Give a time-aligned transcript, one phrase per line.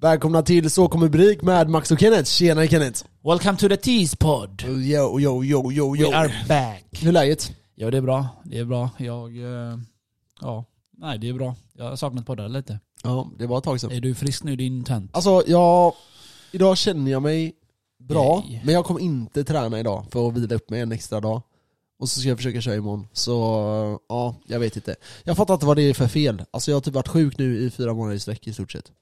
[0.00, 2.24] Välkomna till Så kommer Brik med Max och Kenneth.
[2.30, 3.04] Tjena Kenneth!
[3.24, 4.62] Welcome to the Tease Pod.
[4.66, 6.12] Yo, yo, yo, yo, We yo.
[6.12, 6.84] are back.
[7.00, 7.52] Hur är läget?
[7.74, 8.26] Ja, det är bra.
[8.44, 8.90] Det är bra.
[8.98, 9.36] Jag...
[9.38, 9.78] eh,
[10.40, 10.64] Ja,
[10.98, 11.54] nej det är bra.
[11.72, 12.80] Jag har saknat poddar lite.
[13.02, 13.90] Ja, det var ett tag sedan.
[13.92, 15.10] Är du frisk nu din tönt?
[15.16, 15.92] Alltså, jag...
[16.52, 17.52] Idag känner jag mig
[17.98, 18.60] bra, Yay.
[18.64, 21.42] men jag kommer inte träna idag för att vila upp mig en extra dag.
[21.98, 23.06] Och så ska jag försöka köra imorgon.
[23.12, 23.32] Så,
[24.08, 24.96] ja, jag vet inte.
[25.24, 26.42] Jag fattar inte vad det är för fel.
[26.50, 28.92] Alltså jag har typ varit sjuk nu i fyra månader i sträck i stort sett.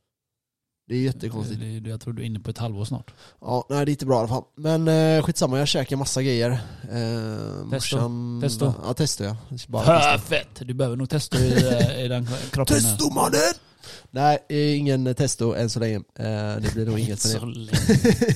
[0.89, 1.61] Det är jättekonstigt.
[1.61, 3.15] Det- Jag tror du är inne på ett halvår snart.
[3.41, 4.45] Ja, nej det är inte bra i alla fall.
[4.57, 6.51] Men eh, skitsamma, jag käkar massa grejer.
[6.51, 7.97] Eh, Testo.
[7.97, 8.73] morsan- Testo.
[8.87, 9.37] Ja, testo ja.
[9.69, 9.85] Bara.
[9.85, 10.49] Perfekt!
[10.61, 12.77] Du behöver nog testa i, i den kroppen.
[12.77, 13.55] Testo mannen!
[14.11, 15.97] Nej, eh, ingen testo än så länge.
[15.97, 16.03] Eh,
[16.63, 18.35] det blir nog inget för det.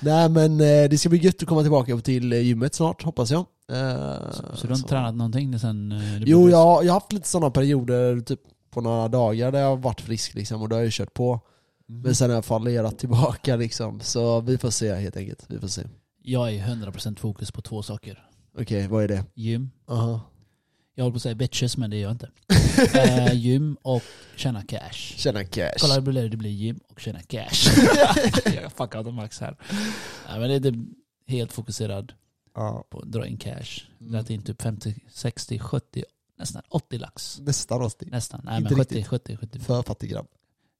[0.00, 3.30] Nej men eh, det ska bli gött att komma tillbaka till eh, gymmet snart, hoppas
[3.30, 3.44] jag.
[3.72, 7.12] Eh, Så, så du har inte tränat någonting sen eh, Jo, jag, jag har haft
[7.12, 10.76] lite sådana perioder, typ på några dagar där jag har varit frisk liksom, och då
[10.76, 11.40] har jag ju kört på.
[12.02, 15.44] Men sen har jag fallerat tillbaka liksom, så vi får se helt enkelt.
[15.48, 15.82] Vi får se.
[16.22, 18.28] Jag är 100% fokus på två saker.
[18.58, 19.24] Okej, vad är det?
[19.34, 19.70] Gym.
[19.88, 20.20] Aha.
[20.94, 22.30] Jag håller på att säga bitches men det gör jag inte.
[22.98, 24.02] eh, gym och
[24.36, 24.92] tjäna cash.
[24.92, 25.74] Tjäna cash.
[25.80, 26.28] Kolla hur blir det?
[26.28, 27.70] Det blir gym och tjäna cash.
[28.62, 29.56] jag fuckar inte Max här.
[30.28, 30.74] Nej, men det är typ
[31.26, 32.12] helt fokuserad
[32.54, 33.82] Ja, på att dra in cash.
[34.00, 34.12] Mm.
[34.12, 36.04] Dragit in typ 50, 60, 70,
[36.38, 37.40] nästan 80 lax.
[37.40, 38.10] nästan rostig.
[38.10, 38.40] Nästan.
[38.44, 39.08] Nej Inte men 70, riktigt.
[39.10, 39.58] 70, 70.
[39.58, 40.26] För fattig grabb.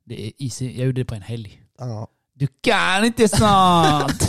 [0.06, 0.64] Det är easy.
[0.66, 1.60] Jag gjorde det på en helg.
[1.78, 2.08] Ja.
[2.36, 4.28] Du kan inte sånt!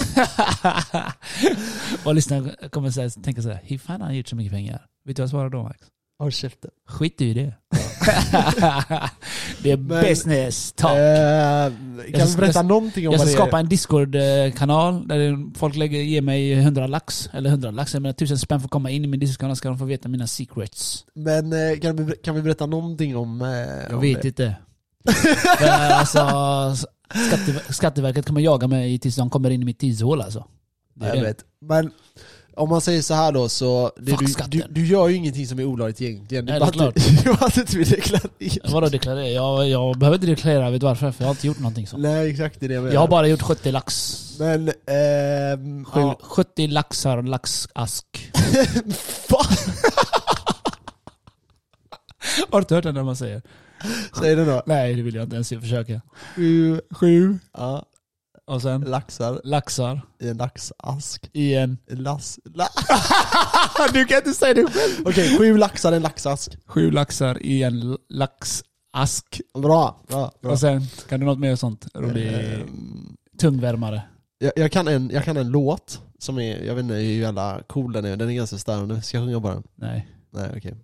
[2.06, 4.86] och lyssnarna kommer säga, tänka såhär, hur fan har han gjort så mycket pengar?
[5.06, 5.80] Vet du vad jag svarar då Max?
[6.20, 6.72] Håll käften.
[6.88, 7.54] Skit i det.
[9.64, 10.98] det är Men- business talk.
[10.98, 11.72] Eh, Jag
[12.14, 16.22] kan ska- du berätta någonting om Jag ska skapa en discord-kanal där folk lägger, ger
[16.22, 19.08] mig 100 lax, eller 100 lax, jag menar 1000 spänn för att komma in i
[19.08, 21.06] min discord-kanal ska de få veta mina secrets.
[21.14, 23.42] Men eh, kan vi, kan vi berätta någonting om...
[23.42, 24.28] Eh, Jag om vet det?
[24.28, 24.56] inte.
[25.62, 26.88] Men alltså,
[27.28, 30.46] Skatte, Skatteverket kommer jaga mig tills de kommer in i mitt tidshål alltså.
[30.94, 31.24] Det är Jag det.
[31.28, 31.38] vet.
[31.62, 31.92] Men
[32.56, 34.50] om man säger så här då så, det, Fuck du, skatten.
[34.52, 36.46] du, du gör ju ingenting som är olagligt egentligen.
[36.46, 38.30] Nej, det är att du- det är bara att du inte vill deklarera.
[38.72, 39.28] Vadå deklarera?
[39.30, 41.12] Jag, jag behöver inte deklarera, vet du varför?
[41.12, 42.02] För jag har inte gjort någonting sånt.
[42.04, 42.94] Nej exakt, det är det jag menar.
[42.94, 44.22] Jag har bara gjort 70 lax.
[44.40, 45.86] Men, ehm...
[45.86, 46.20] Sju, ja.
[46.22, 48.32] 70 laxar och laxask.
[49.30, 49.40] Va?
[52.52, 53.42] Har du inte hört det när man säger?
[54.20, 54.64] Säg det då.
[54.66, 56.02] Nej, det vill jag inte ens försöka.
[56.36, 57.38] Sju, Sju.
[57.54, 57.86] ja,
[58.48, 61.30] Och sen laxar laxar i en laxask.
[61.34, 61.78] i en...
[61.90, 62.40] Lass...
[62.54, 62.68] La...
[63.94, 65.08] du kan inte säga det själv!
[65.08, 66.58] Okej, sju laxar i en laxask.
[66.66, 69.42] Sju laxar i en laxask.
[69.54, 70.52] Bra, bra, bra.
[70.52, 71.88] Och sen, kan du något mer sånt?
[71.94, 74.02] Rolig Ehm, tungvärmare.
[74.40, 77.62] jag, jag, kan en, jag kan en låt som är, jag vet inte hur jävla
[77.68, 79.02] cool den är, den är ganska störande.
[79.02, 79.64] Ska jag sjunga bara den?
[79.76, 80.08] Nej.
[80.36, 80.76] Nej okej.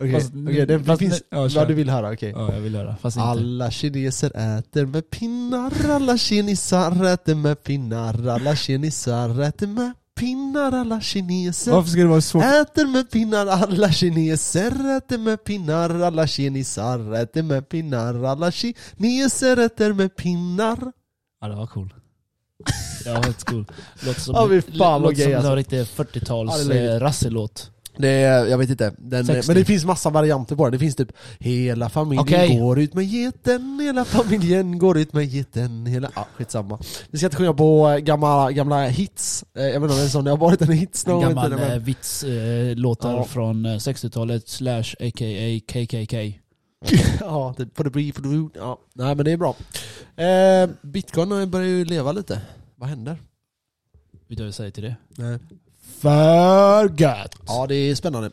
[0.00, 1.58] Okej, Fast- okej, det fast- finns ja, kör.
[1.60, 2.30] vad du vill höra, okej.
[2.36, 2.96] Ja, jag vill höra.
[2.96, 3.24] Fast inte.
[3.28, 10.72] Alla kineser äter med pinnar, alla kineser äter med pinnar, alla kineser äter med pinnar,
[10.72, 12.44] alla kineser Varför ska det vara svårt?
[12.44, 19.56] äter med pinnar, alla kineser äter med pinnar, alla kineser äter med pinnar, alla kineser
[19.56, 20.92] äter med pinnar.
[21.40, 21.94] Ja, det var cool.
[23.04, 23.66] Det var faktiskt cool.
[24.06, 25.50] Låter som, Ja, fy fan vad låter gay, som alltså.
[25.50, 27.70] en riktig Ja, 40-tals det är eh, rasselåt.
[27.96, 29.48] Det är, jag vet inte, den, 60.
[29.48, 30.72] men det finns massa varianter på den.
[30.72, 32.58] Det finns typ Hela familjen Okej.
[32.58, 36.10] går ut med geten, hela familjen går ut med geten, hela...
[36.14, 36.78] Ja, skitsamma.
[37.10, 39.44] Vi ska inte sjunga på eh, gamla, gamla hits.
[39.56, 41.50] Eh, Jag vet inte om det är så, det har varit en hits någon gammal
[41.50, 43.24] men- eh, vitslåtar Ja.
[43.24, 45.60] från eh, 60-talet slash a.k.a.
[45.66, 46.38] KKK.
[47.20, 48.16] Ja, typ for the brief.
[48.54, 49.56] Ja, nej men det är bra.
[50.24, 52.40] Eh, Bitcoin börjar ju leva lite.
[52.76, 53.12] Vad händer?
[54.28, 54.96] Vet du vad jag säger till det?
[55.16, 55.38] Nej.
[56.02, 57.34] För gött!
[57.46, 58.30] Ja, det är spännande.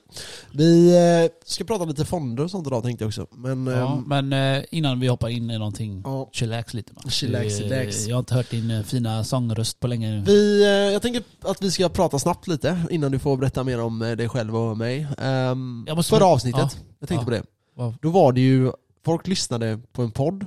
[0.52, 3.28] Vi eh, ska prata lite fonder och sånt idag tänkte jag också.
[3.31, 3.68] Men...
[3.68, 6.30] Ja, ehm, men eh, innan vi hoppar in i någonting, ja.
[6.34, 7.12] chillax lite man.
[7.12, 8.07] Chillax, chillax.
[8.07, 10.22] Jag har inte hört din eh, fina sångröst på länge nu.
[10.22, 10.63] Vi,
[10.94, 14.30] jag tänker att vi ska prata snabbt lite innan du får berätta mer om dig
[14.30, 15.07] själv och mig.
[15.18, 16.86] Um, Jag måste- förra avsnittet, Ja.
[17.00, 17.41] jag tänkte Ja.
[17.41, 17.97] på det.
[18.01, 18.72] Då var det ju,
[19.06, 20.46] folk lyssnade på en podd,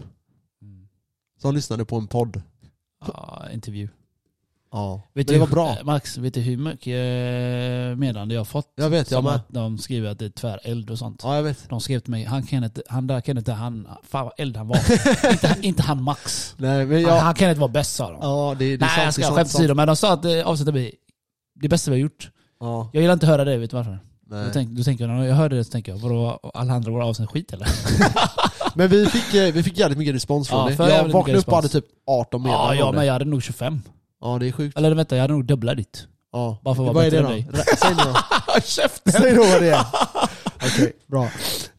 [0.62, 0.89] Mm.
[1.43, 2.42] som lyssnade på en podd.
[3.07, 3.89] Ja, intervju.
[4.72, 5.77] Ja, Vet men du, det var bra.
[5.84, 8.72] Max, vet du hur mycket eh, meddelande jag har fått?
[8.77, 9.34] Jag vet, jag med.
[9.34, 11.21] att de skriver att det är tväreld och sånt.
[11.24, 11.69] Ja, jag vet.
[11.69, 14.77] De skrev till mig, han Kenneth, han där Kenneth, han, fan vad eld han var.
[15.33, 16.54] inte, inte han Max.
[16.59, 17.21] Nej, men Han, jag...
[17.22, 18.19] han Kenneth var bäst sa de.
[18.22, 19.04] Ja, det, det Nej sant.
[19.04, 19.60] jag ska sant, skämt sant.
[19.60, 20.91] åsido, men de sa att eh, avsnittet blir
[21.60, 22.30] det bästa vi har gjort.
[22.60, 23.98] Ja, Jag gillar inte att höra det, vet du varför?
[24.30, 24.45] nej.
[24.45, 26.92] Då, tänk, då tänker jag, när jag hörde det så tänker jag, vadå, alla andra
[26.92, 27.68] våra avsnitt skit eller?
[28.75, 30.77] Men vi fick, eh, vi fick jävligt mycket respons från Ja, det.
[30.77, 33.07] för Jag vaknade upp och hade typ 18 Ja, meddelanden ja men det.
[33.07, 33.83] jag hade nog 25.
[34.22, 34.78] Ja, det är sjukt.
[34.78, 36.07] Eller vänta, jag hade nog dubbla ditt.
[36.33, 36.60] Ja.
[36.65, 37.39] Bara för att Vad vara är det bättre då?
[37.41, 37.63] än dig.
[37.63, 38.60] Rä- Säg nu då.
[38.65, 39.13] Käften!
[39.13, 39.84] Säg då vad det är.
[40.66, 41.28] Okej, bra.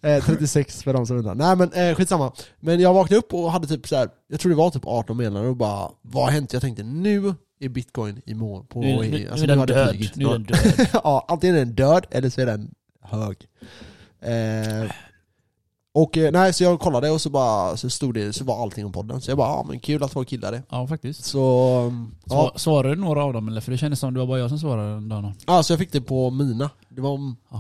[0.02, 1.36] Eh, 36 för de som undrar.
[1.36, 2.32] Nej men eh, skitsamma.
[2.60, 5.18] Men jag vaknade upp och hade typ så här, jag tror det var typ 18
[5.18, 6.54] meddelanden och bara Vad har hänt?
[6.54, 8.66] Jag tänkte nu är bitcoin i mål.
[8.66, 9.90] På, Nu, nu, alltså, nu är den har det död.
[9.90, 10.16] flugit.
[10.16, 10.88] Nu är den död.
[10.94, 13.38] ja, antingen är den död eller så är den hög.
[14.22, 14.92] Eh,
[15.96, 18.86] och eh, nej, så jag kollade och så bara så stod det, så var allting
[18.86, 19.22] om podden.
[19.22, 20.64] Så jag bara, ja men kul att folk gillar det.
[20.70, 21.24] Ja, faktiskt.
[21.26, 21.40] Så,
[22.26, 22.52] ja.
[22.54, 23.62] Så, svarade du några av dem eller?
[23.62, 25.34] För det kändes som det var bara jag som svarade den dagen.
[25.48, 26.70] ja, så jag fick det på mina.
[26.90, 27.20] Det var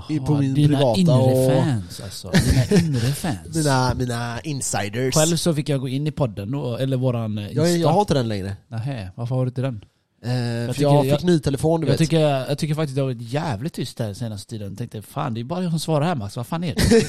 [0.09, 2.31] I- på min privata inre och- fans alltså.
[2.31, 3.55] Dina inre fans.
[3.55, 5.15] mina, mina insiders.
[5.15, 7.61] Själv så fick jag gå in i podden då, eller våran eh, Insta.
[7.69, 8.55] jag, jag har inte den längre.
[8.67, 9.85] Nähä, varför har du inte den?
[10.23, 11.97] Eh, för tycker jag fick jag- ny telefon du Jag vet.
[11.99, 14.69] tycker, jag tycker faktiskt det har varit jävligt tyst där senaste tiden.
[14.69, 17.03] Jag tänkte fan det är bara jag som svarar här Max, vad fan är det?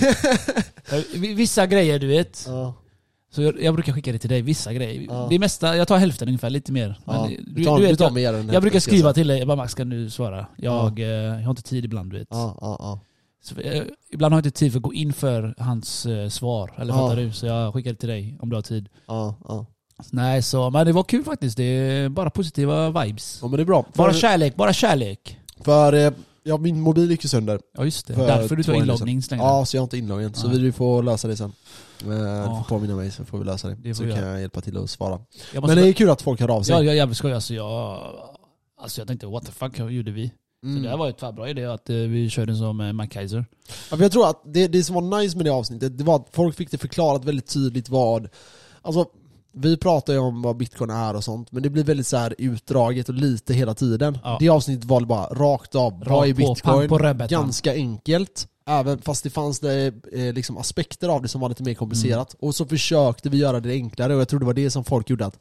[0.93, 2.75] Eh, Vissa grejer du vet, Ja,
[3.35, 5.07] så jag, jag brukar skicka det till dig, vissa grejer.
[5.09, 5.27] Ja.
[5.31, 6.99] Det mesta, jag tar hälften ungefär, lite mer.
[7.05, 7.29] Men ja.
[7.29, 9.39] du, Du tar, du du vet, tar jag, här jag brukar jag skriva till dig,
[9.39, 10.47] jag bara Max kan du svara?
[10.57, 12.29] Jag, eh, jag har inte tid ibland du vet.
[12.31, 13.01] Ja, ja, ja.
[13.45, 13.55] Så,
[14.13, 16.99] ibland har jag inte tid för att gå in för hans eh, svar, eller Ja.
[16.99, 17.33] fattar du?
[17.33, 18.89] Så jag skickar det till dig om du har tid.
[20.11, 21.57] Nej, så, men det var kul faktiskt.
[21.57, 23.39] Det är bara positiva vibes.
[23.43, 23.85] ja men det är bra.
[23.95, 25.39] Bara För, kärlek, bara kärlek.
[25.61, 26.13] för eh,
[26.43, 27.61] ja, min mobil gick ju sönder.
[27.77, 29.45] Ja just det, För därför du två tar inloggning längre.
[29.45, 30.35] Ja, så jag har inte inloggen.
[30.35, 30.53] Så Ja.
[30.53, 31.53] vi får lösa det sen.
[32.03, 33.75] Eh, Du får påminna mig så får vi lösa det.
[33.75, 34.31] Det får så vi kan göra.
[34.33, 35.21] jag hjälpa till att svara.
[35.53, 36.73] jag måste, Men det är kul att folk hör av sig.
[36.75, 37.55] ja, jag är jävligt skoj alltså.
[37.55, 38.01] Jag,
[38.81, 40.29] alltså jag tänkte what the fuck hur gjorde vi?
[40.29, 40.83] Så Mm.
[40.83, 43.47] det här var ju ett tvärbra idé att eh, vi körde som eh, MacKaiser.
[43.91, 46.17] Ja, för jag tror att det, det som var nice med det avsnittet, det var
[46.17, 48.29] att folk fick det förklarat väldigt tydligt vad...
[48.83, 49.07] Alltså,
[49.57, 52.35] vi pratar ju om vad bitcoin är och sånt, men det blir väldigt så här
[52.39, 54.19] utdraget och lite hela tiden.
[54.25, 54.37] Ja.
[54.41, 56.89] Det avsnittet var bara rakt av, vad är Rakt på, pang bitcoin?
[56.89, 57.43] på rödbetan.
[57.43, 61.63] Ganska enkelt, även fast det fanns det, eh, liksom aspekter av det som var lite
[61.63, 62.35] mer komplicerat.
[62.35, 62.49] Mm.
[62.49, 65.11] Och så försökte vi göra det enklare och jag tror det var det som folk
[65.11, 65.39] gjorde att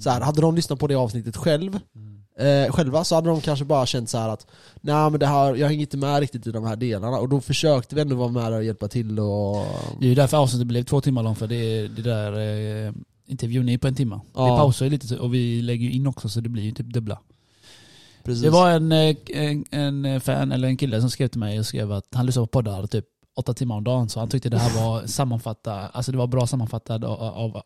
[0.00, 2.66] så här, hade de lyssnat på det avsnittet själv, Mm.
[2.66, 4.46] eh, själva så hade de kanske bara känt så att
[4.80, 7.40] Nej men det här, jag hänger inte med riktigt i de här delarna och då
[7.40, 9.66] försökte vi ändå vara med och hjälpa till och...
[10.00, 12.32] Det är ju därför avsnittet blev två timmar långt för det, det där
[12.86, 12.92] eh,
[13.26, 14.20] intervjun är på en timme.
[14.34, 14.44] Ja.
[14.44, 16.72] Vi pausar ju lite så- och vi lägger ju in också så det blir ju
[16.72, 17.18] typ dubbla.
[18.24, 18.42] Precis.
[18.42, 19.64] Det var en, eh, en,
[20.04, 22.50] en fan, eller en kille som skrev till mig och skrev att han lyssnade på
[22.50, 23.04] poddar typ
[23.36, 26.46] åtta timmar om dagen så han tyckte det här var sammanfatta, alltså det var bra
[26.46, 27.62] sammanfattat av, av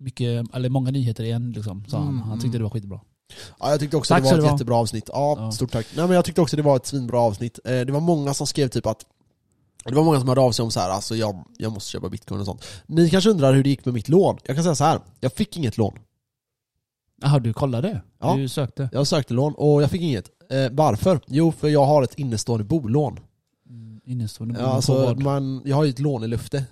[0.00, 2.08] mycket, eller många nyheter igen liksom, sa han.
[2.08, 3.00] Mm, Han tyckte det var skitbra.
[3.60, 4.52] Ja jag tyckte också Tack det var ett ha.
[4.52, 5.10] jättebra avsnitt.
[5.12, 5.52] Ja, Ja.
[5.52, 5.86] stort tack.
[5.96, 7.58] Nej men jag tyckte också det var ett svinbra avsnitt.
[7.64, 9.04] Eh, Det var många som skrev typ att
[9.88, 12.08] det var många som hörde av sig om så här, alltså jag, jag måste köpa
[12.08, 12.64] bitcoin och sånt.
[12.86, 14.38] Ni kanske undrar hur det gick med mitt lån?
[14.44, 15.00] Jag kan säga så här.
[15.20, 15.98] jag fick inget lån.
[17.22, 18.00] Jaha, du kollade?
[18.20, 18.36] Ja.
[18.36, 18.88] Du sökte?
[18.92, 20.30] Jag sökte lån och jag fick inget.
[20.50, 21.20] Eh, varför?
[21.26, 23.20] Jo, för jag har ett innestående bolån.
[23.68, 26.64] Mm, Innestående Ja, bolån på alltså, man, jag har ju ett lån i lufte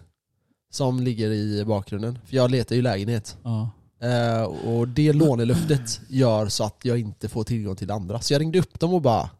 [0.70, 2.18] som ligger i bakgrunden.
[2.26, 3.36] För jag letar ju lägenhet.
[3.42, 3.70] Ja.
[4.00, 8.20] Eh, och det lånelöftet gör så att jag inte får tillgång till andra.
[8.20, 9.30] Så jag ringde upp dem och bara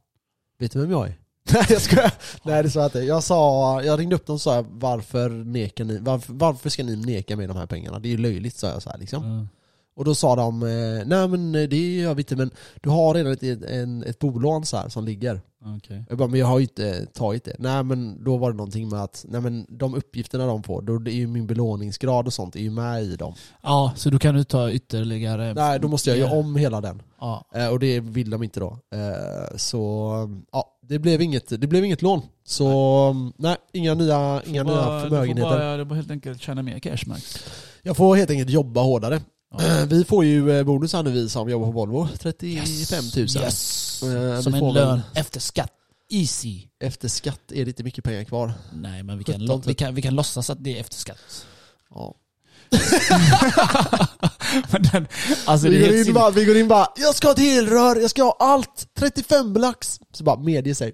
[0.58, 1.18] Vet du vem jag är?
[1.52, 2.12] Nej jag skojar.
[2.42, 2.98] Nej det sa jag inte.
[2.98, 6.96] Jag sa, jag ringde upp dem och sa varför nekar ni, varför, varför ska ni
[6.96, 7.98] neka mig de här pengarna?
[7.98, 9.24] Det är ju löjligt sa jag så här liksom.
[9.24, 9.48] Mm.
[9.96, 12.50] Och då sa de, eh, nej men det gör vi inte men
[12.80, 15.40] du har redan ett, en, ett bolån så här som ligger.
[15.76, 16.04] Okej.
[16.08, 17.56] Jag bara, men jag har ju inte tagit det.
[17.58, 20.94] Nej men då var det någonting med att, nej men de uppgifterna de får, då
[20.94, 23.34] är ju min belåningsgrad och sånt är ju med i dem.
[23.62, 25.54] Ja, så då kan du ta ytterligare...
[25.54, 27.02] Nej då måste jag göra om hela den.
[27.20, 27.44] Ja.
[27.54, 28.78] Eh, och det vill de inte då.
[28.94, 30.12] Eh, så
[30.52, 32.22] ja, det blev inget, det blev inget lån.
[32.44, 35.50] Så nej, inga nya, inga nya Bara- förmögenheter.
[35.50, 37.44] Du får bara, du får helt enkelt tjäna mer cash Max.
[37.82, 39.20] Jag får helt enkelt jobba hårdare.
[39.58, 39.84] Ja.
[39.88, 42.08] Vi får ju eh, bonus här nu vi som jobbar på Volvo.
[42.18, 43.26] 35 000.
[43.44, 44.02] Yes.
[44.02, 45.70] Eh, Som vi en får väl- lön efter skatt.
[46.10, 46.62] Easy.
[46.80, 48.52] Efter skatt är det inte mycket pengar kvar.
[48.72, 50.96] Nej men vi kan, 17 lo- vi kan, vi kan låtsas att det är efter
[50.96, 51.46] skatt.
[51.90, 52.14] Ja.
[54.92, 55.06] Den,
[55.44, 58.10] alltså Vi, går in bara, vi går in bara, jag ska ha ett elrör, jag
[58.10, 58.86] ska ha allt!
[58.98, 60.00] 35 lax!
[60.12, 60.92] Så bara medge sig.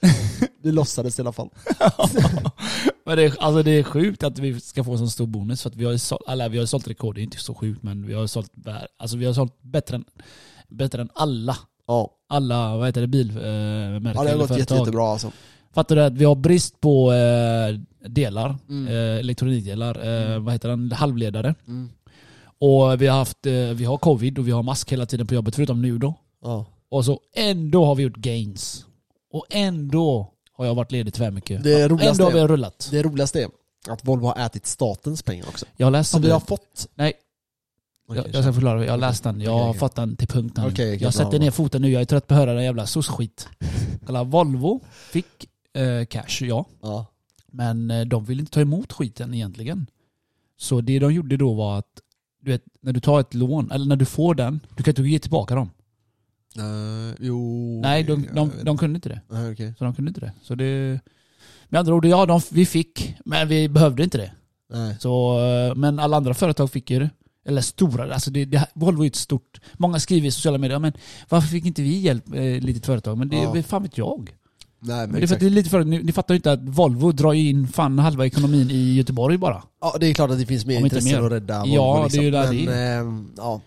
[0.62, 1.48] Vi låtsades i alla fall.
[3.06, 5.70] Men det, är, alltså det är sjukt att vi ska få så stor bonus för
[5.70, 7.82] att vi har ju sålt, eller vi har sålt rekord, det är inte så sjukt
[7.82, 8.52] men vi har sålt,
[8.98, 10.04] alltså vi har sålt bättre än,
[10.68, 11.56] bättre än alla.
[11.86, 14.78] Ja, Alla, vad heter det, bilmärken ja det har gått jätte, företag.
[14.78, 15.32] jättebra alltså.
[15.74, 18.88] Fattar du att vi har brist på eh, delar, Mm.
[18.88, 19.94] eh, elektronikdelar,
[20.34, 21.54] eh, vad heter den, halvledare.
[21.66, 21.90] Mm.
[22.58, 25.34] Och vi har haft, eh, vi har covid och vi har mask hela tiden på
[25.34, 26.14] jobbet förutom nu då.
[26.42, 26.66] Ja.
[26.88, 28.86] Och så ändå har vi gjort gains.
[29.32, 31.64] Och ändå har jag varit ledig tvär mycket.
[31.64, 32.88] Det roligaste ändå har vi rullat.
[32.90, 33.48] Det roligaste är
[33.88, 35.66] att Volvo har ätit statens pengar också.
[35.76, 36.88] Jag har läst Som om vi har fått.
[36.94, 37.12] Nej,
[38.08, 38.84] Okej, jag, jag ska förklara.
[38.84, 39.40] Jag har läst den.
[39.40, 39.78] Jag har okej.
[39.78, 40.58] fått den till punkt.
[40.58, 41.90] okej, jag sätter ner foten nu.
[41.90, 43.48] Jag är trött på att höra den jävla soc-skit.
[44.06, 46.64] Kolla, Volvo fick eh, cash, ja.
[46.82, 47.06] Ja.
[47.52, 49.86] Men eh, de vill inte ta emot skiten egentligen.
[50.58, 52.00] Så det de gjorde då var att,
[52.40, 55.02] du vet, när du tar ett lån, eller när du får den, du kan inte
[55.02, 55.70] ge tillbaka dem.
[56.58, 57.80] Uh, jo...
[57.82, 59.20] Nej, de, de, vet de kunde inte det.
[59.30, 59.74] Nej, okej.
[59.78, 60.32] Så de kunde inte det.
[60.42, 61.00] Så det,
[61.68, 64.32] Med andra ord, ja de, vi fick, men vi behövde inte det.
[64.72, 64.96] Nej.
[65.00, 67.10] Så, eh, men alla andra företag fick ju det.
[67.46, 69.60] Eller stora, alltså det, det, Volvo är ett stort...
[69.72, 70.92] Många skriver i sociala medier, men
[71.28, 73.18] varför fick inte vi hjälp, eh, litet företag?
[73.18, 73.56] Men det Ja.
[73.56, 74.36] är fan vet jag.
[74.80, 76.52] Nej men Men det är för det är lite för, ni, ni fattar ju inte
[76.52, 79.62] att Volvo drar ju in fan halva ekonomin i Göteborg bara.
[79.80, 81.22] Ja det är klart att det finns mer mer.
[81.22, 83.60] att rädda Ja, Volvo, det är ju där Men det ehm, ja,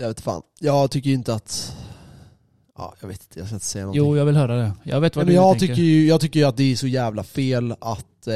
[0.00, 0.42] jag vet fan.
[0.60, 1.76] Jag tycker ju inte att...
[2.78, 4.04] Ja, jag vet inte, jag ska inte säga någonting.
[4.06, 4.72] Jo, jag vill höra det.
[4.84, 5.74] Jag vet vad Nej, men du jag, tänker.
[5.74, 8.34] tycker ju, jag tycker ju att det är så jävla fel att eh,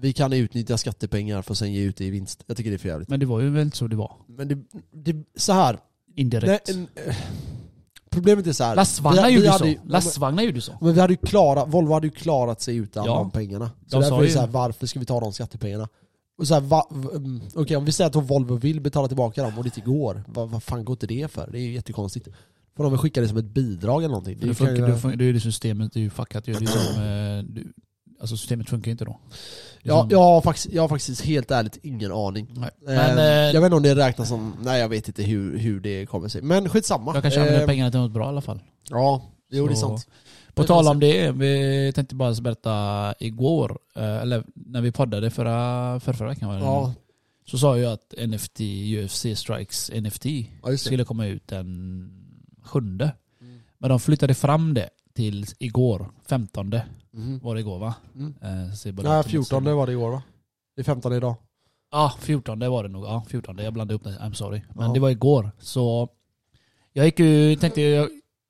[0.00, 2.44] vi kan utnyttja skattepengar för att sen ge ut det i vinst.
[2.46, 3.08] Jag tycker det är för jävligt.
[3.08, 4.12] Men det var ju väl så det var.
[4.28, 4.58] Men det,
[4.92, 5.78] det så här.
[6.16, 6.68] Indirekt.
[6.68, 7.16] Nej, en, eh,
[8.10, 8.76] problemet är så här.
[8.76, 9.80] Lastvagnar vi gjorde hade så.
[9.88, 10.72] Lastvagnar gjorde så.
[10.80, 13.14] Men vi hade ju klarat, Volvo hade ju klarat sig utan Ja.
[13.14, 13.70] de pengarna.
[13.86, 15.88] Så De därför är det så här, varför ska vi ta de skattepengarna?
[16.38, 19.42] Och så här, va, v- mm, Okej om vi säger att Volvo vill betala tillbaka
[19.42, 21.48] dem och det inte går, vad, vad fan går inte det för?
[21.52, 22.28] Det är ju jättekonstigt.
[22.80, 24.38] Får de väl skicka det som ett bidrag eller någonting?
[24.40, 26.44] Det, kan funkar, ju- det, funkar, det är ju det systemet, det är ju fuckat.
[26.44, 27.72] Det är som, eh, du,
[28.20, 29.18] alltså systemet funkar ju inte då.
[29.82, 32.46] Det Ja, som- jag, har faktiskt, jag har faktiskt helt ärligt ingen aning.
[32.56, 32.70] Nej.
[32.88, 35.58] Eh, Men, eh, jag vet inte om det räknas som, nej jag vet inte hur,
[35.58, 36.42] hur det kommer sig.
[36.42, 37.14] Men skitsamma.
[37.14, 38.60] Jag kanske använder Eh, pengarna till något bra i alla fall.
[38.90, 39.22] Ja,
[39.52, 40.08] jo det är Så- sant.
[40.54, 45.30] På Det tal om det, vi tänkte bara berätta igår, eh, eller när vi poddade
[45.30, 46.94] förra, förra, förra veckan var det Ja,
[47.46, 48.60] Så sa jag att NFT,
[49.04, 50.26] UFC Strikes NFT
[50.62, 50.78] ja det.
[50.78, 52.19] skulle komma ut den
[52.70, 53.12] sjunde.
[53.40, 53.58] Mm.
[53.78, 56.74] Men de flyttade fram det till igår, 15
[57.12, 57.38] Mhm.
[57.42, 57.94] var det igår va?
[58.14, 58.34] Mm.
[58.42, 59.76] Eh, Nej, datumet 14 sen.
[59.76, 60.22] var det igår va?
[60.76, 61.34] Det är 15 idag.
[61.92, 63.04] Ja, 14 det var det nog.
[63.04, 64.10] Ja, 14 jag blandade upp det.
[64.18, 64.62] I'm sorry.
[64.74, 64.92] Men Ja.
[64.94, 65.50] det var igår.
[65.58, 66.08] Så
[66.92, 68.08] jag gick ju, tänkte, jag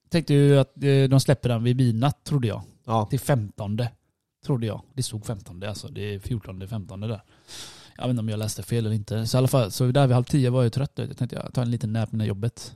[0.08, 2.62] tänkte ju att eh, de släpper den vid midnatt trodde jag.
[2.84, 3.06] Ja.
[3.10, 3.78] Till 15
[4.46, 4.82] trodde jag.
[4.94, 5.88] Det stod 15 alltså.
[5.88, 7.22] Det är 14, 15 där.
[7.96, 9.26] Jag vet inte om jag läste fel eller inte.
[9.26, 10.92] Så i alla fall, så där vid halv tio var jag trött.
[10.94, 12.74] Jag tänkte jag tar en liten nap innan jobbet.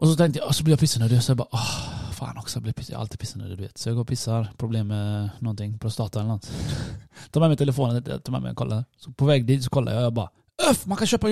[0.00, 1.22] Och så tänkte jag, och så blir jag pissnödig.
[1.22, 3.78] Så jag bara, åh, fan också, jag blir piss, jag är alltid pissnödig du vet.
[3.78, 6.52] Så jag går och pissar, problem med någonting, prostata eller något.
[7.30, 8.84] tar med mig telefonen, tar med mig och kollar.
[8.96, 10.28] Så på väg dit så kollar jag, jag bara,
[10.70, 11.28] öff, man kan köpa,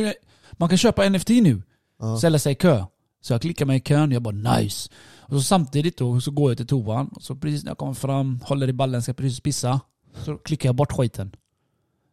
[0.53, 1.63] man kan köpa NFT nu.
[1.99, 2.17] Ja.
[2.19, 2.85] Ställa sig i kö.
[3.21, 4.91] Så jag klickar mig i kön, jag bara nice.
[5.21, 7.09] Och så samtidigt då så går jag till toan.
[7.09, 9.81] Och så precis när jag kommer fram, håller i ballen, ska precis pissa.
[10.25, 11.33] Så klickar jag bort skiten.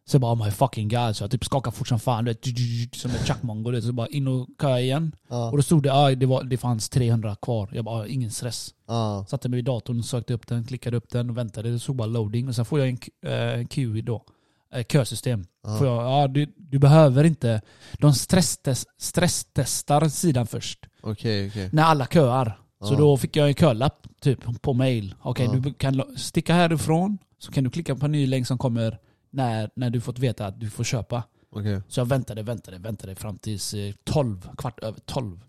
[0.08, 1.16] Så jag bara oh my fucking god.
[1.16, 2.24] Så jag typ skakar fort som fan.
[2.24, 3.80] Du vet, som en chuckmongo.
[3.80, 5.16] Så bara in och köa igen.
[5.28, 5.50] Ja.
[5.50, 7.70] Och då stod det ah, det, var, det fanns 300 kvar.
[7.72, 8.74] Jag bara ah, ingen stress.
[8.88, 9.26] Ja.
[9.28, 11.70] Satte mig vid datorn, sökte upp den, klickade upp den och väntade.
[11.70, 12.48] Det såg bara loading.
[12.48, 12.98] Och sen får jag en
[13.60, 14.24] eh, QI då.
[14.74, 15.44] Eh, kösystem.
[15.62, 15.78] Ja.
[15.78, 17.60] Får jag, ja, du, du behöver inte...
[17.98, 20.86] De stresstest, stresstestar sidan först.
[21.02, 21.68] Okej, okej.
[21.72, 22.58] När alla köar.
[22.80, 25.14] Så då fick jag en kölapp typ på mail.
[25.22, 25.60] Okej, Ja.
[25.60, 27.18] du kan sticka härifrån.
[27.38, 28.98] Så kan du klicka på en ny länk som kommer
[29.30, 31.22] när, när du fått veta att du får köpa.
[31.50, 31.82] Okej.
[31.88, 35.40] Så jag väntade, väntade, väntade fram tills eh, 12, kvart över 12.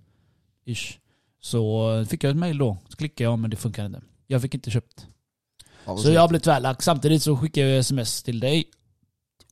[0.65, 0.99] Ish.
[1.41, 2.77] Så eh, fick jag ett mail då.
[2.89, 4.01] Så klickade jag men det funkar inte.
[4.27, 5.07] Jag fick inte köpt.
[5.85, 6.81] Ja, Så jag blev tvärlack.
[6.81, 8.65] Samtidigt så skickade jag sms till dig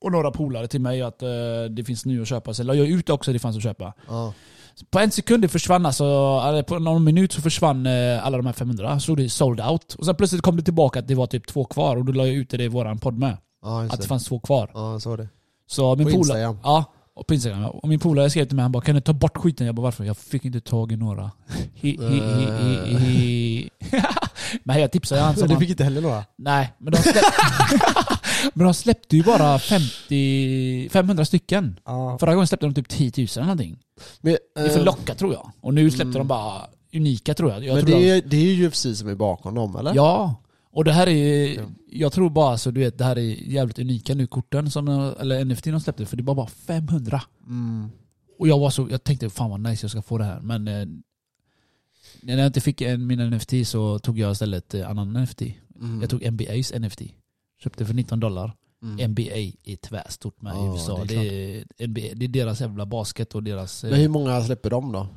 [0.01, 1.29] och några polare till mig att eh,
[1.69, 2.53] det finns nu att köpa.
[2.53, 3.93] Så la jag ut också det fanns att köpa.
[4.07, 4.33] Ja.
[4.89, 6.03] På en sekund det försvann alltså,
[6.47, 8.99] eller på någon minut så försvann eh, alla de här 500.
[8.99, 9.93] Så det sold out.
[9.93, 12.25] Och sen plötsligt kom det tillbaka att det var typ två kvar och då la
[12.25, 13.37] jag ut det i våran podd med.
[13.65, 14.71] Ja, just Att det fanns två kvar.
[14.73, 15.27] Ja, så var det.
[15.67, 16.19] Så min På polare...
[16.19, 16.57] Instagram.
[16.63, 17.61] Ja, och på Instagram.
[17.61, 17.69] ja.
[17.69, 19.81] Och min polare skrev till mig, han bara 'Kan du ta bort skiten?' Jag bara
[19.81, 21.31] 'Varför?' Jag fick inte tag i några.
[21.73, 22.47] Hi, hi, hi,
[22.85, 23.69] hi, hi.
[24.63, 26.25] Men jag tipsade han som du han, fick inte heller några?
[26.35, 27.25] Nej, men de, släpp...
[28.53, 31.79] men de släppte ju bara 50, 500 stycken.
[31.85, 32.17] Ja.
[32.19, 33.77] Förra gången släppte de typ 10 000 eller någonting.
[34.21, 35.51] Men, Det är för eh, locka tror jag.
[35.61, 36.13] Och nu släppte mm.
[36.13, 36.61] de bara
[36.93, 37.63] unika tror jag.
[37.65, 38.11] jag men tror det de...
[38.11, 39.95] är, det är ju UFC som är bakom dem eller?
[39.95, 40.35] Ja.
[40.75, 41.61] Och det här är, Ja.
[41.89, 44.87] jag tror bara så du vet, det här är jävligt unika nu korten som,
[45.19, 47.21] eller NFT de släppte, för det var bara 500.
[47.47, 47.89] Mm.
[48.39, 50.39] Och jag var så, jag tänkte fan vad nice jag ska få det här.
[50.39, 50.85] Men eh,
[52.21, 55.41] när jag inte fick en, min NFT så tog jag istället eh, annan NFT.
[55.81, 56.01] Mm.
[56.01, 57.01] Jag tog NBAs NFT.
[57.63, 58.53] Köpte för 19 dollar.
[58.83, 59.11] Mm.
[59.11, 59.21] NBA
[59.63, 60.97] är tvärstort med i Ja, USA.
[61.05, 63.83] det Det är är, NBA, det är deras jävla basket och deras...
[63.83, 65.07] eh, Men hur många släpper de då?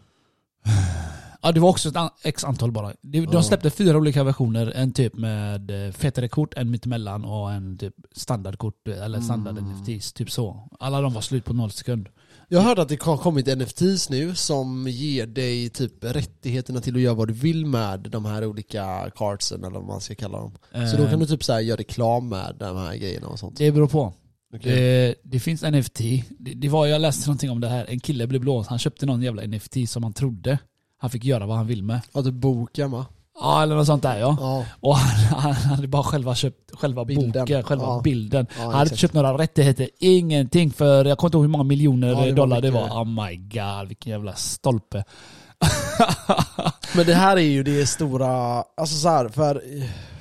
[1.42, 2.92] Ja det var också ett an- x antal bara.
[3.02, 4.72] De, de släppte fyra olika versioner.
[4.76, 9.58] En typ med eh, fetare kort, en mittemellan och en typ standardkort eh, eller standard
[9.58, 9.70] Mm.
[9.70, 10.12] NFTs.
[10.12, 10.68] Typ så.
[10.80, 12.08] Alla de var slut på noll sekund.
[12.48, 17.00] Jag hörde att det har kommit NFTs nu som ger dig typ rättigheterna till att
[17.00, 20.52] göra vad du vill med de här olika cardsen eller vad man ska kalla dem.
[20.90, 23.60] Så då kan du typ så här göra reklam med de här grejerna och sånt.
[23.60, 24.12] Eh, Det beror på.
[24.54, 25.08] Okej.
[25.08, 25.98] Eh, det finns NFT.
[26.38, 27.86] Det, det var, jag läste någonting om det här.
[27.88, 28.70] En kille blev blåst.
[28.70, 30.58] Han köpte någon jävla NFT som han trodde
[30.98, 32.00] han fick göra vad han vill med.
[32.12, 33.06] Ja, typ boken va?
[33.40, 34.36] Ja eller något sånt där ja.
[34.40, 34.64] Ja.
[34.80, 37.32] Och han, han hade bara själva köpt själva Bilden.
[37.32, 38.00] boken, själva Ja.
[38.04, 38.46] bilden.
[38.56, 41.64] ja Han hade inte köpt några rättigheter, ingenting för, jag kommer inte ihåg hur många
[41.64, 42.88] miljoner det dollar det var.
[42.88, 45.04] Oh my god, vilken jävla stolpe.
[46.96, 48.28] Men det här är ju det stora,
[48.76, 49.62] alltså så här, för,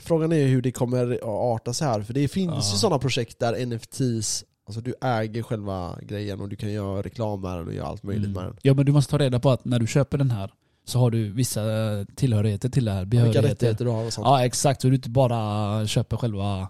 [0.01, 3.39] frågan är hur det kommer att arta sig här, för det finns ju sådana projekt
[3.39, 7.73] där NFTs, alltså du äger själva grejen och du kan göra reklam med den och
[7.73, 8.57] göra allt möjligt med den.
[8.61, 10.51] Ja men du måste ta reda på att när du köper den här
[10.87, 11.61] så har du vissa
[12.15, 13.49] tillhörigheter till det här, Vilka behörigheter.
[13.49, 14.25] rättigheter du har och sånt.
[14.25, 16.69] Ja exakt, så du inte bara köper själva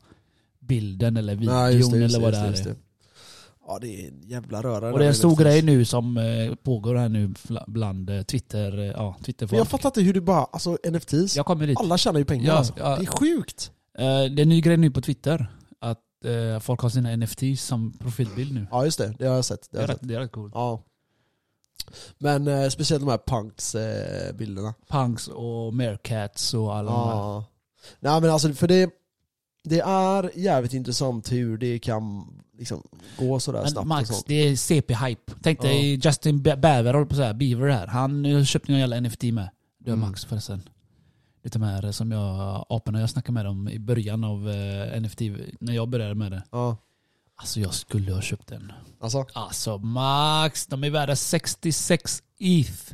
[0.60, 2.70] bilden eller videon Nej, det, eller vad det, just är.
[2.70, 2.80] just
[3.68, 6.56] Ja det är en jävla röra Och det är en stor grej nu som eh,
[6.56, 7.34] pågår här nu
[7.68, 11.38] bland eh, Twitter, eh, ja, Men jag fattar inte hur du bara, alltså NFTs,
[11.78, 12.74] alla tjänar ju pengar Ja, alltså.
[12.78, 12.96] ja.
[12.98, 13.72] Det är sjukt!
[13.98, 15.48] Det är en ny grej nu på Twitter.
[15.80, 16.00] Att
[16.62, 18.68] folk har sina NFTs som profilbild nu.
[18.72, 19.68] Ja just det, det har jag sett.
[19.72, 20.08] Det Det är, jag rätt, sett.
[20.08, 20.52] det är rätt coolt.
[20.56, 20.84] Ja.
[22.18, 24.34] Men eh, speciellt de här punks eh.
[24.90, 27.44] Punks och Meerkats och alla de här.
[28.00, 28.90] Nej men alltså för det,
[29.64, 32.28] det är jävligt intressant hur det kan
[32.58, 32.84] liksom
[33.18, 34.24] gå sådär Men snabbt och Max, sånt.
[34.28, 35.34] det är CP-hype.
[35.44, 37.88] Tänk dig Justin Be- Bieber, håller på så här, Bieber här.
[37.88, 39.50] Han köpte en jävla NFT med.
[39.86, 40.10] Var Mm.
[40.10, 40.62] Max förresten.
[41.44, 45.22] Är de här som jag, aporna jag snackade med dem i början av eh, NFT,
[45.60, 46.44] när jag började med det.
[46.52, 46.78] Ja.
[47.40, 48.72] Alltså jag skulle ha köpt den.
[49.00, 52.94] Alltså, Alltså Max, de är värda 66 ETH.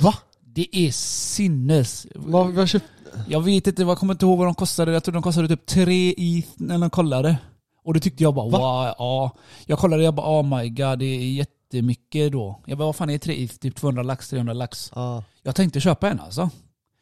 [0.00, 0.14] va?
[0.44, 2.06] Det är sinnes.
[2.14, 2.84] Vad, vad köpt?
[3.28, 4.92] Jag vet inte, jag kommer inte ihåg vad de kostade.
[4.92, 7.38] Jag tror de kostade typ 3 ETH när de kollade.
[7.84, 8.58] Och det tyckte jag bara Va?
[8.58, 9.36] wow, ja.
[9.66, 12.60] Jag kollade jag bara oh my god, det är jättemycket då.
[12.66, 13.58] Jag bara vad fan är 3 ETH?
[13.58, 14.92] Typ 200 lax, 300 lax.
[14.94, 15.24] Ja.
[15.42, 16.50] Jag tänkte köpa en alltså.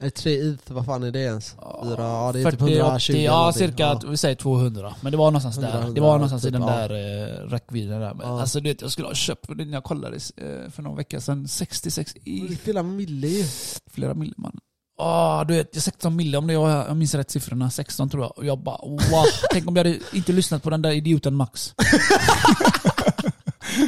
[0.00, 1.50] Det tre ETH, vad fan är det ens?
[1.50, 3.58] Fyra, ja det är 40, typ 120 eller ja någonting.
[3.68, 4.00] cirka, Ja.
[4.10, 4.94] vi säger 200.
[5.00, 5.78] Men det var någonstans 100, där.
[5.80, 6.76] Det 100, var någonstans i typ, den ja.
[6.76, 8.14] där eh, räckvidden där.
[8.14, 8.40] Men Ja.
[8.40, 11.48] Alltså du vet, jag skulle ha köpt den jag kollade eh, för någon vecka sedan.
[11.48, 12.60] 66 Det ETH.
[12.62, 13.44] flera mille ju.
[13.90, 14.58] flera mille man.
[15.00, 17.70] Ah, du vet, 16 mille om det jag, jag minns rätt siffrorna.
[17.70, 18.38] 16 tror jag.
[18.38, 19.00] Och jag bara wow.
[19.52, 21.74] Tänk om jag hade inte lyssnat på den där idioten Max.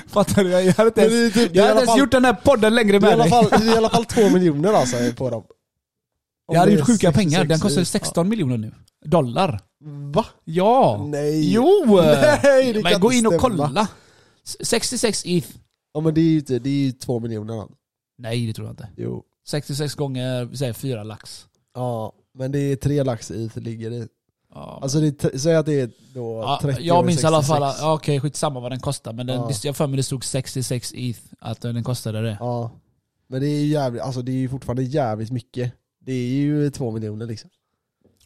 [0.08, 0.50] Fattar du?
[0.50, 2.98] Jag hade inte ens, typ- jag i hade ens fall- gjort den här podden längre
[2.98, 3.50] Det är, i med alla dig.
[3.50, 5.42] fall, det är i alla fall två miljoner alltså på dem.
[6.50, 7.44] Om Jag hade gjort sjuka pengar.
[7.44, 7.88] Den 66 kostar ju ETH.
[7.88, 8.72] 16 miljoner nu.
[9.04, 9.60] Dollar.
[10.12, 10.26] Va?
[10.44, 11.04] Ja.
[11.08, 11.52] Nej.
[11.52, 11.86] Jo!
[12.42, 13.56] Nej, det Men gå in och stämma.
[13.66, 13.88] kolla.
[14.60, 15.48] 66 ETH.
[15.94, 17.64] Ja men det är ju inte- det är ju två miljoner.
[18.18, 18.88] Nej, det tror jag inte.
[18.96, 19.22] Jo.
[19.48, 21.46] 66 gånger, vi säger 4 lax.
[21.74, 24.08] Ja, men det är tre lax det ligger i.
[24.54, 24.78] Ja.
[24.82, 24.98] Alltså
[25.38, 27.82] säg att det är då Ja, 30 jag minns i alla fall, 66.
[27.82, 29.50] okej skitsamma vad den kostar men den, Ja.
[29.62, 32.36] jag för mig det stod 66 ETH att den kostade det.
[32.40, 32.70] Ja.
[33.28, 35.72] Men det är ju jävligt, alltså det är ju fortfarande jävligt mycket.
[36.10, 37.50] Det är ju två miljoner liksom.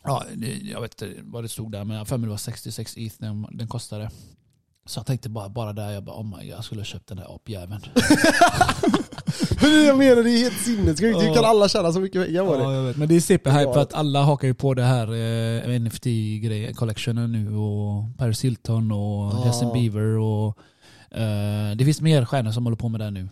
[0.05, 2.37] Ja, det- jag vet inte vad det stod där men jag för mig det var
[2.37, 4.11] 66 ETH den, den kostade.
[4.87, 7.07] Så jag tänkte bara, bara där, jag bara oh my god, jag skulle ha köpt
[7.07, 7.81] den där apjäveln.
[9.61, 11.23] Men det jag menar, det är helt sinnessjukt.
[11.23, 12.63] Hur kan alla tjäna så mycket pengar på det?
[12.63, 12.97] Ja, jag vet.
[12.97, 13.73] Men det är Ja.
[13.73, 18.93] för att alla hakar ju på det här eh, NFT-grejen, collectionen nu och Paris Hilton
[18.93, 19.43] och Ja.
[19.47, 20.59] Justin Bieber och
[21.11, 23.29] eh, det finns mer stjärnor som håller på med det nu.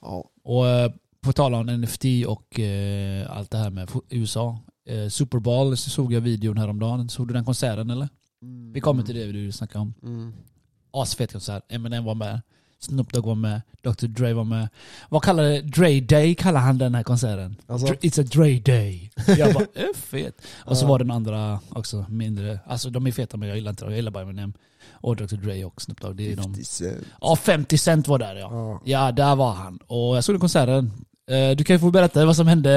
[0.00, 0.24] Ja.
[0.44, 4.58] Och eh, på tal om NFT och eh, allt det här med USA.
[4.88, 7.08] Eh, Super Bowl så såg jag videon häromdagen.
[7.08, 8.08] Såg du den konserten eller?
[8.42, 8.72] Mm.
[8.72, 9.94] Vi kommer till det du snackade om.
[10.02, 10.32] Mm.
[10.92, 11.62] Asfet konsert.
[11.68, 12.40] Eminem var med.
[12.78, 13.62] Snoop Dogg var med.
[13.82, 14.68] Dr Dre var med.
[15.08, 15.60] Vad kallar det?
[15.60, 17.56] Dre Day kallar han den här konserten.
[17.66, 17.86] Alltså?
[17.86, 19.10] It's a Dre Day.
[19.38, 20.42] Jag bara, äh, fet.
[20.64, 22.60] Och så var den andra också mindre.
[22.66, 23.90] Alltså de är feta men jag gillar inte dem.
[23.90, 24.52] Jag gillar bara Eminem.
[24.90, 26.16] Och Dr Dre och Snoop Dogg.
[26.16, 26.42] Det är de.
[26.42, 27.06] 50 cent.
[27.20, 28.80] Ja, 50 Cent var där ja.
[28.84, 29.12] Ja.
[29.12, 29.78] Där var han.
[29.86, 30.90] Och jag såg konserten.
[31.30, 32.70] Eh, Du kan ju få berätta vad som hände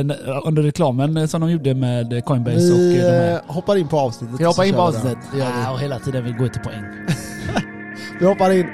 [0.00, 0.12] n-
[0.44, 3.32] under reklamen som de gjorde med Coinbase och Vi eh, de här.
[3.34, 4.34] eh, hoppar in på avsnittet.
[4.34, 5.18] Ska jag hoppa så in på vi avsnittet?
[5.34, 5.42] vi.
[5.42, 6.84] Ah, och hela tiden vill gå till poäng.
[8.20, 8.66] Vi hoppar in.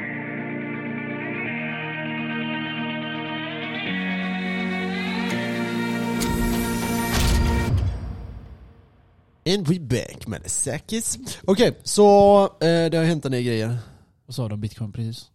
[9.47, 11.19] And we back med Sakis.
[11.45, 13.77] Okej, så eh, det har hänt en del grejer.
[14.27, 15.31] Vad sa de om bitcoin precis?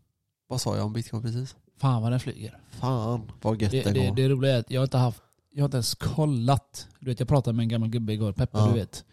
[0.48, 1.56] Vad sa jag om bitcoin precis?
[1.82, 2.58] Fan vad den flyger.
[2.70, 4.16] Fan vad gött Det, det, det, går.
[4.16, 5.22] det roliga är att jag inte haft,
[5.54, 6.88] jag har inte ens kollat.
[7.00, 8.68] Du vet jag pratade med en gammal gubbe igår, Peppe Ja.
[8.68, 9.04] du vet.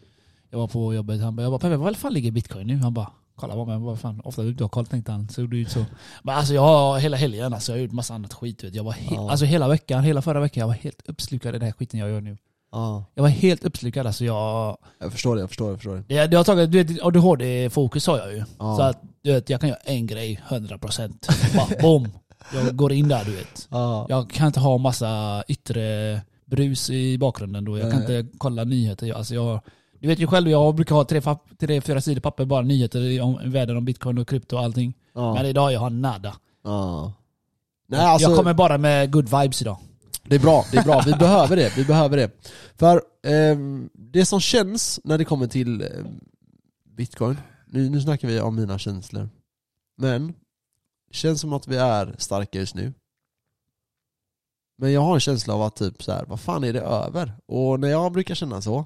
[0.50, 2.76] Jag var på jobbet, han bara, jag bara Peppe vad fan ligger bitcoin nu?
[2.76, 5.28] Han bara Kolla vad men vad fan, ofta du inte har koll tänkte han.
[5.28, 5.84] Så ju så.
[6.22, 8.64] Men alltså jag har hela helgen, alltså, jag har gjort massa annat skit.
[8.64, 8.74] Vet.
[8.74, 9.30] Jag var he- Ja.
[9.30, 12.08] Alltså hela veckan, hela förra veckan, jag var helt uppslukad i den här skiten jag
[12.10, 12.36] gör nu.
[12.72, 14.24] Ja, Jag var helt uppslukad alltså.
[14.24, 15.70] Jag, jag förstår det, jag förstår det.
[15.70, 16.04] Jag förstår det.
[16.08, 18.44] det, det har tagit, du vet ADHD-fokus har jag ju.
[18.58, 18.76] Ja.
[18.76, 21.56] Så att du vet, jag kan göra en grej 100%.
[21.56, 22.08] Bara boom.
[22.54, 23.68] Jag går in där du vet.
[23.70, 24.06] Ja.
[24.08, 27.78] Jag kan inte ha massa yttre brus i bakgrunden då.
[27.78, 28.18] Jag kan Nej.
[28.18, 29.12] inte kolla nyheter.
[29.12, 29.60] Alltså jag,
[30.00, 31.22] du vet ju själv, jag brukar ha tre,
[31.58, 34.94] tre fyra sidor papper bara nyheter om världen om bitcoin och krypto och allting.
[35.14, 35.34] Ja.
[35.34, 36.36] Men idag jag har nada.
[36.64, 37.12] ja.
[37.90, 39.76] Nej alltså, jag kommer bara med good vibes idag.
[40.24, 41.02] det är bra, det är bra.
[41.06, 42.30] Vi behöver det, vi behöver det.
[42.76, 46.20] För ehm, det som känns när det kommer till ehm,
[46.96, 49.28] bitcoin, nu, nu snackar vi om mina känslor.
[49.96, 50.34] Men,
[51.10, 52.92] känns som att vi är starka just nu.
[54.78, 57.32] Men jag har en känsla av att typ så här, vad fan är det över?
[57.46, 58.84] Och när jag brukar känna så,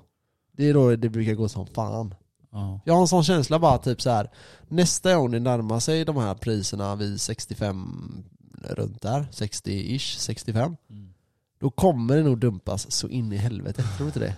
[0.52, 2.14] Det är då det brukar gå som fan.
[2.50, 2.80] Ja.
[2.85, 4.30] Jag har en sån känsla bara typ så här.
[4.68, 8.24] nästa gång det närmar sig de här priserna vid 65
[8.64, 10.76] runt där, 60-ish, 65.
[10.90, 11.14] Mm.
[11.58, 14.35] Då kommer det nog dumpas så in i helvete, tror du inte det?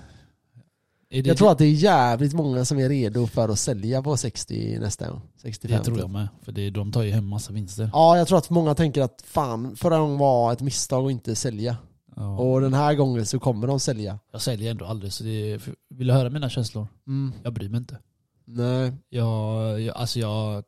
[1.22, 4.16] Det Jag tror att det är jävligt många som är redo för att sälja på
[4.16, 5.20] 60 nästa gång.
[5.36, 6.02] 65 det tror typ.
[6.02, 6.28] jag med.
[6.42, 7.90] För det, de tar ju hem massa vinster.
[7.92, 11.34] Ja, jag tror att många tänker att fan, förra gången var ett misstag att inte
[11.34, 11.76] sälja.
[12.16, 12.38] Ja.
[12.38, 14.18] Och den här gången så kommer de sälja.
[14.32, 16.86] Jag säljer ändå aldrig, så det, vill du höra mina känslor?
[17.06, 17.32] Mm.
[17.42, 17.98] Jag bryr mig inte.
[18.44, 18.92] Nej.
[19.08, 20.64] Jag, jag, alltså jag,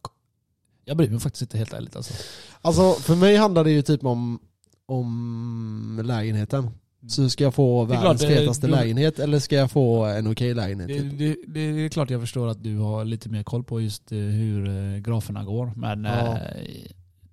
[0.85, 2.15] jag bryr mig faktiskt inte helt ärligt alltså.
[2.61, 4.39] Alltså för mig handlar det ju typ om,
[4.87, 6.71] om lägenheten.
[7.09, 10.89] Så ska jag få världens klart, fetaste lägenhet eller ska jag få en okej lägenhet?
[10.89, 11.19] Det, typ?
[11.19, 14.19] det, det är klart jag förstår att du har lite mer koll på just eh,
[14.19, 15.73] hur eh, graferna går.
[15.77, 16.39] Men Ja.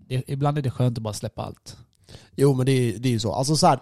[0.09, 1.77] eh, ibland är det skönt att bara släppa allt.
[2.35, 3.33] Jo men det är, ju så.
[3.33, 3.79] Alltså så här,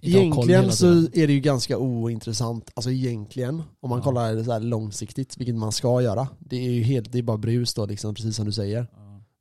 [0.00, 2.70] egentligen så är det ju ganska ointressant.
[2.74, 4.04] Alltså egentligen, om man Ja.
[4.04, 6.28] kollar det så här långsiktigt, vilket man ska göra.
[6.38, 8.86] Det är ju helt, det är bara brus då liksom, precis som du säger.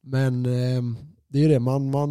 [0.04, 2.10] Men ehm, det är ju det, man, man,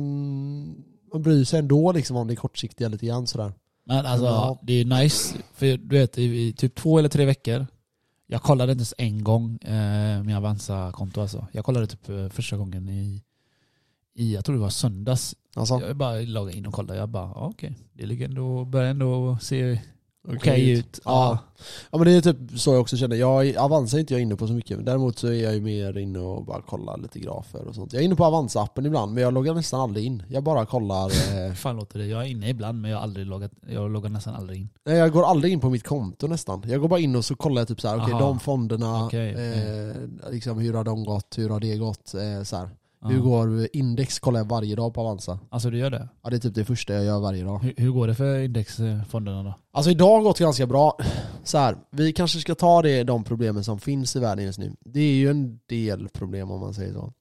[1.13, 3.53] man bryr sig ändå liksom om det kortsiktiga lite grann sådär.
[3.85, 4.59] Men alltså Ja.
[4.63, 7.67] det är nice, för du vet i, typ två eller tre veckor
[8.27, 11.47] Jag kollade inte ens en gång eh, min Avanza-konto alltså.
[11.53, 13.23] Jag kollade typ eh, första gången i,
[14.15, 15.35] i, jag tror det var söndags.
[15.57, 18.91] Alltså, Jag bara loggade in och kollade, jag bara ah, okej, det ligger ändå, börjar
[18.91, 19.81] ändå se
[20.29, 21.01] okej okej ut.
[21.05, 21.39] Ja.
[21.91, 23.17] Ja men det är typ så jag också känner.
[23.17, 24.87] Jag, Avanza är inte jag inne på så mycket.
[24.87, 27.93] Däremot så är jag ju mer inne och bara kollar lite grafer och sånt.
[27.93, 30.23] Jag är inne på Avanza-appen ibland men jag loggar nästan aldrig in.
[30.29, 31.13] Jag bara kollar.
[31.33, 32.07] Eh, fan låter det?
[32.07, 34.69] Jag är inne ibland men jag har aldrig loggat, jag loggar nästan aldrig in.
[34.85, 36.63] nej, jag går aldrig in på mitt konto nästan.
[36.67, 38.21] Jag går bara in och så kollar jag typ så här, okej Aha.
[38.21, 39.97] de fonderna, Okej, eh,
[40.31, 42.15] liksom hur har de gått, hur har det gått?
[42.15, 42.69] Eh, så här.
[43.03, 43.09] Ja.
[43.09, 45.39] Hur går index kollar jag varje dag på Avanza.
[45.51, 46.09] Alltså du gör det?
[46.23, 47.59] Ja det är typ det första jag gör varje dag.
[47.59, 49.55] Hur, hur går det för indexfonderna då?
[49.73, 50.99] Alltså idag har gått ganska bra.
[51.45, 54.73] Så här, vi kanske ska ta det, de problemen som finns i världen just nu.
[54.85, 57.13] Det är ju en del problem om man säger så.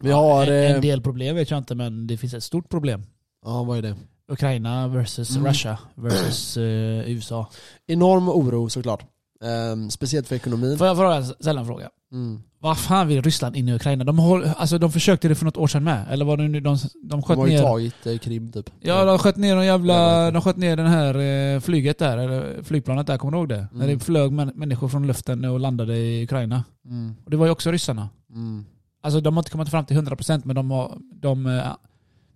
[0.00, 0.46] Vi har...
[0.46, 3.02] en, eh, en del problem vet jag inte men det finns ett stort problem.
[3.44, 3.96] Ja, vad är det?
[4.28, 5.48] Ukraina versus Mm.
[5.48, 7.50] Russia versus eh, USA.
[7.86, 9.04] Enorm oro såklart.
[9.44, 10.78] Ehm, speciellt för ekonomin.
[10.78, 11.90] Får jag fråga, en fråga?
[12.12, 12.42] Mm.
[12.58, 14.04] Vad fan vill Ryssland in i Ukraina?
[14.04, 16.06] De, håll, alltså, de försökte det för något år sedan med.
[16.10, 17.62] Eller var det nu de, de De sköt har ju ner?
[17.62, 18.70] tagit eh, Krim typ.
[18.80, 20.30] Ja, de sköt ner de jävla...
[20.30, 21.18] De sköt ner den här
[21.54, 23.66] eh, flyget där, eller flygplanet där, kommer du ihåg det?
[23.72, 23.98] När Mm.
[23.98, 26.64] det flög män, människor från luften och landade i Ukraina.
[26.84, 27.14] Mm.
[27.24, 28.08] Och det var ju också ryssarna.
[28.30, 28.64] Mm.
[29.02, 31.62] Alltså de har inte kommit fram till 100% men de, har, de, eh,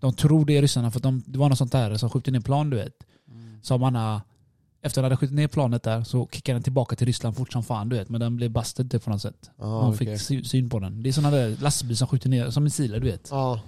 [0.00, 2.40] de tror det är ryssarna för de, det var något sånt där som skjuter ner
[2.40, 2.92] plan du vet.
[3.30, 3.58] Mm.
[3.62, 4.20] Som man har,
[4.86, 7.52] efter att de hade skjutit ner planet där så kickade den tillbaka till Ryssland fort
[7.52, 8.08] som fan du vet.
[8.08, 9.50] Men den blev busted typ på något sätt.
[9.58, 10.06] Ja, Man okej.
[10.18, 11.02] fick sy- syn på den.
[11.02, 13.28] Det är sådana där lastbilar som skjuter ner, som missiler du vet.
[13.30, 13.60] Ja.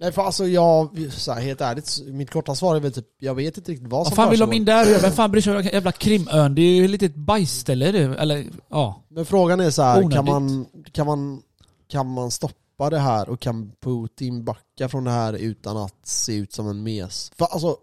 [0.00, 3.34] Nej för alltså jag, så här, helt ärligt, mitt korta svar är väl typ, jag
[3.34, 5.00] vet inte riktigt vad Vad som fan vill de in där?
[5.02, 6.54] Vem fan bryr sig om jävla Krimön?
[6.54, 7.98] Det är ju ett bajsställe det.
[7.98, 9.02] Eller ja.
[9.08, 11.42] Men frågan är så här, kan man, kan, man,
[11.88, 16.36] kan man stoppa det här och kan Putin backa från det här utan att se
[16.36, 17.32] ut som en mes?
[17.38, 17.76] För alltså,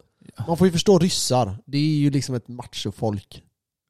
[0.48, 3.44] man får ju förstå ryssar, det är ju liksom ett machofolk.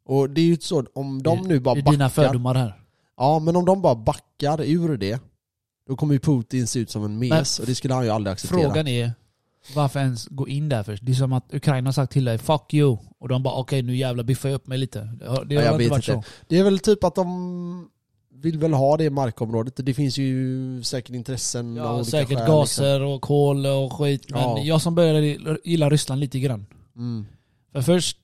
[0.06, 2.74] Och det är ju så, om de nu bara det är dina backar, fördomar här.
[3.18, 5.22] ja men om de bara backar ur det,
[5.88, 8.32] då kommer ju Putin se ut som en mes och det skulle han ju aldrig
[8.34, 8.60] acceptera.
[8.60, 9.12] Frågan är
[9.76, 11.06] varför ens gå in där först?
[11.06, 13.82] Det är som att Ukraina har sagt till dig 'fuck you' och de bara okej
[13.82, 15.00] nu jävlar biffar jag upp mig lite.
[15.20, 16.28] Det har, Ja, jag vet varit inte.
[16.28, 16.34] så.
[16.48, 17.90] Det är väl typ att de
[18.42, 19.74] vill väl ha det markområdet.
[19.86, 24.26] Det finns ju säkert intressen av Ja, olika säkert skäl, gaser och kol och skit.
[24.30, 24.60] Men Ja.
[24.60, 26.60] jag som började gilla Ryssland lite grann.
[26.70, 27.02] Liksom.
[27.02, 27.26] Mm.
[27.74, 28.18] För först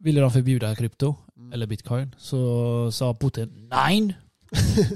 [0.00, 1.52] ville de förbjuda krypto, Mm.
[1.52, 2.14] eller bitcoin.
[2.18, 4.14] Så sa Putin nej.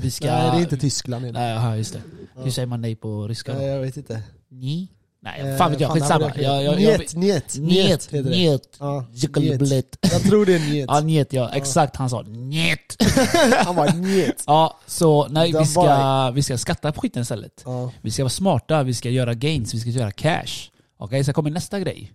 [0.00, 0.26] Vi ska...
[0.26, 1.32] Nej det är inte Tyskland.
[1.32, 2.02] Nej, aha, just det.
[2.36, 2.42] Ja.
[2.42, 3.54] Hur säger man nej på ryska?
[3.54, 4.22] Nej jag vet inte.
[4.48, 4.92] Nej.
[5.26, 5.88] Nej, Eh, fan vet jag.
[5.90, 6.76] fan, Skitsamma.
[6.76, 8.78] Njet, njet, Njet, njet.
[9.20, 9.96] Zuckerblät.
[10.12, 10.86] Jag tror det är njet.
[10.90, 11.50] Ja, njet ja.
[11.52, 13.02] Exakt, han sa njet.
[13.64, 14.44] Han var njet.
[14.46, 17.64] Ja, så nej, vi ska, bara- vi ska skatta på skiten istället.
[18.02, 20.70] Vi ska vara smarta, vi ska göra gains, vi ska göra cash.
[20.96, 22.12] Okej, så kommer nästa grej.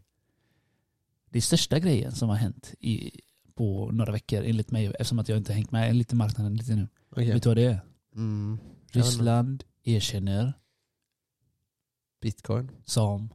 [1.29, 3.11] Det största grejen som har hänt i,
[3.57, 6.87] på några veckor enligt mig, eftersom att jag inte hängt med lite marknaden lite nu.
[7.11, 7.31] Okej.
[7.31, 7.81] Vet du vad det är?
[8.15, 8.59] Mm.
[8.91, 10.53] Ryssland erkänner
[12.21, 12.71] Bitcoin.
[12.85, 13.29] som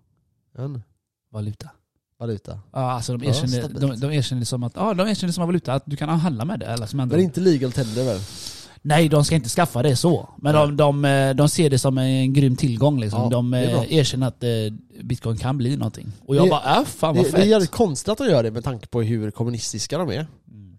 [0.58, 0.82] En
[1.32, 1.70] valuta.
[2.18, 2.60] valuta.
[2.72, 3.80] Ja, alltså de Ja, erkänner, stabilt.
[4.00, 6.60] de, de erkänner som att, ja, de erkänner som valuta, att du kan handla med
[6.60, 6.66] det.
[6.66, 8.20] Eller som andra Men inte legal tender väl?
[8.82, 10.28] Nej, de ska inte skaffa det så.
[10.38, 13.00] Men de, de, eh, de ser det som en grym tillgång.
[13.00, 13.22] Liksom.
[13.22, 14.50] Ja, de det eh, erkänner att eh,
[15.02, 16.12] bitcoin kan bli någonting.
[16.26, 17.40] Och jag Det- bara, äh, fan vad Det, fett.
[17.40, 20.26] det är jävligt konstigt att de gör det med tanke på hur kommunistiska de är.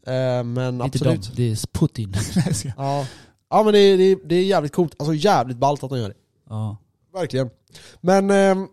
[0.06, 0.54] Mm.
[0.54, 1.22] Men Inte absolut.
[1.36, 2.14] de, det är Putin.
[2.78, 3.06] Ja.
[3.50, 6.16] ja men det, det, det är jävligt coolt, alltså jävligt ballt att de gör det.
[6.50, 6.78] ja.
[7.14, 7.50] Verkligen.
[8.02, 8.68] Men ehm,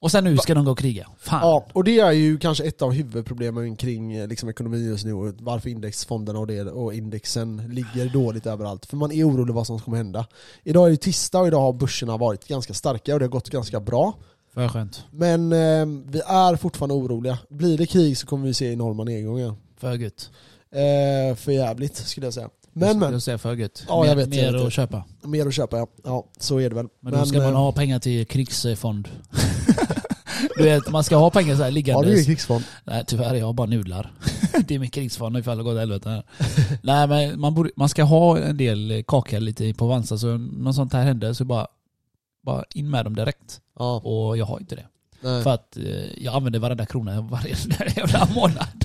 [0.00, 1.06] Och sen nu ska de gå och kriga.
[1.18, 1.40] Fan.
[1.42, 5.12] Ja, och det är ju kanske ett av huvudproblemen kring eh, liksom, ekonomin just nu
[5.12, 8.86] och varför indexfonderna och, det, och indexen ligger dåligt överallt.
[8.86, 10.26] För man är orolig vad som kommer hända.
[10.62, 13.50] Idag är det tisdag och idag har börserna varit ganska starka och det har gått
[13.50, 14.14] ganska bra.
[14.54, 15.04] För skönt.
[15.10, 17.38] Men eh, vi är fortfarande oroliga.
[17.48, 19.54] Blir det krig så kommer vi se enorma nedgångar.
[19.76, 20.30] För gött.
[20.70, 22.48] Eh, för jävligt skulle jag säga.
[22.72, 23.84] Men men, Jag säger för gött.
[23.88, 24.62] Ja, mer, jag vet, mer jag vet.
[24.62, 25.04] att köpa.
[25.22, 25.86] mer att köpa ja.
[26.04, 26.86] Ja, så är det väl.
[27.00, 29.08] Men, då ska man eh, ha pengar till krigsfond.
[30.56, 32.14] du vet, man ska ha pengar så här Ja, liggandes.
[32.14, 32.64] det är krigsfond.
[32.84, 34.12] Nej tyvärr, jag har bara nudlar.
[34.66, 36.08] det är min krigsfond ifall det går åt helvete.
[36.10, 36.22] här.
[36.82, 40.74] Nej men man, borde, man ska ha en del kaka lite på Vansa så något
[40.74, 41.66] sånt här händer så bara,
[42.42, 43.60] bara in med dem direkt.
[43.78, 44.86] Ja, Och jag har inte det.
[45.20, 45.42] nej.
[45.42, 47.56] För att eh, jag använder varenda krona varje
[47.96, 48.84] jävla månad.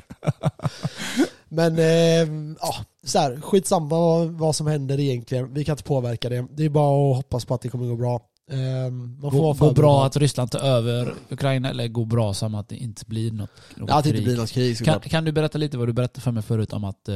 [1.49, 5.53] Men eh, ja, så här, skitsamma vad, vad som händer egentligen.
[5.53, 6.47] Vi kan inte påverka det.
[6.51, 8.21] Det är bara att hoppas på att det kommer gå bra.
[8.51, 12.55] Eh, man får Gå, gå bra att Ryssland tar över Ukraina eller gå bra som
[12.55, 14.27] att det inte blir något, något Ja, att det inte krig?
[14.27, 16.83] blir något krig kan, kan du berätta lite vad du berättade för mig förut om
[16.83, 17.15] att eh,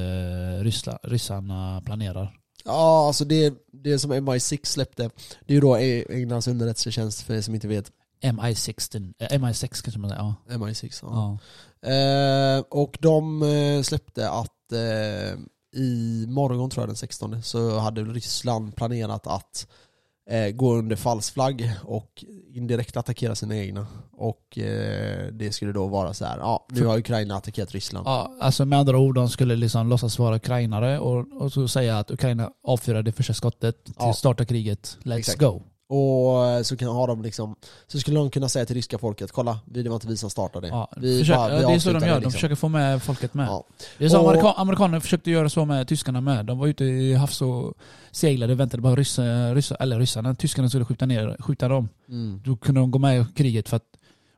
[0.63, 2.37] Ryssla, ryssarna planerar?
[2.65, 5.03] Ja, alltså det, det som MI6 släppte,
[5.47, 7.91] det är ju då E- Englands underrättelsetjänst för er som inte vet.
[8.23, 10.23] MI16, eh, MI6 kanske man säger.
[10.23, 10.35] Ja.
[10.55, 11.37] MI6, ja.
[11.85, 15.39] Eh, och de eh, släppte att eh,
[15.81, 19.67] i morgon tror jag den 16 så hade Ryssland planerat att
[20.29, 23.87] eh, gå under falsk flagg och indirekt attackera sina egna.
[24.11, 24.57] Och
[25.31, 28.07] det skulle då vara så här, ja nu har Ukraina attackerat Ryssland.
[28.07, 31.99] Ja, alltså med andra ord, de skulle liksom låtsas vara ukrainare och, och så säga
[31.99, 34.13] att Ukraina avfyrar det första skottet till Ja.
[34.13, 34.97] starta kriget.
[35.03, 35.39] Let's Exakt.
[35.39, 35.61] go.
[35.91, 37.55] Och eh, så kan ha dem liksom,
[37.87, 40.67] så skulle de kunna säga till ryska folket, kolla, det var inte vi som startade.
[40.67, 42.31] Ja, vi försök, bara- vi det är så de gör, det, de liksom.
[42.31, 43.47] försöker få med folket med.
[43.47, 43.63] Ja.
[43.97, 46.45] Det är så Och- amerika, amerikaner försökte göra så med tyskarna med.
[46.45, 47.73] De var ute i havs och
[48.11, 51.89] seglade och väntade bara ryssa, ryssa, eller ryssarna, tyskarna skulle skjuta, ner, skjuta dem.
[52.09, 52.41] Mm.
[52.45, 53.85] Då kunde de gå med i kriget för att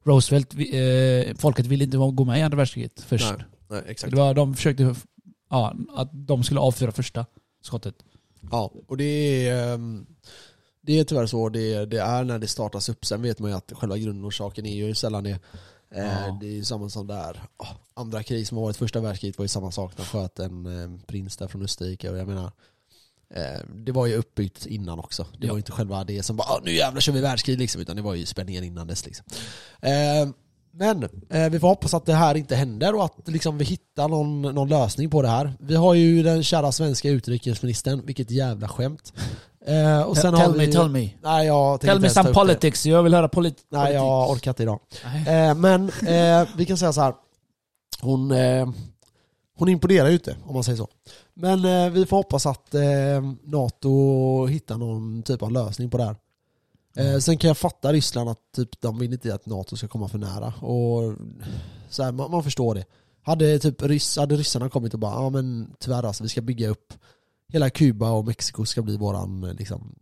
[0.05, 3.33] Roosevelt, eh, folket ville inte gå med i andra världskriget först.
[3.37, 4.11] Nej, nej, exakt.
[4.11, 4.95] Det var, de försökte,
[5.49, 7.25] ja, att de skulle avfyra första
[7.61, 7.95] skottet.
[8.51, 9.03] Ja, och det
[9.49, 10.05] är, ehm,
[10.85, 13.05] det är tyvärr så det, det är när det startas upp.
[13.05, 15.29] Sen vet man ju att själva grundorsaken är ju sällan det.
[15.95, 16.37] Eh, Ja.
[16.41, 17.41] Det är ju samma som där
[17.93, 18.77] andra krig som har varit.
[18.77, 19.93] Första världskriget var ju samma sak.
[19.97, 22.51] De sköt en eh, prins där från Österrike och jag menar
[23.35, 25.23] eh, det var ju uppbyggt innan också.
[25.37, 25.51] Det Ja.
[25.53, 27.81] var ju inte själva det som bara nu jävlar kör vi världskrig liksom.
[27.81, 29.25] Utan det var ju spänningen innan dess liksom.
[30.75, 31.09] Men
[31.51, 34.69] vi får hoppas att det här inte händer och att liksom, vi hittar någon, någon
[34.69, 35.53] lösning på det här.
[35.59, 39.13] Vi har ju den kära svenska utrikesministern, vilket jävla skämt.
[39.65, 40.71] Eh, och sen tell har me, vi...
[40.71, 41.09] tell me.
[41.21, 43.95] Nej, jag Tell me some politics, jag vill höra polit Nej, politik.
[43.95, 44.79] jag orkar inte idag.
[45.03, 45.47] Nej.
[45.49, 47.13] Eh, men eh, vi kan säga så här.
[48.01, 48.67] Hon, eh,
[49.57, 50.87] hon imponerar ju inte, om man säger så.
[51.33, 52.81] Men eh, vi får hoppas att eh,
[53.43, 56.15] NATO hittar någon typ av lösning på det här.
[56.97, 60.07] Eh, sen kan jag fatta Ryssland att typ, de vill inte att NATO ska komma
[60.07, 60.53] för nära.
[60.61, 61.15] Och,
[61.89, 62.85] så här, man, man förstår det.
[63.21, 66.69] Hade, typ, ryss, hade ryssarna kommit och bara ja men tyvärr alltså, vi ska bygga
[66.69, 66.93] upp
[67.53, 69.95] hela Kuba och Mexiko ska bli våran eh, liksom,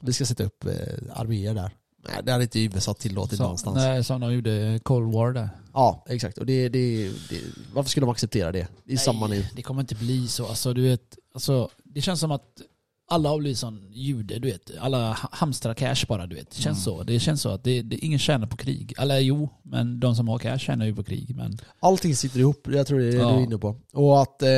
[0.00, 0.72] vi ska sätta upp eh,
[1.12, 1.70] arméer där.
[2.08, 3.76] Nej, det hade inte USA tillåtit Så, någonstans.
[3.76, 5.48] nej, som de gjorde Cold War där.
[5.72, 6.38] Ja, exakt.
[6.38, 7.40] Och det, det, det,
[7.74, 8.68] varför skulle de acceptera det?
[8.84, 9.46] Det är samma nu.
[9.56, 10.46] det kommer inte bli så.
[10.46, 12.60] Alltså, du vet, alltså, det känns som att
[13.08, 14.70] alla har blivit sån jude, du vet.
[14.80, 16.50] Alla ha- hamstrar cash bara, du vet.
[16.50, 17.02] Det känns så.
[17.02, 18.94] Det känns så att det, det, ingen tjänar på krig.
[18.98, 21.36] Eller jo, men de som har cash tjänar ju på krig.
[21.36, 23.30] Men Allting sitter ihop, jag tror det är det Ja.
[23.32, 23.76] du är inne på.
[23.92, 24.48] Och att eh,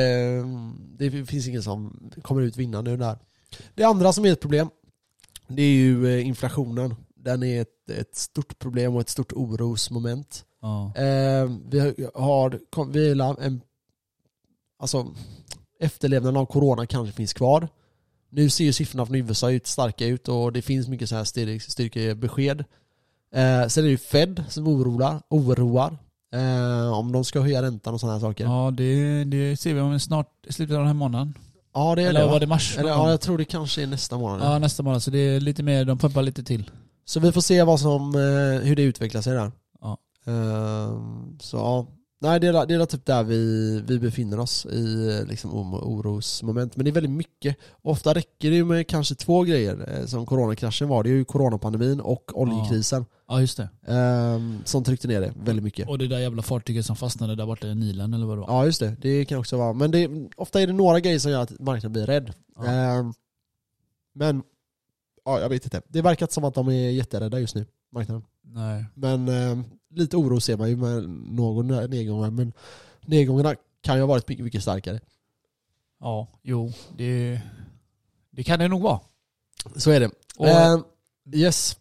[0.97, 3.17] det finns ingen som kommer ut vinnande ur det här.
[3.75, 4.69] Det andra som är ett problem,
[5.47, 6.95] det är ju eh, inflationen.
[7.15, 10.45] Den är ett, ett stort problem och ett stort orosmoment.
[10.61, 10.93] ja.
[10.95, 11.91] Eh, vi har,
[12.91, 13.61] vi har en,
[14.79, 15.07] alltså
[15.79, 17.69] efterlevnaden av corona kanske finns kvar.
[18.29, 21.23] Nu ser ju siffrorna från USA ut starka ut och det finns mycket så här
[21.23, 22.59] styrk, styrkebesked.
[23.35, 25.97] Eh, sen är det ju Fed som oroar, oroar
[26.33, 28.43] eh, om de ska höja räntan och sådana här saker.
[28.43, 31.33] Ja, ja det, det ser vi om snart, i slutet av den här månaden.
[31.73, 32.39] det är Eller det var va?
[32.39, 32.77] det mars?
[32.77, 34.41] Eller, ja, jag tror det kanske är nästa månad.
[34.53, 35.03] ja, nästa månad.
[35.03, 36.71] Så det är lite mer, de pumpar lite till.
[37.05, 39.51] Så vi får se vad som, eh, hur det utvecklar sig där.
[39.81, 39.97] Ja.
[40.25, 41.87] Ehm, så ja,
[42.21, 44.85] nej det är, det är typ där vi, vi befinner oss i
[45.27, 46.75] liksom, om- orosmoment.
[46.75, 47.57] Men det är väldigt mycket.
[47.81, 49.99] Ofta räcker det ju med kanske två grejer.
[49.99, 53.05] eh, Som coronakraschen var, det är ju coronapandemin och oljekrisen.
[53.27, 53.69] Ja, just det.
[53.87, 55.89] ehm, som tryckte ner det väldigt mycket.
[55.89, 58.47] Och det där jävla fartyget som fastnade där borta i Nilen eller vad det var.
[58.47, 59.73] Ja just det, det kan också vara.
[59.73, 62.33] Men det, ofta är det några grejer som gör att marknaden blir rädd.
[62.55, 62.65] Ja.
[62.65, 63.13] Ehm,
[64.15, 64.43] men,
[65.25, 65.81] ja jag vet inte.
[65.87, 68.23] Det verkar som att de är jätterädda just nu, marknaden.
[68.43, 68.85] Nej.
[68.95, 69.57] Men eh,
[69.89, 72.35] lite oro ser man ju med någon nedgång.
[72.35, 72.53] Men
[73.05, 74.99] nedgångarna kan ju ha varit mycket, mycket starkare.
[75.99, 76.71] Ja, jo.
[76.97, 77.41] Det,
[78.31, 78.99] det kan det nog vara.
[79.75, 80.11] Så är det.
[80.37, 80.79] Och, Eh,
[81.33, 81.77] yes.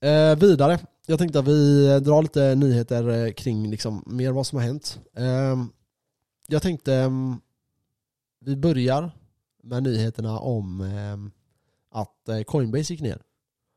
[0.00, 0.78] Eh, vidare.
[1.06, 4.98] jag tänkte att vi drar lite nyheter eh, kring liksom mer vad som har hänt.
[5.16, 5.70] Ehm,
[6.48, 7.40] Jag tänkte, ehm,
[8.40, 9.10] vi börjar
[9.62, 11.30] med nyheterna om ehm,
[11.90, 13.22] att eh, Coinbase gick ner.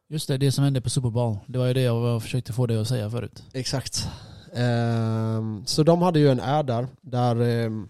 [0.10, 1.38] Just det, det som hände på Super Bowl.
[1.48, 3.44] Det var ju det jag försökte få dig att säga förut.
[3.54, 4.08] Exakt.
[4.54, 7.90] Ehm, så de hade ju en ad där, där ehm,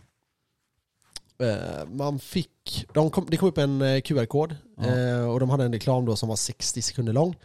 [1.39, 4.85] eh, man fick, de kom, det kom upp en eh, QR-kod Ja.
[4.85, 7.35] eh, och de hade en reklam då som var 60 sekunder lång.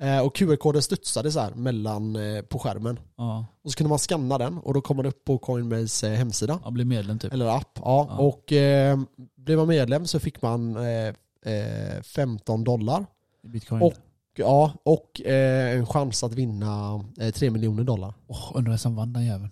[0.00, 2.16] Eh, och QR-koden studsade så här mellan,
[2.48, 2.98] på skärmen.
[3.16, 6.60] Ja, Och så kunde man scanna den och då kom man upp på Coinbase hemsida.
[6.64, 7.32] jag blev medlem typ.
[7.32, 8.06] Eller app, ja.
[8.10, 8.16] Ja.
[8.18, 8.98] Och eh,
[9.36, 11.14] blev man medlem så fick man eh,
[11.54, 13.06] eh, 15 dollar.
[13.42, 13.82] Bitcoin.
[13.82, 13.92] Och-
[14.38, 18.14] Ja, och eh, en chans att vinna eh, 3 miljoner dollar.
[18.26, 19.50] Åh, undrar vem som vann den jäveln.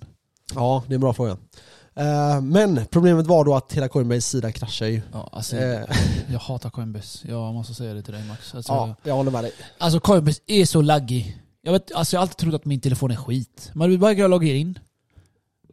[0.55, 1.37] Ja, det är en bra fråga.
[1.95, 5.01] Eh, men problemet var då att hela Coinbase sida kraschade ju.
[5.13, 5.81] Ja, alltså, Eh,
[6.33, 7.29] jag hatar Coinbase.
[7.29, 8.55] Jag måste säga det till dig Max.
[8.55, 9.53] Alltså, ja, jag håller med dig.
[9.79, 11.43] alltså Coinbase är så laggig.
[11.63, 13.71] Jag, vet, alltså, jag har alltid trott att min telefon är skit.
[13.75, 14.79] Men bara jag loggar in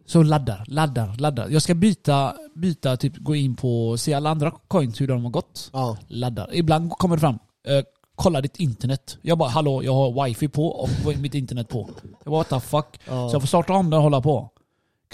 [0.05, 1.49] så laddar, laddar, laddar.
[1.49, 5.31] Jag ska byta, byta typ gå in på, se alla andra coins hur de har
[5.31, 5.69] gått.
[5.73, 6.49] Ja, Laddar.
[6.53, 7.83] Ibland kommer det fram, eh,
[8.15, 9.17] kolla ditt internet.
[9.21, 11.89] Jag bara hallå, jag har wifi på och mitt internet på.
[12.23, 12.99] Jag bara what the fuck.
[13.07, 13.29] ja.
[13.29, 14.49] Så jag får starta om den och hålla på.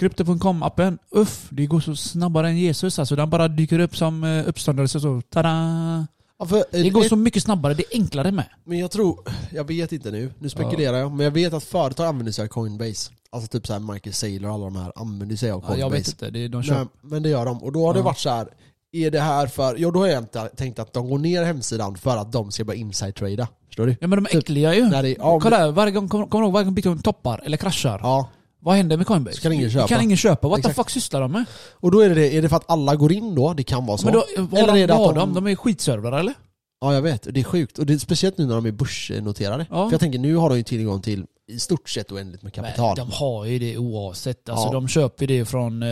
[0.00, 3.16] Krypto.com-appen, uff, det går så snabbare än Jesus alltså.
[3.16, 6.06] Den bara dyker upp som eh, uppståndelse så, tada!
[6.38, 8.44] ja för, eh, Det går ett- så mycket snabbare, det är enklare med.
[8.64, 9.18] Men jag tror,
[9.52, 12.48] jag vet inte nu, nu spekulerar jag, men jag vet att företag använder sig av
[12.48, 13.10] Coinbase.
[13.32, 15.80] Alltså typ så här Michael Saylor och alla de här använder sig av Ja, Coinbase.
[15.80, 16.74] jag vet inte, det, de kör...
[16.74, 17.62] Nej, men det gör de.
[17.62, 18.04] Och då har det Ja.
[18.04, 18.48] varit så här.
[18.92, 21.96] Är det här för, jo då har jag inte tänkt att de går ner hemsidan
[21.96, 23.48] för att de ska börja inside-trada.
[23.66, 23.96] Förstår du?
[24.00, 24.88] Ja men de är Typ, äckliga ju.
[24.88, 27.56] När det, ja, Kolla här, varje gång, kommer du ihåg varje gång bitcoin toppar eller
[27.56, 28.00] kraschar?
[28.02, 28.28] ja,
[28.62, 29.36] Vad händer med Coinbase?
[29.36, 29.88] Så kan ingen Det köpa.
[29.88, 30.48] kan ingen köpa.
[30.48, 30.76] What Exakt.
[30.76, 31.44] the fuck sysslar de med?
[31.72, 33.52] och då är det, är det för att alla går in då?
[33.54, 34.04] Det kan vara så.
[34.06, 34.24] Men då,
[34.58, 35.34] Eller är de, det att de- de?
[35.34, 36.34] De är skitservrar eller?
[36.80, 37.78] Ja jag vet, det är sjukt.
[37.78, 39.66] Och det är speciellt nu när de är börsnoterade.
[39.70, 39.86] Ja.
[39.88, 42.94] För jag tänker, nu har de ju tillgång till i stort sett oändligt med kapital.
[42.96, 44.48] Men de har ju det oavsett.
[44.48, 44.72] Alltså Ja.
[44.72, 45.88] de köper det från eh,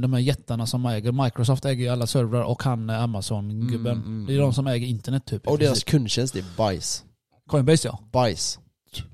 [0.00, 1.12] de här jättarna som äger.
[1.24, 3.92] Microsoft äger ju alla servrar och han eh, Amazon-gubben.
[3.96, 5.46] Mm, mm, det är de som äger internet typ.
[5.46, 7.04] och deras kundtjänst är bajs.
[7.48, 7.98] Coinbase ja.
[8.12, 8.58] Bajs.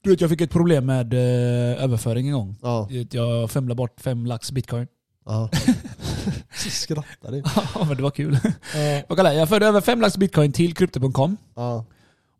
[0.02, 2.56] Du vet jag fick ett problem med eh, överföring en gång.
[2.62, 2.88] Ja.
[3.10, 4.86] Jag femlade bort fem lax bitcoin.
[5.26, 5.48] Ja.
[6.56, 7.38] Så skrattar du.
[7.74, 8.38] Ja men det var kul.
[8.74, 9.02] Ja.
[9.16, 11.36] Kolla, jag förde över fem lax bitcoin till krypto.com.
[11.54, 11.84] Ja.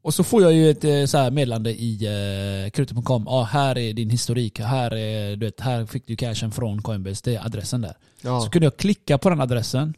[0.03, 2.05] Och så får jag ju ett eh, så här meddelande i
[2.65, 3.23] eh, krypto.com.
[3.27, 4.61] Ja, här är din historik.
[4.61, 7.21] Här, är, du vet, här fick du cashen från Coinbase.
[7.25, 7.97] Det är adressen där.
[8.23, 8.41] Ja.
[8.41, 9.95] Så kunde jag klicka på den adressen.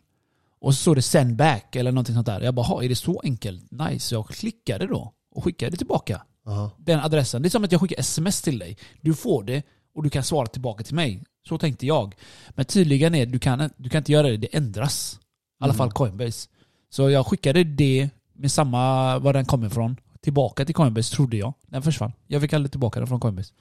[0.60, 2.40] Och så står det send back eller någonting sånt där.
[2.40, 3.70] Jag bara, "Ha, är det så enkelt?
[3.70, 4.14] Nice.
[4.14, 6.70] Jag klickade då och skickade tillbaka Ja.
[6.78, 7.42] den adressen.
[7.42, 8.76] Det är som att jag skickar sms till dig.
[9.00, 9.62] Du får det
[9.94, 11.22] och du kan svara tillbaka till mig.
[11.48, 12.14] Så tänkte jag.
[12.50, 15.18] Men tydligen är du kan, du kan inte göra det, det ändras.
[15.60, 15.76] I alla Mm.
[15.78, 16.48] fall Coinbase.
[16.90, 21.54] Så jag skickade det med samma, var den kom ifrån, tillbaka till Coinbase trodde jag.
[21.66, 22.12] Den försvann.
[22.26, 23.52] Jag fick aldrig tillbaka den från Coinbase.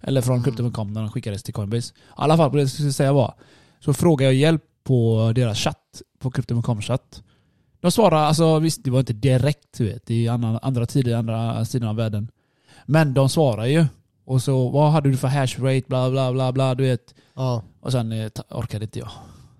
[0.00, 0.44] Eller från Mm.
[0.44, 1.92] Crypto.com när den skickades till Coinbase.
[1.94, 3.34] I alla fall, det jag skulle säga var,
[3.80, 7.22] så frågade jag hjälp på deras chatt, på Crypto.com chatt.
[7.80, 11.64] De svarade, alltså visst det var inte direkt du vet, i andra, andra tider, andra
[11.64, 12.28] sidan av världen.
[12.86, 13.86] Men de svarar ju.
[14.24, 17.14] Och så, vad hade du för hash rate, bla bla bla bla, du vet.
[17.34, 17.62] Ja.
[17.80, 19.08] Och sen eh, ta- orkade inte jag.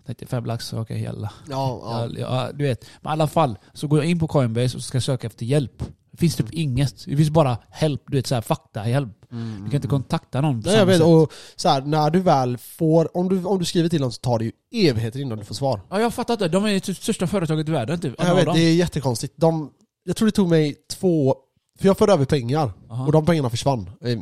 [0.07, 1.33] Tänkte fem lax, okej jävla.
[1.51, 1.81] Ja.
[1.85, 2.09] Ja.
[2.19, 2.85] Ja, ja, du vet.
[3.01, 5.83] Men i alla fall, så går jag in på Coinbase och ska söka efter hjälp.
[6.11, 7.05] Det finns typ inget.
[7.07, 9.09] Det finns bara help, du vet såhär faktahjälp.
[9.31, 11.07] Du kan inte kontakta någon på Nej, jag samma vet, sätt.
[11.07, 14.21] och så här, när du väl får, om du, om du skriver till dem så
[14.21, 14.53] tar det ju
[14.89, 15.81] evigheter innan du får svar.
[15.91, 16.49] Ja, jag fattar inte.
[16.49, 18.15] De är det största företaget i världen typ.
[18.19, 19.35] Jag Alla vet, det är jättekonstigt.
[19.37, 19.71] De,
[20.05, 21.35] jag tror det tog mig två,
[21.81, 23.07] för jag förde över pengar Aha.
[23.07, 23.91] och de pengarna försvann.
[24.05, 24.19] Eh,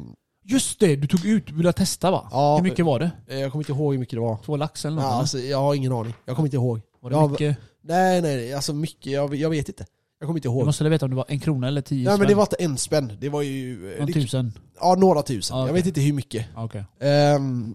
[0.51, 2.29] Just det, du tog ut, du ville testa va?
[2.31, 2.57] Ja.
[2.57, 3.11] Hur mycket var det?
[3.29, 4.37] Jag kommer inte ihåg hur mycket det var.
[4.45, 5.05] Två lax eller något?
[5.05, 6.15] Ja, alltså, jag har ingen aning.
[6.25, 6.81] Jag kommer inte ihåg.
[7.01, 7.57] var det ja, mycket?
[7.83, 9.13] Nej, nej, alltså mycket.
[9.13, 9.87] Jag, jag vet inte.
[10.21, 10.67] Jag kommer inte Du ihåg.
[10.67, 12.57] måste väl veta om det var en krona eller tio Nej men det var inte
[12.57, 13.13] en spänn.
[13.21, 13.95] Det var ju...
[13.99, 14.53] Någon Det, tusen?
[14.81, 15.57] ja, några tusen.
[15.57, 15.75] Ja, Jag okej.
[15.83, 16.47] vet inte hur mycket.
[16.55, 16.85] Ja, Okej.
[17.01, 17.75] Ehm,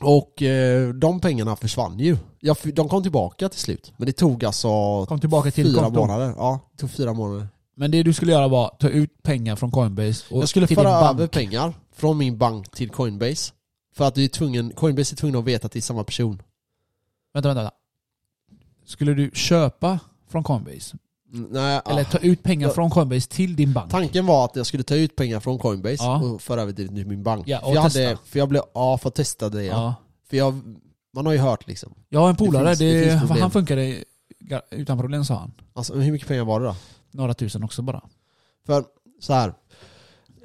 [0.00, 2.16] och eh, de pengarna försvann ju.
[2.40, 3.92] Jag, de kom tillbaka till slut.
[3.96, 4.68] Men det tog alltså
[5.06, 6.00] Kom tillbaka till fyra konto.
[6.00, 6.34] månader.
[6.36, 7.48] Ja, det tog fyra månader.
[7.80, 10.76] Men det du skulle göra var ta ut pengar från Coinbase och Jag skulle till
[10.76, 11.18] föra din bank.
[11.18, 13.52] över pengar från min bank till Coinbase.
[13.94, 16.42] För att du är tvungen, Coinbase är tvungen att veta att det är samma person.
[17.34, 17.76] Vänta, vänta, vänta.
[18.86, 19.98] Skulle du köpa
[20.28, 20.96] från Coinbase?
[21.34, 22.04] Mm, Nej, Eller ah.
[22.04, 22.74] ta ut pengar Ja.
[22.74, 23.90] från Coinbase till din bank?
[23.90, 26.22] Tanken var att jag skulle ta ut pengar från Coinbase Ja.
[26.22, 27.48] och föra över till min bank.
[27.48, 28.00] Ja, och för jag testa.
[28.02, 29.72] hade, för jag blev, ja för att testa det ja.
[29.72, 29.94] Ja.
[30.30, 30.60] För jag,
[31.14, 31.94] man har ju hört liksom.
[32.08, 33.42] Jag har en polare, finns- det det finns problem.
[33.42, 34.02] han funkade
[34.44, 35.52] ga- utan problem sa han.
[35.72, 36.76] Alltså hur mycket pengar var det då?
[37.10, 38.02] Några tusen också bara.
[38.66, 38.84] För
[39.20, 39.54] så här.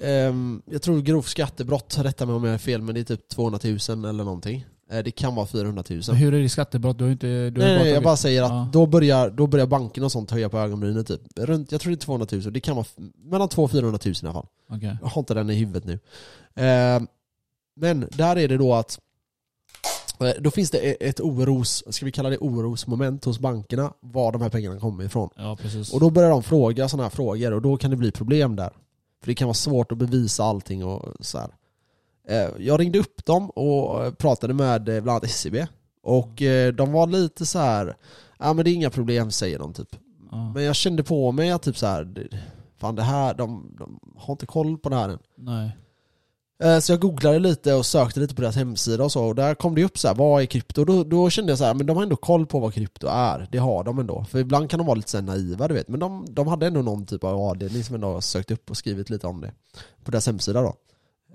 [0.02, 3.28] ehm, jag tror grovt skattebrott, rätta mig om jag är fel, men det är typ
[3.28, 4.66] 200 000 eller någonting.
[4.92, 6.04] Eh, Det kan vara 400 000.
[6.04, 6.98] Så hur är det skattebrott?
[6.98, 7.28] Du har ju inte...
[7.50, 8.70] Du har ju Nej, nej, jag tagit- bara säger att Ja.
[8.74, 11.22] då, börjar, då börjar banken och sånt höja på ögonbrynen typ.
[11.40, 14.00] Runt, jag tror det är 200 000, det kan vara f- mellan 200 och 400
[14.06, 14.48] 000 i alla fall.
[14.70, 14.98] Okej.
[15.02, 15.94] Jag har inte den i huvudet nu.
[16.66, 17.02] Eh,
[17.76, 19.00] men där är det då att
[20.40, 24.42] då finns det e- ett oros, ska vi kalla det orosmoment hos bankerna, var de
[24.42, 25.30] här pengarna kommer ifrån.
[25.36, 25.94] Ja, precis.
[25.94, 28.70] Och då börjar de fråga sådana här frågor och då kan det bli problem där.
[29.22, 31.50] För det kan vara svårt att bevisa allting och så här.
[32.28, 35.68] Eh, Jag ringde upp dem och eh, pratade med eh, bland annat SCB
[36.04, 37.98] och eh, de var lite så här.
[38.40, 39.96] ja men det är inga problem säger de typ.
[40.32, 40.52] ja.
[40.54, 42.28] Men jag kände på mig att typ så här.
[42.78, 45.20] fan det här, de, de har inte koll på det här än.
[45.38, 45.78] Nej.
[46.64, 49.56] Eh, Så jag googlade lite och sökte lite på deras hemsida och så och där
[49.56, 50.86] kom det upp så här, vad är krypto?
[50.86, 53.48] Då, då kände jag så här, men de har ändå koll på vad krypto är.
[53.52, 54.26] Det har de ändå.
[54.30, 55.88] För ibland kan de vara lite så naiva du vet.
[55.88, 58.78] Men de, de hade ändå någon typ av avdelning som ändå har sökt upp och
[58.78, 59.52] skrivit lite om det.
[60.04, 60.76] På deras hemsida då.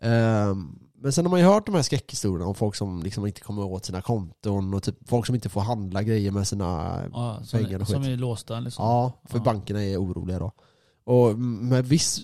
[0.03, 3.41] Ehm, Men sen har man ju hört de här skräckhistorierna om folk som liksom inte
[3.41, 7.41] kommer åt sina konton och typ folk som inte får handla grejer med sina Ja,
[7.45, 8.13] som, pengar och som skit.
[8.13, 8.85] är låsta liksom.
[8.85, 9.45] Ja, för Ja.
[9.45, 10.53] bankerna är oroliga då.
[11.05, 12.21] Och med, viss,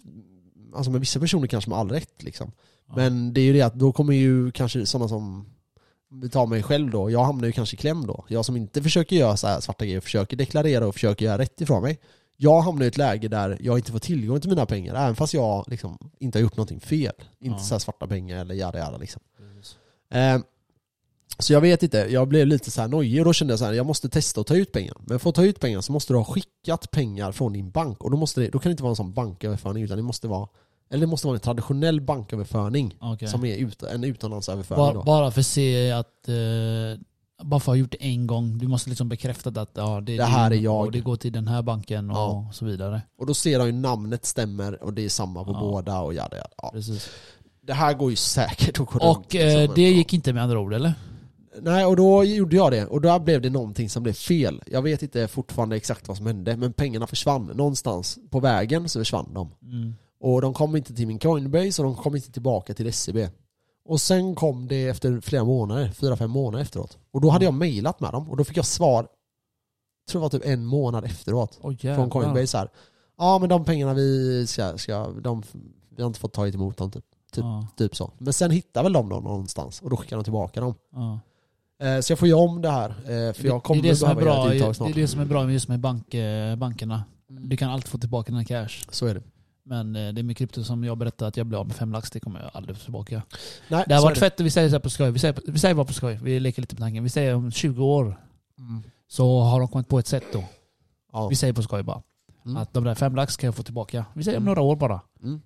[0.74, 2.52] alltså med vissa personer kanske med all rätt liksom.
[2.94, 5.46] Men det är ju det att då kommer ju kanske sådana som
[6.10, 8.24] vi tar mig själv då, jag hamnar ju kanske i kläm då.
[8.28, 11.82] Jag som inte försöker göra så svarta grejer, försöker deklarera och försöker göra rätt ifrån
[11.82, 11.98] mig.
[12.36, 15.34] Jag hamnar i ett läge där jag inte får tillgång till mina pengar, även fast
[15.34, 17.12] jag liksom inte har gjort någonting fel.
[17.40, 17.64] Inte Ja.
[17.64, 19.22] så svarta pengar eller jada jada liksom.
[20.10, 20.38] Eh,
[21.38, 23.64] så jag vet inte, jag blev lite så här nojig och då kände jag så
[23.64, 24.96] här, jag måste testa att ta ut pengar.
[25.00, 28.04] Men för att ta ut pengar så måste du ha skickat pengar från din bank.
[28.04, 30.28] Och då, måste det, då kan det inte vara en sån banköverföring utan det måste
[30.28, 30.48] vara
[30.90, 33.28] eller det måste vara en traditionell banköverföring Okej.
[33.28, 35.02] som är ut, en utomlandsöverföring Bara, då.
[35.02, 36.28] bara för att se att...
[36.28, 36.34] Eh,
[37.42, 38.58] bara för att ha gjort det en gång.
[38.58, 40.80] Du måste liksom bekräfta att ja, det, Det här din, är jag.
[40.80, 42.50] Och det går till den här banken och Ja.
[42.52, 43.02] så vidare.
[43.18, 45.60] Och då ser de ju namnet stämmer och det är samma på Ja.
[45.60, 46.48] båda och jada, jada.
[46.62, 46.70] Ja.
[46.72, 47.10] Precis.
[47.62, 50.32] Det här går ju säkert att gå runt, Och liksom, eh, men- det gick inte
[50.32, 50.92] med andra ord eller?
[51.60, 52.86] Nej, och då gjorde jag det.
[52.86, 54.62] Och då blev det någonting som blev fel.
[54.66, 57.46] Jag vet inte fortfarande exakt vad som hände, men pengarna försvann.
[57.54, 59.50] Någonstans på vägen så försvann de.
[59.62, 59.94] Mm.
[60.20, 63.28] Och de kom inte till min Coinbase och de kom inte tillbaka till SCB.
[63.84, 66.98] Och sen kom det efter flera månader, fyra, fem månader efteråt.
[67.10, 70.22] Och då hade jag mejlat med dem och då fick jag svar, jag tror det
[70.22, 71.58] var typ en månad efteråt.
[71.62, 71.94] Jävlar.
[71.94, 72.68] Från Coinbase här.
[73.18, 75.42] Ja men de pengarna vi ska, ska de,
[75.96, 77.04] vi har inte fått tagit emot dem typ.
[77.32, 77.44] typ.
[77.44, 78.10] Ja, Typ så.
[78.18, 80.74] Men sen hittar väl de dem någonstans och då skickar de tillbaka dem.
[80.92, 81.20] ja.
[81.86, 82.90] Eh, Så jag får göra om det här.
[82.90, 84.74] eh, För jag kommer det, är det, som är behöva göra bra, ett uttag det
[84.74, 84.90] snart.
[84.90, 87.04] är det som är bra med just med bank, eh, bankerna.
[87.30, 87.48] Mm.
[87.48, 88.68] Du kan alltid få tillbaka dina cash.
[88.90, 89.22] Så är det.
[89.68, 92.10] Men eh, det med krypto som jag berättade att jag blev av med fem lax,
[92.10, 93.22] det kommer jag aldrig få tillbaka.
[93.68, 95.10] Nej, Det har varit är fett, vi säger så på skoj.
[95.10, 96.18] Vi säger, vi säger bara på skoj.
[96.22, 97.02] Vi leker lite på tanken.
[97.02, 98.20] Vi säger om 20 år
[98.58, 98.82] Mm.
[99.08, 100.44] så har de kommit på ett sätt då.
[101.12, 101.28] Ja.
[101.28, 102.02] Vi säger på skoj bara.
[102.44, 102.56] Mm.
[102.56, 104.04] Att de där fem lax kan jag få tillbaka.
[104.14, 104.46] Vi säger om Mm.
[104.54, 105.00] några år bara.
[105.22, 105.40] Mm.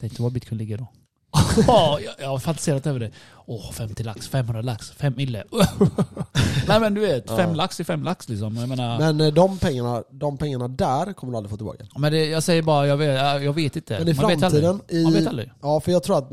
[0.00, 0.86] Tänk dig var bitcoin ligger då.
[1.66, 3.10] Ja, jag, jag har fantiserat över det.
[3.46, 5.44] Åh, 50 lax, 500 lax, 5 mille.
[6.68, 7.36] Nej men du vet, Ja.
[7.36, 8.56] fem lax är fem lax liksom.
[8.56, 11.84] Jag menar, Men eh, de pengarna, de pengarna där kommer du aldrig få tillbaka.
[11.96, 13.98] men det, jag säger bara, jag vet, jag vet inte.
[13.98, 15.50] Men i Man vet framtiden, i, Man vet aldrig.
[15.62, 16.30] ja för jag tror att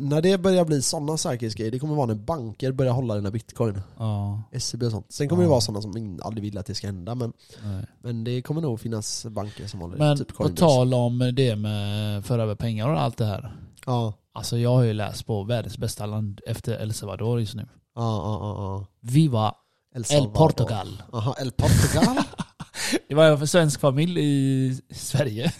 [0.00, 3.80] när det börjar bli sådana säkerhetsgrejer, det kommer vara när banker börjar hålla dina bitcoin.
[3.98, 5.06] Ja, SEB och sånt.
[5.12, 5.46] Sen kommer Ja.
[5.46, 7.32] det vara sådana som aldrig vill att det ska hända, men,
[7.64, 7.84] nej.
[8.02, 10.60] men det kommer nog finnas banker som håller Men typ på Coinbase.
[10.60, 13.54] tal om det med föra över pengar och allt det här.
[13.86, 17.62] Ja, Alltså jag har ju läst på världens bästa land efter El Salvador just nu.
[17.94, 18.86] ja, ja, ja.
[19.00, 19.54] Viva
[19.94, 20.26] El, El.
[20.28, 21.02] Portugal.
[21.12, 22.16] Aha, El Portugal?
[23.08, 25.52] Det var en svensk familj i Sverige.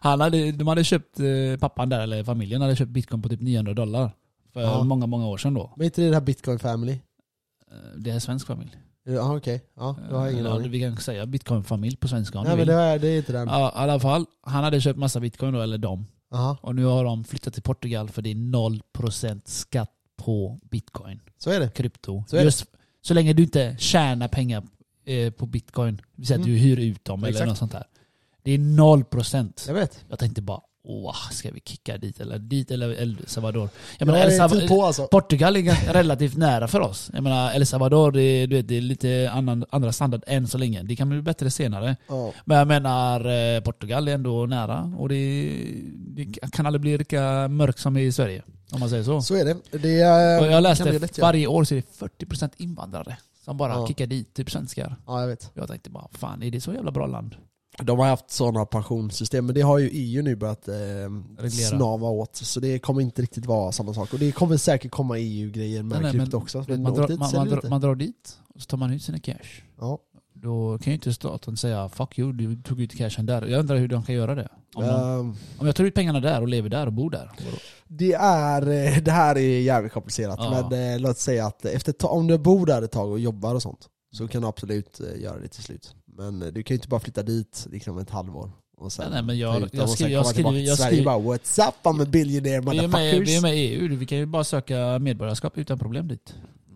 [0.00, 3.40] Han hade, de hade köpt, eh, pappan där, eller familjen hade köpt bitcoin på typ
[3.40, 4.10] 900 dollar.
[4.52, 4.82] För Ja.
[4.84, 5.72] många, många år sedan då.
[5.76, 6.92] Men inte det här Bitcoin Family?
[6.92, 8.70] Eh, Det är en svensk familj.
[9.06, 10.70] Ja okej, ja, då har jag ingen Ja, aning.
[10.70, 12.76] Vi kan säga bitcoin-familj på svenska om Nej du men vill.
[12.76, 13.48] det är, det är inte den.
[13.48, 14.26] Ja, i alla fall.
[14.42, 16.06] Han hade köpt massa bitcoin då, eller dem.
[16.30, 21.20] Aha, Och nu har de flyttat till Portugal för det är 0% skatt på bitcoin.
[21.38, 21.68] så är det.
[21.70, 22.24] Krypto.
[22.28, 22.44] Så är det.
[22.44, 22.66] Just,
[23.00, 24.62] så länge du inte tjänar pengar
[25.04, 25.96] eh, på bitcoin.
[25.96, 26.54] Det vill säga att Mm.
[26.56, 27.48] du hyr ut dem eller Exakt.
[27.48, 27.84] något sånt där.
[28.42, 29.64] Det är 0%.
[29.66, 30.04] Jag vet.
[30.08, 33.62] Jag tänkte bara, åh, ska vi kicka dit eller dit eller El Salvador?
[33.62, 35.06] Jag Jag menar, El är Salvador, typ på alltså.
[35.06, 37.10] Portugal är relativt nära för oss.
[37.14, 40.48] Jag menar, El Salvador det, är- du vet, det är lite annan, andra standard än
[40.48, 40.82] så länge.
[40.82, 41.96] Det kan bli bättre senare.
[42.08, 42.32] Ja.
[42.44, 45.54] Men jag menar, eh, Portugal är ändå nära och det,
[45.96, 48.42] det kan aldrig bli lika mörkt som i Sverige.
[48.72, 49.20] Om man säger så.
[49.20, 49.78] Så är det.
[49.78, 51.26] det är, Och jag läste lätt göra.
[51.28, 53.86] varje år så är det 40% invandrare som bara Ja.
[53.86, 54.96] kickar dit, typ svenskar.
[55.06, 55.50] Ja jag vet.
[55.54, 57.34] Jag tänkte bara, fan är det så jävla bra land?
[57.82, 62.36] De har haft sådana pensionssystem, men det har ju EU nu börjat eh, snava åt.
[62.36, 64.12] Så det kommer inte riktigt vara samma sak.
[64.12, 66.64] Och det kommer säkert komma EU-grejer med Nej, krypto också.
[66.68, 69.02] Men Man drar, dit, man, man, drar, man drar dit och så tar man ut
[69.02, 69.62] sina cash.
[69.80, 69.98] Ja.
[70.32, 73.76] då kan ju inte staten säga 'fuck you, du tog ut cashen där' Jag undrar
[73.76, 74.48] hur de kan göra det.
[74.74, 77.30] Om, de, Ehm, om jag tar ut pengarna där och lever där och bor där.
[77.88, 80.68] Det, är, eh, det här är jävligt komplicerat, Ja.
[80.70, 83.62] men eh, låt säga att efter, om du bor där ett tag och jobbar och
[83.62, 85.94] sånt, så kan du absolut eh, göra det till slut.
[86.18, 88.50] Men du kan ju inte bara flytta dit liksom ett halvår.
[88.76, 91.68] Och sen Nej, nej, men jag- jag skriver- jag skriver- jag Sverige skriver- bara What's
[91.68, 93.28] up I'm a billionaire motherfuckers?
[93.28, 96.34] vi är med i EU, vi kan ju bara söka medborgarskap utan problem dit.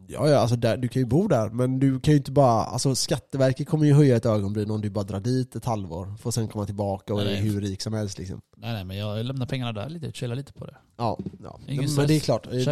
[0.08, 2.64] Ja, ja alltså där, du kan ju bo där, men du kan ju inte bara,
[2.64, 6.30] alltså Skatteverket kommer ju höja ett ögonbryn om du bara drar dit ett halvår, får
[6.30, 8.40] sen komma tillbaka och Nej, är hur rik som helst liksom.
[8.56, 10.76] Nej nej men jag lämnar pengarna där lite, chillar lite på det.
[10.98, 11.60] Ja, ja.
[11.68, 12.46] Ingen men det är klart.
[12.50, 12.62] det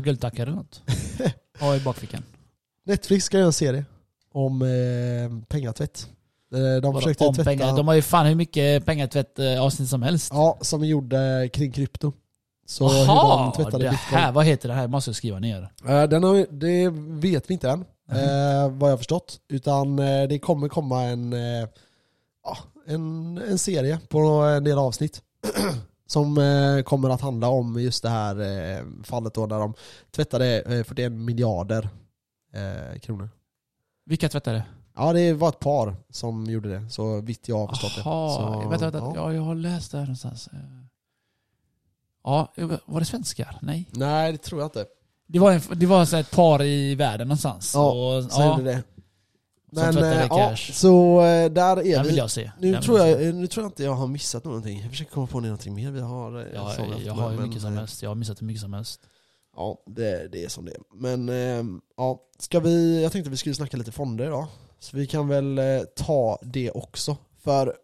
[0.00, 0.82] guldtackor, eller något.
[1.60, 2.22] Ha i bakfickan.
[2.86, 3.84] Netflix ska göra en serie
[4.34, 6.08] om eh, pengatvätt.
[6.54, 7.76] Eh, De Vadå, försökte om tvätta, pengar.
[7.76, 10.32] De har ju fan hur mycket pengatvätt eh, avsnitt som helst.
[10.34, 12.12] ja, som gjorde kring krypto.
[12.66, 13.42] Så hur Jaha!
[13.44, 14.20] de tvättade Det bitcoin.
[14.20, 14.88] här, vad heter det här?
[14.88, 15.68] måste jag skriva ner.
[15.88, 16.88] Eh, Den har, det
[17.20, 19.40] vet vi inte än, eh, vad jag har förstått.
[19.48, 21.68] Utan eh, det kommer komma en, eh,
[22.44, 22.56] ja,
[22.86, 25.22] en, en serie på en del avsnitt.
[26.06, 29.74] som eh, kommer att handla om just det här eh, fallet då när de
[30.16, 31.88] tvättade eh, 41 miljarder
[32.54, 33.28] eh, kronor.
[34.04, 34.62] Vilka tvättare?
[34.96, 38.02] Ja det var ett par som gjorde det, så vitt jag har förstått det.
[38.04, 38.98] Jaha, vänta, vänta.
[38.98, 39.12] ja.
[39.16, 39.32] Ja.
[39.34, 40.48] jag har läst det här någonstans.
[40.52, 40.58] Eh,
[42.24, 42.52] Ja,
[42.86, 43.58] var det svenskar?
[43.62, 43.88] Nej.
[43.92, 44.86] Nej det tror jag inte.
[45.26, 47.72] Det var, en, det var så ett par i världen någonstans.
[47.74, 48.82] Ja, och, Så gjorde det.
[49.72, 52.08] Men eh, ja, så eh, där är Den vi.
[52.08, 52.50] vill jag se.
[52.58, 54.80] Nu Den tror, jag, nu tror jag inte jag har missat någonting.
[54.80, 56.48] Jag försöker komma på någonting mer vi har.
[56.54, 58.02] Ja, jag, jag har ju men, mycket som helst.
[58.02, 59.00] Jag har missat hur mycket som helst.
[59.56, 60.82] Ja, det, det är som det är.
[60.94, 61.64] Men eh,
[61.96, 64.46] ja, ska vi, jag tänkte vi skulle snacka lite fonder idag.
[64.78, 67.16] Så vi kan väl eh, ta det också.
[67.38, 67.76] För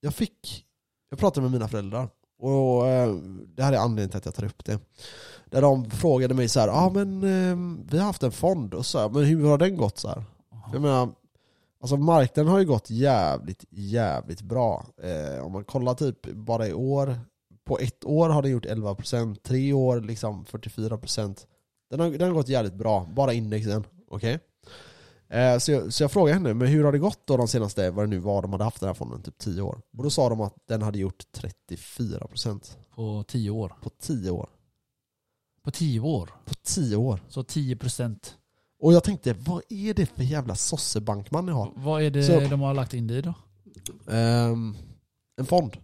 [0.00, 0.64] jag fick,
[1.10, 2.08] jag pratade med mina föräldrar.
[2.38, 3.14] Och eh,
[3.56, 4.78] det här är anledningen till att jag tar upp det.
[5.50, 8.74] Där de frågade mig så här, ja ah, men eh, vi har haft en fond
[8.74, 10.24] och så här, men hur har den gått så här?
[10.72, 11.08] Jag menar,
[11.80, 14.86] alltså marknaden har ju gått jävligt, jävligt bra.
[15.02, 17.18] Eh, om man kollar typ bara i år,
[17.64, 21.46] på ett år har den gjort 11%, tre år liksom 44%.
[21.90, 23.84] Den har, den har gått jävligt bra, bara indexen.
[24.10, 24.38] Okej?
[25.28, 27.90] Eh, så, jag, så jag frågade henne, men hur har det gått då de senaste,
[27.90, 29.80] vad det nu var, de hade haft den här fonden, typ 10 år?
[29.98, 31.24] Och då sa de att den hade gjort
[31.68, 33.72] 34% På tio år.
[33.82, 34.48] på 10 år.
[35.62, 36.30] På tio år.
[36.44, 37.20] På 10 år.
[37.28, 38.36] Så 10 procent.
[38.80, 41.72] Och jag tänkte, vad är det för jävla sossebankman ni har?
[41.76, 43.34] Vad är det Så- de har lagt in i då?
[44.12, 44.76] Ehm,
[45.36, 45.76] en fond.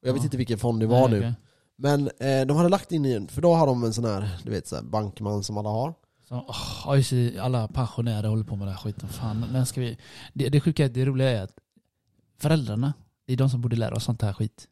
[0.00, 1.18] Jag vet inte vilken fond det var Nej, nu.
[1.18, 1.34] okej.
[1.76, 4.38] Men eh, de hade lagt in i en, för då har de en sån här,
[4.44, 5.94] du vet så här, bankman som alla har.
[6.28, 6.34] Så,
[6.88, 9.08] oh, just alla pensionärer håller på med den här skiten.
[9.08, 9.98] Fan, när ska vi...
[10.34, 11.58] Det, det sjuka, det roliga är att
[12.38, 12.92] föräldrarna,
[13.26, 14.68] det är de som borde lära oss sånt här skit.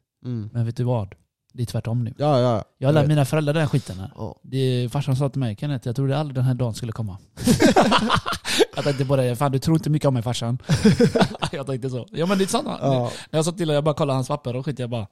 [0.51, 1.15] Men vet du vad?
[1.55, 2.13] Det är tvärtom nu.
[2.17, 2.63] Ja, ja.
[2.77, 3.09] Jag lär vet.
[3.09, 4.11] mina föräldrar den här skiten här.
[4.15, 4.35] Ja.
[4.41, 7.17] Det, farsan sa till mig, Kenneth, jag trodde aldrig den här dagen skulle komma.
[8.75, 10.57] jag tänkte på det, fan du tror inte mycket om mig farsan.
[11.51, 12.07] jag tänkte så.
[12.11, 12.67] Ja men det är sant.
[12.81, 13.11] Ja.
[13.31, 15.07] När jag sa till honom, jag bara kollade hans papper och skit, jag bara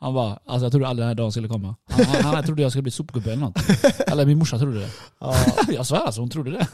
[0.00, 1.74] han bara, alltså jag trodde aldrig den här dagen skulle komma.
[1.90, 3.56] Han, han, han trodde jag skulle bli sopgubbe eller något.
[4.06, 4.88] Eller min morsa trodde det.
[5.20, 5.34] Ja.
[5.68, 6.66] Jag svär alltså, hon trodde det.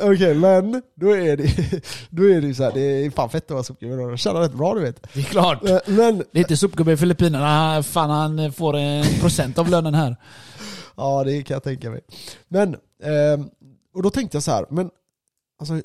[0.12, 1.80] Okej, men då är det
[2.10, 3.96] då är det ju så här, det är fan fett att vara sopgubbe.
[3.96, 5.06] De tjänar rätt bra du vet.
[5.12, 5.68] Det är klart.
[5.68, 10.16] Eh, Men, inte sopgubbe i Filippinerna, fan han får en procent av lönen här.
[10.96, 12.00] ja det kan jag tänka mig.
[12.48, 13.48] Men, ehm,
[13.94, 14.90] och då tänkte jag så här, men
[15.60, 15.80] alltså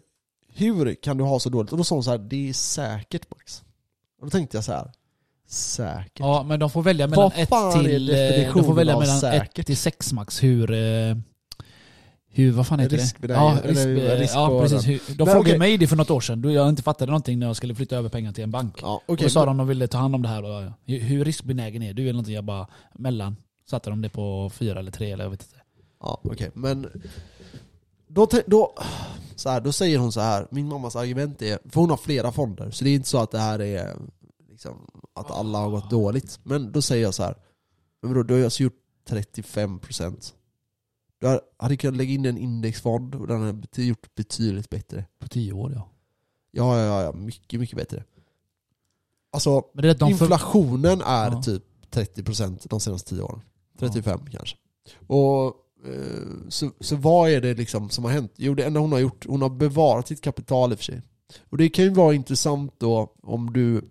[0.53, 1.71] hur kan du ha så dåligt?
[1.71, 3.63] Och då sa hon så här, det är säkert Max.
[4.21, 4.91] Och då tänkte jag så här,
[5.49, 6.11] säkert.
[6.19, 8.73] Ja men de får välja mellan Vad 1 fan är till, eh, de definitionen får
[8.73, 9.59] välja av mellan säkert?
[9.59, 11.15] 1 till 6 max hur, eh,
[12.31, 13.03] hur vad fan heter det?
[13.03, 14.87] Riskbenägen- Ja, risk, eller risk ja precis.
[14.87, 15.59] Hur, de Men frågade okej.
[15.59, 17.95] mig det för något år sedan, då jag inte fattade någonting när jag skulle flytta
[17.97, 18.79] över pengar till en bank.
[18.81, 19.23] Ja, och okej.
[19.23, 20.43] då sa de att de ville ta hand om det här.
[20.43, 22.01] Och, hur, riskbenägen är du?
[22.01, 22.35] Eller någonting.
[22.35, 23.35] Jag bara, mellan.
[23.69, 25.55] Satte de det på fyra eller tre eller jag vet inte.
[25.99, 26.51] Ja, okej.
[26.53, 26.87] Men
[28.07, 28.73] då, då,
[29.35, 30.47] så här, då säger hon så här.
[30.51, 33.31] min mammas argument är, för hon har flera fonder, så det är inte så att
[33.31, 33.95] det här är
[34.49, 36.39] liksom, att alla har gått dåligt.
[36.43, 37.35] Men då säger jag så här.
[38.01, 38.73] men vadå, du har alltså gjort
[39.09, 40.33] 35%.
[41.19, 45.05] Du hade kunnat lägga in en indexfond och den hade gjort betydligt bättre.
[45.19, 45.89] På tio år ja.
[46.51, 48.03] Ja, ja, ja, ja mycket, mycket bättre.
[49.31, 51.41] Alltså, Men det är inflationen Ja.
[51.45, 53.41] typ 30% de senaste 10 åren.
[53.79, 54.57] 35 kanske.
[55.07, 55.45] Och
[55.85, 58.33] eh, så, så vad är det liksom som har hänt?
[58.35, 61.01] Jo det enda hon har gjort, hon har bevarat sitt kapital i och för sig.
[61.49, 63.81] Och det kan ju vara intressant då om du,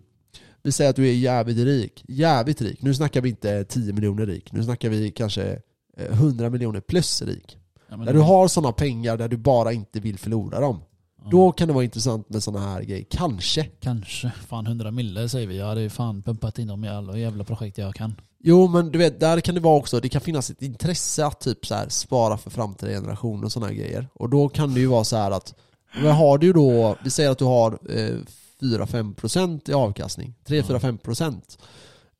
[0.63, 2.81] vi säger att du är jävligt rik, jävligt rik.
[2.81, 5.61] Nu snackar vi inte 10 miljoner rik, nu snackar vi kanske
[6.05, 7.57] 100 miljoner plus rik.
[7.89, 10.79] ja, När du har sådana pengar där du bara inte vill förlora dem.
[11.23, 11.29] ja.
[11.31, 13.63] Då kan det vara intressant med sådana här grejer, kanske.
[13.63, 14.31] Kanske.
[14.47, 15.57] Fan 100 mille säger vi.
[15.57, 18.15] Jag hade ju fan pumpat in dem i alla jävla projekt jag kan.
[18.43, 21.39] Jo men du vet, där kan det vara också, det kan finnas ett intresse att
[21.39, 24.07] typ så här spara för framtida generationer och sådana här grejer.
[24.13, 25.55] Och då kan det ju vara så här att
[26.01, 28.15] Men har du då, vi säger att du har eh,
[28.61, 31.41] 4-5% i avkastning, 3-4-5%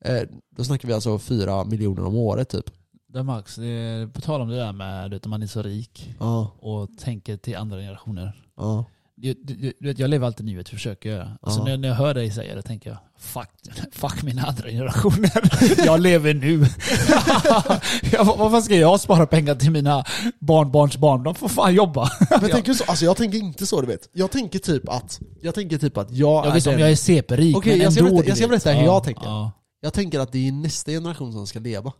[0.04, 0.22] eh,
[0.56, 2.70] Då snackar vi alltså 4 miljoner om året typ.
[3.12, 6.52] Det Max, det på tal om det där med att man är så rik Ja,
[6.58, 8.42] och tänker till andra generationer.
[8.56, 8.84] ja.
[9.22, 11.38] Du, du, du vet, jag lever alltid nuet, försöker göra.
[11.42, 13.48] Alltså när, när jag hör dig säga det tänker jag, fuck,
[13.92, 15.30] fuck mina andra generationer.
[15.86, 16.58] jag lever nu.
[18.12, 20.04] jag, fan ska jag spara pengar till mina
[20.38, 21.22] barnbarns barn?
[21.22, 22.08] De får fan jobba.
[22.30, 24.08] Men jag tänker så, alltså jag tänker inte så du vet.
[24.12, 26.90] Jag tänker typ att, jag tänker typ att jag Jag är visst om den, jag
[26.90, 29.24] är CP-rik, Okej, men jag ska ändå, berätta- jag ska berätta hur Ja, jag tänker.
[29.24, 29.52] Ja.
[29.80, 31.92] jag tänker att det är nästa generation som ska leva.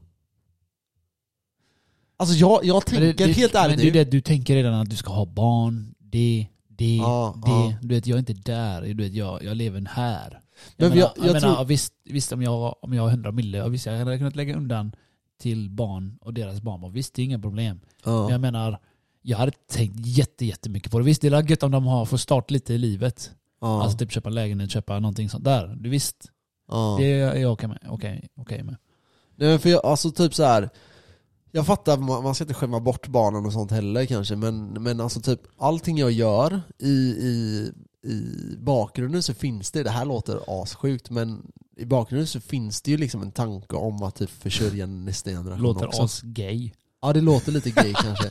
[2.20, 4.74] Alltså jag, jag Men tänker det, helt det, ärligt men det det du tänker redan
[4.74, 7.50] att du ska ha barn, det, det, Ja, det.
[7.50, 7.74] ja.
[7.82, 8.82] Du vet, jag är inte där.
[8.82, 10.30] Du vet, jag, jag lever här.
[10.30, 10.40] Men
[10.76, 13.32] Jag, menar, jag- jag, jag menar, tror- visst, visst om jag, om jag har 100
[13.32, 14.92] mille, visst jag hade kunnat lägga undan
[15.40, 16.92] till barn och deras barnbarn.
[16.92, 17.80] Visst, det är inga problem.
[18.04, 18.30] Men Ja.
[18.30, 18.78] jag menar,
[19.22, 21.04] jag hade tänkt jätte, jättemycket på det.
[21.04, 23.30] Visst, det är gött om de har, får start lite i livet.
[23.60, 23.82] Ja.
[23.82, 25.76] Alltså typ köpa lägenhet, köpa någonting sånt där.
[25.80, 26.16] Du visst,
[26.98, 27.78] det är jag okej med.
[27.88, 28.76] Okej, okej med.
[29.36, 30.70] Nej men för jag, alltså typ så här.
[31.52, 35.00] Jag fattar, man man ska inte skämma bort barnen och sånt heller kanske, men, men
[35.00, 37.72] alltså typ allting jag gör i, i,
[38.04, 38.22] i
[38.58, 41.42] bakgrunden så finns det, det här låter assjukt, men
[41.76, 45.62] i bakgrunden så finns det ju liksom en tanke om att typ försörja nästa generation
[45.62, 46.02] Låter också.
[46.02, 46.70] as-gay.
[47.02, 48.30] Ja det låter lite gay kanske.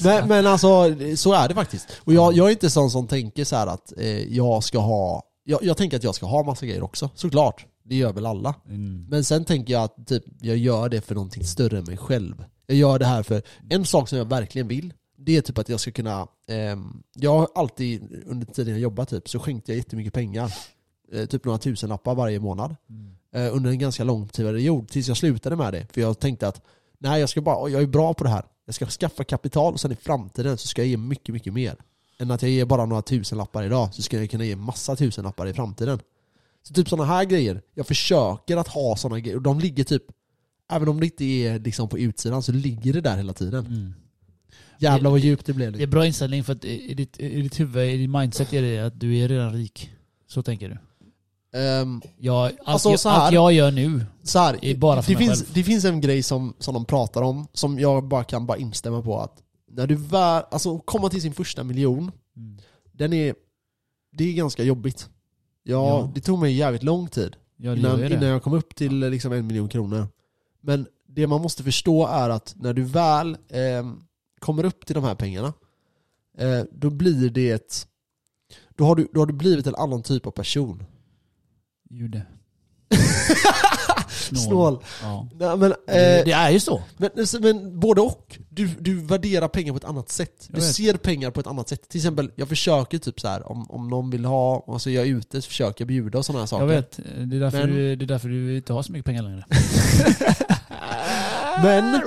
[0.04, 1.88] Men, men alltså, så är det faktiskt.
[2.04, 5.62] Och jag, jag är inte sån som tänker så att eh, jag ska ha, jag,
[5.62, 7.66] jag tänker att jag ska ha massa grejer också, såklart.
[7.84, 8.54] Det gör väl alla.
[8.68, 9.06] Mm.
[9.08, 12.44] Men sen tänker jag att typ, jag gör det för någonting större än mig själv.
[12.66, 15.68] Jag gör det här för, en sak som jag verkligen vill, det är typ att
[15.68, 19.76] jag ska kunna, ehm, jag har alltid under tiden jag jobbat typ, så skänkte jag
[19.76, 20.54] jättemycket pengar.
[21.12, 22.76] Eh, typ några tusenlappar varje månad.
[22.90, 23.16] Mm.
[23.34, 25.86] Eh, under en ganska lång period, tills jag slutade med det.
[25.92, 26.62] För jag tänkte att,
[26.98, 28.44] nej jag ska bara, jag är bra på det här.
[28.66, 31.76] Jag ska skaffa kapital och sen i framtiden så ska jag ge mycket, mycket mer.
[32.18, 35.46] Än att jag ger bara några tusenlappar idag, så ska jag kunna ge massa tusenlappar
[35.46, 36.00] i framtiden.
[36.68, 40.02] Så typ sådana här grejer, jag försöker att ha sådana grejer, och de ligger typ
[40.72, 43.66] Även om det inte är liksom på utsidan så ligger det där hela tiden.
[43.66, 43.94] Mm.
[44.78, 45.72] Jävlar vad djupt det blev.
[45.72, 45.90] Det är Liksom.
[45.90, 49.00] bra inställning för att i ditt, i ditt huvud, i ditt mindset är det att
[49.00, 49.90] du är redan rik.
[50.26, 50.78] Så tänker du.
[51.58, 54.76] Ehm, Jag, allt, Alltså, jag, så här- allt jag gör nu, så här, Det är
[54.76, 55.50] bara för det, mig finns, själv.
[55.54, 59.02] det finns en grej som, som de pratar om, som jag bara kan bara instämma
[59.02, 62.58] på att när du väl, alltså komma till sin första miljon, Mm.
[62.92, 63.34] den är,
[64.12, 65.08] det är ganska jobbigt.
[65.66, 66.10] Ja, Ja.
[66.14, 69.46] det tog mig jävligt lång tid ja, innan, innan jag kom upp till liksom en
[69.46, 70.08] miljon kronor.
[70.60, 73.92] Men det man måste förstå är att när du väl eh,
[74.38, 75.52] kommer upp till de här pengarna,
[76.38, 77.86] eh, då blir det
[78.76, 80.84] då har, du, då har du blivit en annan typ av person.
[81.90, 82.26] Jude.
[84.24, 84.78] Snål.
[85.02, 85.28] Ja.
[85.38, 86.82] Nej, men, Det, eh, det är ju så.
[86.96, 87.10] men,
[87.40, 88.38] men både och.
[88.48, 90.48] Du, du värderar pengar på ett annat sätt.
[90.48, 90.74] Jag Du vet.
[90.74, 91.88] ser pengar på ett annat sätt.
[91.88, 95.08] Till exempel, jag försöker typ så här om, om någon vill ha, alltså jag är
[95.08, 96.64] ute så försöker jag bjuda och sådana här saker.
[96.66, 96.96] Jag vet.
[97.16, 99.44] Det är, därför Men- du, det är därför du inte har så mycket pengar längre.
[101.62, 102.00] Men,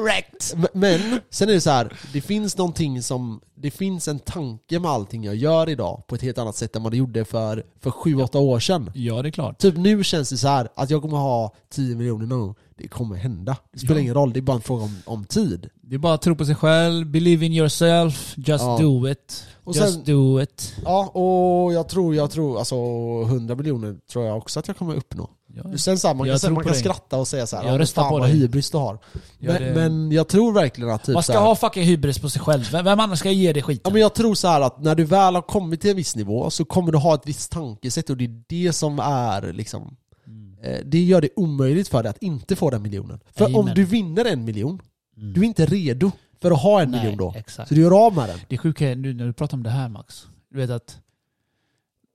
[0.74, 4.92] men, sen är det så här, det finns någonting som, det finns en tanke med
[4.92, 7.90] allting jag gör idag på ett helt annat sätt än vad det gjorde för, för
[7.90, 8.92] 7-8 år sedan.
[8.94, 9.58] Ja, det är klart.
[9.58, 12.56] Typ nu känns det så här att jag kommer ha 10 miljoner någon gång.
[12.78, 13.58] Det kommer hända.
[13.74, 14.02] Det spelar Ja.
[14.02, 15.70] ingen roll, det är bara en fråga om, om tid.
[15.82, 18.78] Det är bara att tro på sig själv, believe in yourself, just Ja.
[18.82, 19.44] do it.
[19.64, 20.76] Och just sen- do it.
[20.86, 22.76] Ja, och jag tror, jag tror, alltså
[23.24, 25.30] 100 miljoner tror jag också att jag kommer uppnå.
[25.54, 25.78] Ja.
[25.78, 27.80] Sen så här, man Jag kan, säga- man kan skratta och säga så här, Jag
[27.80, 29.00] röstar fan på vad hybris du har.
[29.40, 32.42] Men, men jag tror verkligen att typ Man ska här, ha fucking hybris på sig
[32.42, 32.70] själv.
[32.72, 33.82] Vem, vem annars ska ge dig skiten?
[33.86, 36.16] Ja men jag tror så här att när du väl har kommit till en viss
[36.16, 39.98] nivå så kommer du ha ett visst tankesätt och det är det som är liksom
[40.28, 40.58] Mm.
[40.64, 43.20] eh, Det gör det omöjligt för dig att inte få den miljonen.
[43.36, 43.76] För om Amen.
[43.76, 44.82] du vinner en miljon,
[45.18, 45.34] Mm.
[45.34, 47.34] du är inte redo för att ha en Nej, miljon då.
[47.38, 47.70] Exakt.
[47.70, 48.40] Så du gör av med den.
[48.50, 50.28] Det sjuka är nu när du pratar om det här Max.
[50.52, 50.98] Du vet att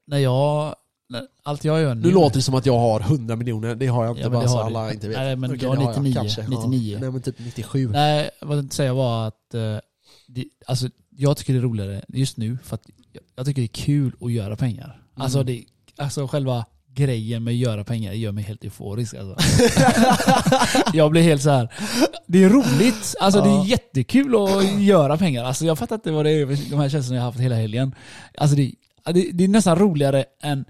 [0.07, 0.75] när jag,
[1.43, 2.01] allt jag gör nu.
[2.03, 4.43] Nu låter det som att jag har 100 miljoner, det har jag inte Ja, bara
[4.43, 5.17] det så har alla inte vet.
[5.19, 6.43] Nej, men Okej, du har det jag 99, kanske.
[6.49, 6.93] 99.
[6.95, 7.01] Ja.
[7.01, 7.89] Nej men typ 97.
[7.89, 9.61] Nej, vad jag tänkte säga var att eh,
[10.35, 13.67] det, alltså, jag tycker det är roligare just nu för att jag, jag tycker det
[13.67, 15.03] är kul att göra pengar.
[15.15, 15.47] Alltså, Mm.
[15.47, 15.65] det,
[16.03, 16.65] alltså själva
[16.95, 19.37] grejen med att göra pengar gör mig helt euforisk alltså.
[20.95, 21.69] Jag blir helt så här.
[22.27, 23.65] Det är roligt, alltså det Ja.
[23.65, 25.45] är jättekul att göra pengar.
[25.45, 27.95] Alltså jag fattar inte vad det är, de här känslorna jag har haft hela helgen.
[28.39, 28.73] Alltså det,
[29.05, 30.65] det, det är nästan roligare än,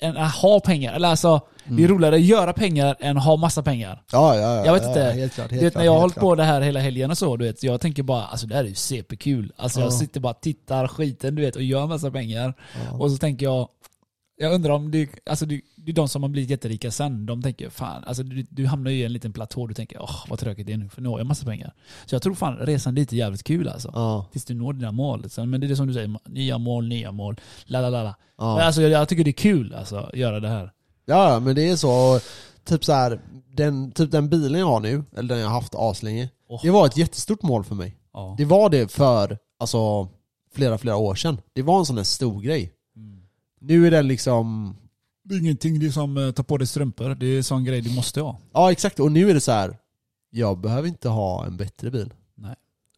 [0.00, 0.92] än att ha pengar.
[0.94, 4.02] Eller alltså, det är roligare att göra pengar än att ha massa pengar.
[4.12, 4.66] Ja, ja, ja.
[4.66, 5.00] Jag vet ja, inte.
[5.02, 6.22] Helt klart, Du helt vet klart, när jag har hållit klart.
[6.22, 8.64] på det här hela helgen och så, du vet, jag tänker bara alltså det här
[8.64, 9.52] är ju CP-kul.
[9.56, 9.90] Alltså jag Ja.
[9.90, 12.54] sitter bara och tittar skiten du vet och gör massa pengar.
[12.90, 12.96] Ja.
[12.98, 13.68] Och så tänker jag,
[14.42, 17.42] Jag undrar om det, alltså det, det är de som har blivit jätterika sen, de
[17.42, 20.38] tänker fan, alltså du, du hamnar ju i en liten platå, du tänker åh vad
[20.38, 21.74] tråkigt det är nu, för nu har jag massa pengar.
[22.06, 23.90] Så jag tror fan resan dit är jävligt kul alltså.
[23.94, 24.26] Ja.
[24.32, 25.30] Tills du når dina mål.
[25.30, 28.14] Sen, men det är det som du säger, nya mål, nya mål, la la la
[28.36, 30.72] alltså jag, jag tycker det är kul alltså, att göra det här.
[31.04, 32.20] ja, men det är så.
[32.64, 33.20] Typ så här,
[33.56, 36.60] den, typ den bilen jag har nu, eller den jag har haft aslänge, Åh.
[36.62, 37.96] det var ett jättestort mål för mig.
[38.12, 38.34] Ja.
[38.38, 40.08] Det var det för, alltså,
[40.54, 41.40] flera, flera år sedan.
[41.52, 42.72] Det var en sån här stor grej.
[43.60, 44.76] Nu är den liksom,
[45.24, 47.64] Det är ingenting, det är som uh, ta på dig strumpor, det är en sån
[47.64, 48.38] grej du måste ha.
[48.52, 49.78] ja exakt, och nu är det så här.
[50.30, 52.14] jag behöver inte ha en bättre bil.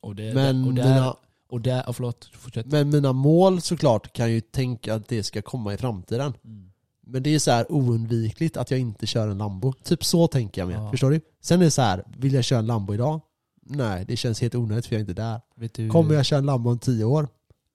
[0.03, 1.17] Och det, Men, och där, mina,
[1.49, 2.67] och där, oh, förlåt, fortsätt.
[2.67, 6.35] men mina mål såklart kan ju tänka att det ska komma i framtiden.
[6.45, 6.73] Mm.
[7.07, 9.73] Men det är så här oundvikligt att jag inte kör en Lambo.
[9.73, 10.77] Typ så tänker jag med.
[10.77, 10.91] Ja.
[10.91, 11.21] Förstår du?
[11.43, 13.21] Sen är det så här, vill jag köra en Lambo idag?
[13.67, 15.41] Nej, det känns helt onödigt för jag är inte där.
[15.73, 17.29] Du, Kommer jag köra en Lambo om 10 år?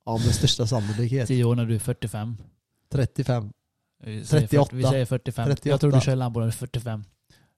[0.06, 1.28] Ja, med största sannolikhet.
[1.28, 2.38] 10 år när du är 45?
[2.92, 3.50] 35.
[4.04, 4.66] Vi säger 38.
[4.70, 5.46] 40, Vi säger 45.
[5.48, 5.70] 38.
[5.70, 7.04] Jag tror du kör Lambo när du är 45.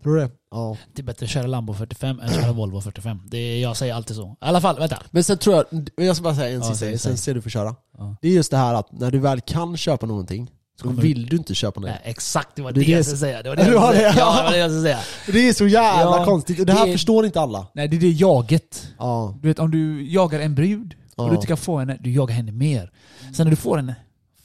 [0.03, 0.31] Tror du det?
[0.51, 0.77] Ja.
[0.93, 3.21] Det är bättre att köra Lambo 45 än att köra Volvo 45.
[3.27, 4.31] Det är, jag säger alltid så.
[4.31, 4.97] I alla fall, vänta.
[5.11, 5.65] Men sen tror jag,
[6.05, 7.75] jag ska bara säga en Ja, sista grej, sen ser du får köra.
[7.97, 8.15] Ja.
[8.21, 11.25] Det är just det här att när du väl kan köpa någonting, så Kommer- vill
[11.25, 11.87] du inte köpa det.
[11.87, 13.43] Nej, exakt, det var Det det, jag skulle säga.
[13.43, 14.11] Det var det Du jag det, ja.
[14.37, 14.99] Det var det jag skulle säga.
[15.27, 17.67] Det är så jävla Ja, konstigt, och det här det- förstår inte alla.
[17.73, 18.87] Nej, det är det jaget.
[18.99, 19.37] Ja.
[19.41, 21.29] Du vet, om du jagar en brud och Ja.
[21.29, 22.91] du inte kan få henne, du jagar henne mer.
[23.35, 23.95] Sen när du får henne,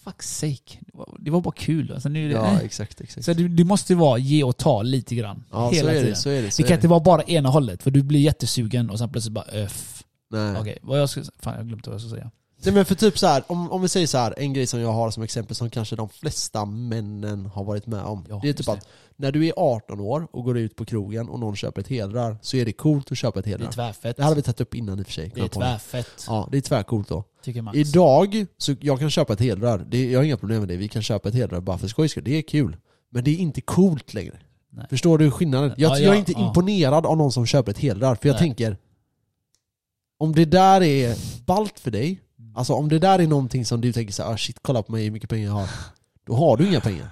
[0.04, 0.78] fuck sake.
[1.18, 1.92] Det var, bara kul.
[1.92, 3.24] Alltså, nu är det, Ja, exakt, exakt.
[3.24, 5.44] Så det, det måste vara ge och ta lite grann.
[5.50, 6.10] Ja, hela så är tiden.
[6.10, 6.50] det, så är det.
[6.50, 9.32] Så det kan inte vara bara ena hållet, för du blir jättesugen och sen plötsligt
[9.32, 10.04] bara öff.
[10.30, 10.56] Nej.
[10.60, 12.30] Okej, vad jag ska Fan, jag glömde vad jag ska säga.
[12.64, 14.80] Nej men för typ så här, om, om vi säger så här, en grej som
[14.80, 18.26] jag har som exempel som kanske de flesta männen har varit med om.
[18.28, 21.28] Ja, det är typ att när du är 18 år och går ut på krogen
[21.28, 23.72] och någon köper ett hedrar så är det coolt att köpa ett Det är hedrar.
[23.72, 24.16] tvärfett.
[24.16, 25.32] Det hade vi tagit upp innan i och för sig.
[25.34, 27.24] Det är tvärfett, Ja, det är tvärcoolt då.
[27.42, 27.76] tycker Max.
[27.78, 29.86] Idag, så jag kan köpa ett hedrar.
[29.90, 30.76] Det, jag har inga problem med det.
[30.76, 32.24] Vi kan köpa ett hedrar bara för skojs skull.
[32.24, 32.76] Det är kul.
[33.10, 34.38] Men det är inte coolt längre.
[34.70, 34.86] Nej.
[34.90, 35.74] Förstår du skillnaden?
[35.76, 36.46] Jag, Ja, jag är inte ja.
[36.48, 38.14] imponerad av någon som köper ett hedrar.
[38.14, 38.38] För jag Nej.
[38.40, 38.76] tänker,
[40.18, 42.20] om det där är ballt för dig,
[42.54, 44.92] alltså om det där är någonting som du tänker så här, ah, shit kolla på
[44.92, 45.68] mig hur mycket pengar jag har.
[46.26, 47.08] Då har du inga pengar.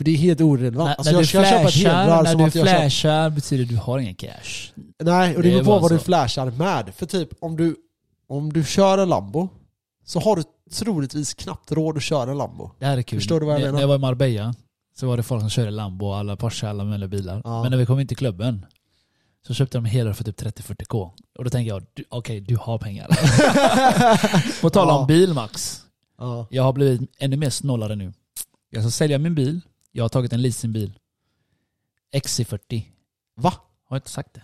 [0.00, 0.88] För det är helt orelevant.
[0.88, 2.66] När, Alltså när jag du ska köpa ett hedrar flashar, när som du att jag
[2.66, 2.80] köper...
[2.80, 4.72] flashar betyder du har ingen cash.
[5.02, 6.94] Nej, och det Det beror på vad du flashar med.
[6.94, 7.76] För typ, om du,
[8.28, 9.48] om du kör en Lambo,
[10.06, 10.42] så har du
[10.72, 12.70] troligtvis knappt råd att köra en Lambo.
[12.78, 13.18] Det här är kul.
[13.18, 13.72] Förstår du vad jag menar?
[13.72, 14.54] När jag var i Marbella
[14.98, 17.40] så var det folk som körde Lambo, alla Porsche, alla möjliga bilar.
[17.44, 17.62] Ja.
[17.62, 18.66] Men när vi kom in till klubben
[19.46, 21.10] så köpte de hela för typ 30-40k.
[21.38, 23.08] Och då tänker jag, okej du har pengar.
[24.60, 25.04] På tal om Ja.
[25.06, 25.80] bil Max.
[26.18, 26.46] Ja.
[26.50, 28.12] Jag har blivit ännu mer snålare nu.
[28.70, 29.60] Jag ska sälja min bil.
[29.92, 30.98] Jag har tagit en leasingbil.
[32.14, 32.82] XC40.
[33.36, 33.52] Va?
[33.88, 34.42] Har jag inte sagt det?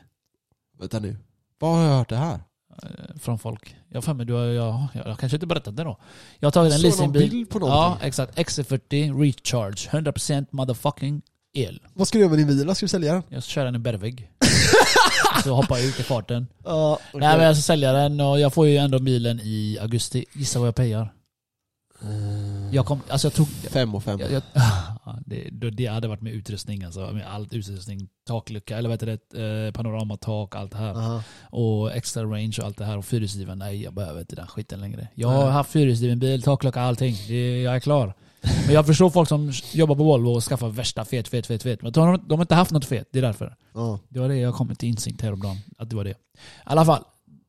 [0.79, 1.17] Vänta nu.
[1.59, 2.41] Var har jag hört det här?
[2.83, 3.77] Eh, Från folk.
[3.89, 5.99] Jag har mig, du har, jag, jag, jag kanske inte berättat det då.
[6.39, 7.31] Jag har tagit en leasingbil.
[7.31, 8.09] bild på Ja, någonting?
[8.09, 8.39] exakt.
[8.39, 9.91] XC40 Recharge.
[9.91, 11.23] 100% motherfucking
[11.53, 11.83] el.
[11.95, 12.67] Vad ska du göra med din bil?
[12.67, 13.23] Vad ska du sälja den?
[13.29, 14.31] Jag ska köra den i bergvägg.
[15.45, 16.47] så hoppar jag ut i farten.
[16.65, 17.21] Ja, okej.
[17.21, 20.25] Nej men jag ska sälja den och jag får ju ändå bilen i augusti.
[20.33, 21.13] Gissa vad jag payar?
[22.03, 22.09] Eh,
[22.73, 23.47] Jag kom, alltså jag tog...
[23.47, 24.21] Fem och fem.
[24.21, 24.43] Jag, jag,
[25.05, 27.11] Ja, det, det hade varit med utrustning alltså.
[27.13, 28.09] Med allt utrustning.
[28.27, 29.67] Taklucka, eller vad heter det?
[29.67, 30.95] Eh, panoramatak, allt det här.
[30.95, 31.23] Aha.
[31.51, 32.99] Och extra range och allt det här.
[32.99, 35.09] Och fyrhjulsdriven, nej jag behöver inte den skiten längre.
[35.15, 37.15] Jag har haft fyrhjulsdriven bil, taklucka, allting.
[37.29, 38.15] Det, jag är klar.
[38.67, 41.83] Men jag förstår folk som jobbar på Volvo och skaffar värsta fet, fet, fet, fet.
[41.83, 43.57] Men de, har- de har inte haft något fet, det är därför.
[43.75, 43.99] Ja.
[44.09, 45.57] Det var det jag kom till insikt häromdagen.
[45.79, 46.11] Att det var det.
[46.11, 46.15] I
[46.65, 47.03] alla fall.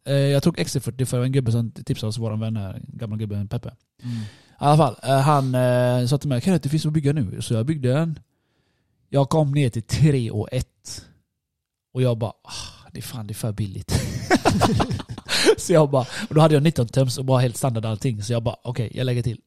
[0.08, 3.48] Eh, jag tog XC40 för en gubbe som tipsade oss, vår vän här, gamla gubben
[3.48, 3.72] Peppe.
[4.60, 7.42] I alla fall, eh, han eh, sa till mig att det finns att bygga nu.
[7.42, 8.20] Så jag byggde den.
[9.10, 10.68] Jag kom ner till 3 och 1.
[11.94, 13.92] Och jag bara, ah, det är fan det är för billigt.
[15.58, 18.24] så jag bara, och då hade jag 19 tums och bara helt standard allting.
[18.24, 19.40] Så jag bara, okej jag lägger till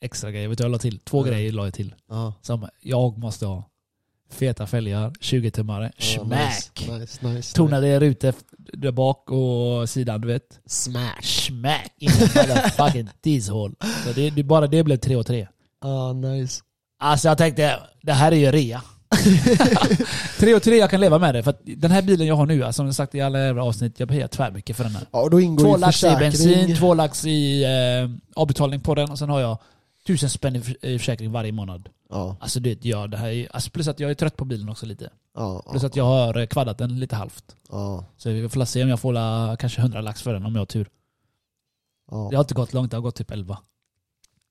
[0.00, 0.48] extra grejer.
[0.48, 0.98] Vet du jag la till?
[0.98, 1.30] Två Ja.
[1.32, 1.94] grejer la jag till.
[2.08, 2.34] Ja.
[2.42, 3.64] Som jag måste ha.
[4.30, 6.88] Feta fälgar, 20-tummare, Ja, smack!
[6.88, 7.56] Nice, nice, nice.
[7.56, 8.34] Tonade rutor
[8.72, 10.60] där bak och sidan, du vet.
[10.66, 11.50] Smack!
[11.98, 13.74] In the motherfucking teashål.
[14.04, 15.48] Så det, det, bara det blev 3 och 3.
[15.82, 16.62] Ja, nice.
[17.00, 18.82] Alltså jag tänkte, det här är ju rea.
[20.38, 21.42] 3 och 3, jag kan leva med det.
[21.42, 23.62] För att den här bilen jag har nu, alltså, som jag sagt i alla jävla
[23.64, 25.06] avsnitt, jag payar tvärmycket för den här.
[25.12, 28.10] Ja, då ingår Två lax i bensin, två lax i eh,
[28.40, 29.58] avbetalning på den och sen har jag
[30.08, 31.88] tusen spänn i, för- i försäkring varje månad.
[32.10, 34.68] Ja, Alltså det, ja, det här är, alltså plus att jag är trött på bilen
[34.68, 35.10] också lite.
[35.34, 37.56] ja, Plus ja, att jag har eh, kvaddat den lite halvt.
[38.16, 40.60] Så vi får se om jag får la, kanske 100 lax för den om jag
[40.60, 40.88] har tur.
[42.30, 43.58] Det har inte gått långt, det har gått typ 11.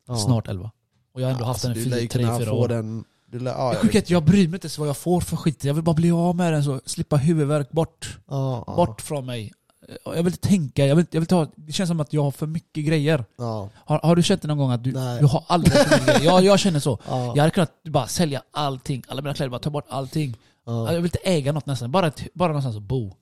[0.08, 0.16] ja.
[0.16, 0.72] Snart 11.
[1.14, 2.56] Och jag har ändå haft Alltså, den i du lär ju 3 kunna 4 få
[2.56, 2.68] år.
[2.68, 4.90] Den, du lär, ja, Det jag sjuka är att jag bryr mig inte så vad
[4.90, 5.64] jag får för skit.
[5.64, 8.20] Jag vill bara bli av med den så slippa huvudvärk bort.
[8.76, 9.54] Bort från mig.
[10.06, 12.48] Jag vill tänka, jag vill, jag vill ta, det känns som att jag har för
[12.48, 13.26] mycket grejer.
[13.38, 13.70] Ja.
[13.76, 16.32] Har, har du känt det någon gång att du, du har alldeles för mycket grejer?
[16.32, 17.00] Ja, jag känner så.
[17.08, 17.34] Ja.
[17.36, 20.38] Jag hade kunnat bara sälja allting, alla mina kläder, bara ta bort allting.
[20.66, 20.88] Ja.
[20.94, 23.14] Jag vill inte äga något nästan, bara, ett, bara någonstans att bo.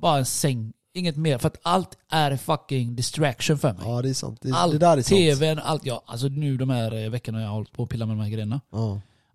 [0.00, 1.38] Bara en säng, inget mer.
[1.38, 3.82] För att allt är fucking distraction för mig.
[3.84, 4.38] ja, det är sant.
[4.42, 5.08] Det, allt, det där är sant.
[5.08, 5.86] tvn, allt.
[5.86, 8.22] Ja, alltså nu de här eh, veckorna jag har hållit på att pilla med de
[8.22, 8.60] här grejerna.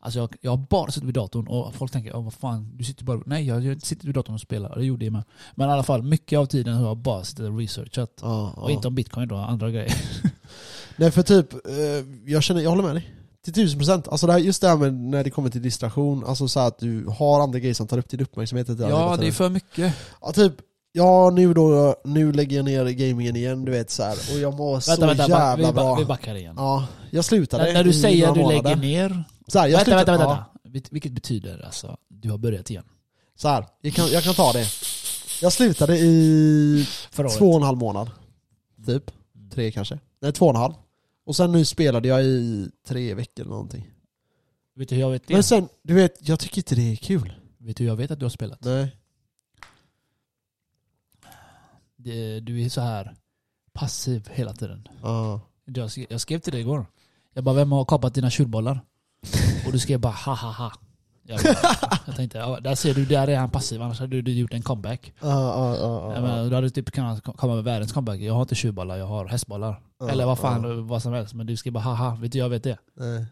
[0.03, 0.05] Ja.
[0.05, 2.83] Alltså jag, jag har bara suttit vid datorn och folk tänker oh, vad fan, du
[2.83, 3.21] sitter bara...
[3.25, 4.75] Nej, jag, sitter vid datorn och spelar.
[4.75, 5.23] Det gjorde jag med.
[5.55, 8.19] Men i alla fall, mycket av tiden har jag bara suttit och researchat.
[8.21, 9.93] Ja, Och inte om bitcoin då, andra grejer.
[10.95, 13.13] Nej för typ, eh, jag känner, jag håller med dig.
[13.43, 14.07] Till tusen procent.
[14.07, 16.79] Alltså det här, just det här med när det kommer till distraktion, alltså så att
[16.79, 18.67] du har andra grejer som tar upp din uppmärksamhet.
[18.69, 19.19] Ja, tiden.
[19.19, 19.93] det är för mycket.
[20.21, 20.53] Ja typ,
[20.91, 24.17] ja nu då, nu lägger jag ner gamingen igen du vet så här.
[24.33, 25.95] och jag mår så Vänta, jävla vi, bra.
[25.95, 26.53] vi backar igen.
[26.57, 29.23] Ja, jag slutade När, när du säger några du lägger ner...
[29.47, 30.45] Så här, jag Vänta, slutade, vänta, vänta.
[30.63, 32.83] Vil- Vilket betyder alltså, du har börjat igen?
[33.35, 34.67] så här, jag kan, jag kan ta det.
[35.41, 38.11] Jag slutade i Förra två och en halv månad.
[38.85, 39.11] Typ.
[39.51, 39.99] Tre kanske.
[40.21, 40.73] Nej, två och en halv.
[41.25, 43.89] Och sen nu spelade jag i tre veckor eller någonting.
[44.75, 45.33] Vet du hur jag vet det?
[45.33, 47.33] Men sen, du vet, jag tycker inte det är kul.
[47.57, 48.63] Vet du hur jag vet att du har spelat?
[48.63, 48.97] Nej.
[51.95, 53.15] Det, du är så här
[53.73, 54.87] passiv hela tiden.
[55.01, 55.41] Ja.
[55.65, 56.85] Jag skrev, jag skrev till dig igår.
[57.33, 58.79] Jag bara, vem har kapat dina kjolbollar?
[59.65, 60.71] Och du skrev bara ha ha ha.
[61.25, 61.55] Jag, bara,
[62.05, 64.61] jag tänkte, ja, där ser du, där är han passiv, annars hade du gjort en
[64.61, 65.13] comeback.
[65.21, 68.19] Ja, ja, ja, Jag menar, du hade typ kunnat komma med världens comeback.
[68.19, 69.79] Jag har inte tjurbollar, jag har hästbollar.
[69.99, 70.09] ja.
[70.09, 70.81] Eller vad fan, Ja.
[70.83, 71.33] vad som helst.
[71.33, 72.77] Men du skrev bara haha, vet du jag vet det?
[72.99, 73.25] Nej.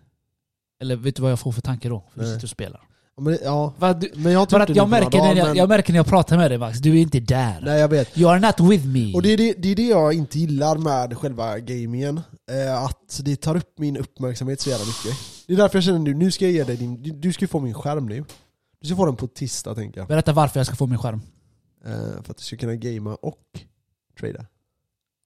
[0.81, 2.03] Eller vet du vad jag får för tanke då?
[2.13, 2.81] För du sitter och spelar.
[3.21, 3.73] Men, ja.
[3.79, 6.51] Du, men jag för att märker när jag, men- jag märker när jag pratar med
[6.51, 7.59] dig Max, du är inte där.
[7.61, 8.17] Nej jag vet.
[8.17, 9.13] You are not with me.
[9.13, 12.21] Och det är det, det är det jag inte gillar med själva gamingen.
[12.51, 15.19] Eh, att det tar upp min uppmärksamhet så jävla mycket.
[15.51, 17.47] Det är därför jag känner nu, nu ska jag ge dig din, du, du ska
[17.47, 18.25] få min skärm nu.
[18.79, 20.07] Du ska få den på tisdag tänker jag.
[20.07, 21.21] Berätta varför jag ska få min skärm.
[21.85, 23.59] Eh, för att du ska kunna gamea och
[24.19, 24.45] trada.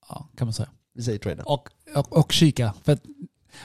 [0.08, 0.68] Ja, kan man säga.
[0.94, 1.42] Vi säger trada.
[1.42, 2.74] Och, och, och kika.
[2.84, 3.02] För, att-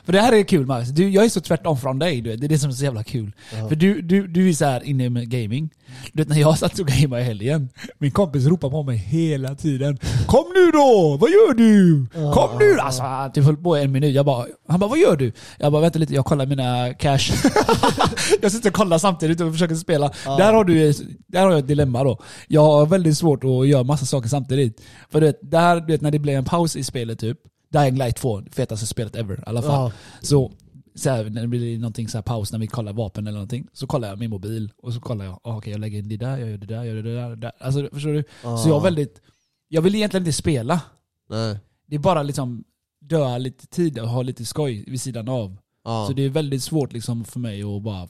[0.06, 0.89] för det här är kul Max.
[0.89, 2.22] Du, jag är så tvärtom från dig.
[2.22, 2.36] Du.
[2.36, 3.32] Det är det som är så jävla kul.
[3.54, 3.68] Ja.
[3.68, 5.70] För du, du, du är så här inne med gaming.
[6.14, 7.70] Du vet när jag satt och gamade i helgen.
[7.98, 9.98] Min kompis ropar på mig hela tiden.
[10.28, 11.18] Kom nu då!
[11.22, 12.06] Vad gör du?
[12.14, 12.80] Ja, Kom nu!
[12.80, 14.16] Alltså, han typ höll på en minut.
[14.16, 15.32] Jag bara, han bara, vad gör du?
[15.58, 17.20] Jag bara, vänta lite, jag kollar mina cash.
[18.42, 20.12] jag sitter och kollar samtidigt och försöker spela.
[20.26, 20.38] Ja.
[20.38, 20.94] Där, har du,
[21.28, 22.18] där har jag ett dilemma då.
[22.48, 24.82] Jag har väldigt svårt att göra massa saker samtidigt.
[25.10, 27.38] För du vet, där, du vet när det blir en paus i spelet typ.
[27.72, 29.91] Dying Light 2, fetaste spelet ever i alla fall.
[29.91, 29.91] Ja.
[30.22, 30.51] Så,
[30.95, 33.67] så här, när det blir någonting så här paus när vi kollar vapen eller någonting,
[33.74, 36.17] så kollar jag min mobil och så kollar jag, ah, okej jag lägger in det
[36.17, 37.30] där, jag gör det där, jag gör det där.
[37.30, 37.51] det där.
[37.59, 38.24] Alltså förstår du?
[38.41, 39.22] Så jag har väldigt,
[39.67, 40.82] jag vill egentligen inte spela.
[41.30, 41.57] Nej.
[41.88, 42.63] Det är bara liksom
[43.01, 45.57] dö lite tid och ha lite skoj vid sidan av.
[45.84, 46.05] Ja.
[46.07, 48.07] Så det är väldigt svårt liksom för mig att bara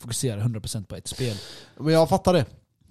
[0.00, 1.36] fokusera 100% på ett spel.
[1.76, 2.44] Men jag fattar det.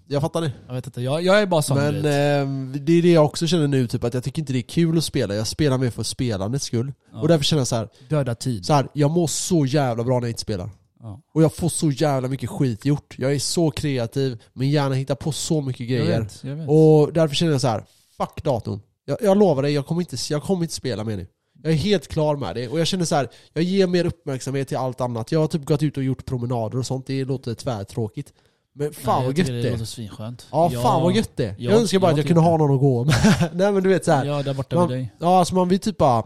[0.10, 0.52] Jag fattar det.
[0.68, 3.48] Jag vet inte, jag, jag är bara sån Men eh, det är det jag också
[3.48, 5.36] känner nu, typ att jag tycker inte det är kul att spela.
[5.36, 6.94] Jag spelar mer för spelandets skull.
[7.14, 7.22] Ja.
[7.22, 8.66] Och därför känner jag så här, Döda tid.
[8.66, 10.70] så här, jag mår så jävla bra när jag inte spelar.
[11.00, 11.22] Ja.
[11.34, 13.16] Och jag får så jävla mycket skit gjort.
[13.18, 16.22] Jag är så kreativ, min hjärna hittar på så mycket Jag grejer.
[16.22, 16.70] vet, jag vet.
[16.70, 17.84] Och därför känner jag så här,
[18.18, 18.80] fuck datorn.
[19.06, 21.28] Jag, jag lovar dig, jag kommer, inte, jag kommer inte spela med nu.
[21.64, 22.68] Jag är helt klar med det.
[22.68, 25.32] Och jag känner så här, jag ger mer uppmärksamhet till allt annat.
[25.32, 28.34] Jag har typ gått ut och gjort promenader och sånt, det låter tvärtråkigt.
[28.80, 29.86] Men fan Nej, vad gött det det låter är.
[29.86, 30.48] svinskönt.
[30.52, 31.56] Ja, Jag- fan vad gött det är.
[31.60, 33.50] Jag, jag- önskar bara jag att jag kunde inte ha någon att gå med.
[33.54, 34.26] Nej men du vet så här.
[34.26, 35.14] Ja, där borta Man- vid dig.
[35.20, 36.24] Ja, alltså man vill typ bara...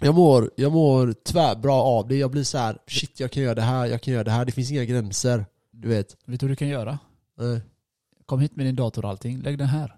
[0.00, 2.16] Jag mår, jag mår tvärbra av det.
[2.16, 4.44] Jag blir så här, shit jag kan göra det här, jag kan göra det här.
[4.44, 5.46] Det finns inga gränser.
[5.72, 6.16] Du vet.
[6.26, 6.98] Vet du hur du kan göra?
[7.38, 7.60] Nej.
[8.26, 9.94] Kom hit med din dator och allting, lägg den här.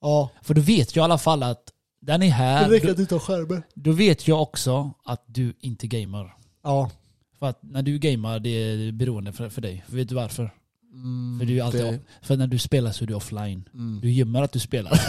[0.00, 0.30] Ja.
[0.42, 1.62] För då vet jag i alla fall att
[2.00, 2.68] den är här.
[2.68, 3.62] Det räcker att du tar skärmen.
[3.74, 6.34] då vet jag också att du inte gamer.
[6.62, 6.90] Ja.
[7.38, 9.84] För att när du gamer, det är beroende för, för dig.
[9.88, 10.50] För vet du varför?
[10.94, 13.68] Mm, För du är alltid det- För när du spelar så är du offline.
[13.74, 14.00] Mm.
[14.02, 14.92] Du gömmer att du spelar.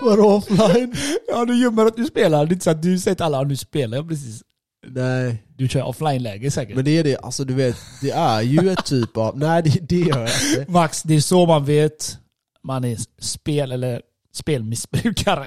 [0.02, 0.94] Vadå offline?
[1.28, 2.46] ja, du gömmer att du spelar.
[2.46, 4.42] Det är inte så att du säger till alla att nu spelar jag precis.
[4.86, 5.42] Nej.
[5.56, 6.76] Du kör offline-läge säkert.
[6.76, 9.38] Men det är det, alltså du vet, det är ju ett typ av...
[9.38, 10.72] Nej det, det gör jag inte.
[10.72, 12.18] Max, det är så man vet
[12.64, 14.02] man är spel eller
[14.34, 15.46] spelmissbrukare.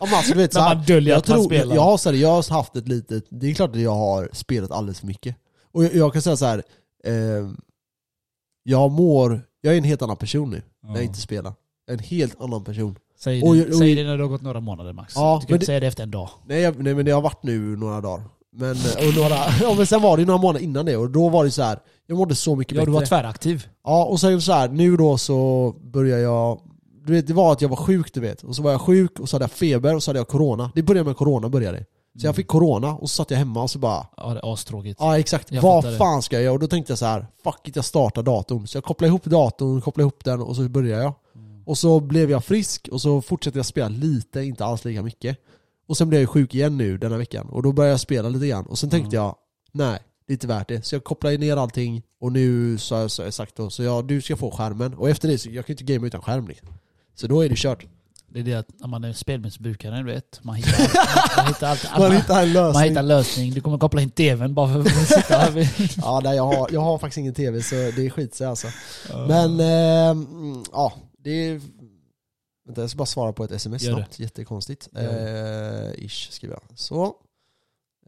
[0.00, 1.74] Ja, men alltså, du vet, så här, man döljer jag, att man tror, spelar.
[1.74, 3.24] jag har seriöst haft ett litet...
[3.30, 5.36] Det är klart att jag har spelat alldeles för mycket.
[5.72, 6.62] Och jag, jag kan säga så här.
[7.04, 7.50] Eh,
[8.62, 9.46] jag mår...
[9.60, 11.52] Jag är en helt annan person nu, när jag inte spelar.
[11.90, 12.98] En helt annan person.
[13.18, 13.94] Säg, det, oj, säg oj.
[13.94, 15.12] det när det har gått några månader Max.
[15.16, 16.28] Ja, du kan inte det- säga det efter en dag.
[16.46, 18.24] Nej, jag, nej men det har varit nu några dagar.
[18.56, 21.28] Men, och några, ja, men sen var det ju några månader innan det och då
[21.28, 21.78] var det så här.
[22.06, 23.00] jag mådde så mycket Ja, du bättre.
[23.00, 23.66] var tväraktiv.
[23.84, 26.60] Ja, och sen så här, nu då så börjar jag...
[27.06, 28.42] Du vet, det var att jag var sjuk du vet.
[28.42, 30.70] Och så var jag sjuk och så hade jag feber och så hade jag corona.
[30.74, 31.84] Det började med corona började.
[32.16, 32.28] Så Mm.
[32.28, 34.06] jag fick corona och så satt jag hemma och så bara...
[34.16, 34.96] Ja, det är astråkigt.
[35.00, 35.96] Ja exakt, Jag vad det.
[35.96, 36.52] fan ska jag göra?
[36.52, 38.66] Och då tänkte jag så här, fuck it jag startar datorn.
[38.66, 41.14] Så jag kopplade ihop datorn, kopplade ihop den och så började jag.
[41.66, 45.38] Och så blev jag frisk och så fortsatte jag spela lite, inte alls lika mycket.
[45.88, 48.46] Och sen blev jag sjuk igen nu denna veckan och då började jag spela lite
[48.46, 48.66] grann.
[48.66, 49.36] Och sen tänkte jag,
[49.72, 50.82] nej, det är inte värt det.
[50.86, 54.22] Så jag kopplade ner allting och nu så har jag, sagt då, så jag, du
[54.22, 54.94] ska få skärmen.
[54.94, 56.68] Och efter det, så jag kan inte gamea utan skärm liksom.
[57.14, 57.86] Så då är det kört.
[58.34, 60.44] Det är det att när man är spelmissbrukare, du vet.
[60.44, 60.78] Man hittar,
[61.36, 62.72] man hittar, allt, Man hittar en lösning.
[62.72, 63.52] man hittar en lösning.
[63.54, 65.70] Du kommer koppla in tvn bara för att sitta här.
[66.02, 68.66] Ja, nej, jag, har, jag har faktiskt ingen tv så det skiter sig alltså.
[69.28, 70.24] Men, eh,
[70.72, 71.60] ja, det är...
[72.66, 74.88] Vänta, jag ska bara svara på ett sms snabbt, jättekonstigt.
[74.96, 76.78] Eh, ish skriver jag.
[76.78, 77.14] Så.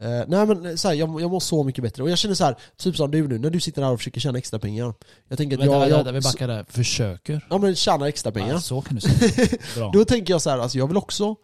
[0.01, 2.03] Eh, nej men så här, jag, jag mår så mycket bättre.
[2.03, 4.19] Och jag känner så här, typ som du nu, när du sitter där och försöker
[4.21, 4.93] tjäna extra pengar.
[5.29, 6.65] Jag tänker att Vänta, jag, vänta, jag vänta, vi backar där.
[6.69, 7.45] Försöker.
[7.49, 8.53] ja, men tjänar extra pengar.
[8.53, 9.47] Ja, så kan du säga.
[9.75, 9.91] Bra.
[9.93, 11.35] Då tänker jag så här, alltså jag vill också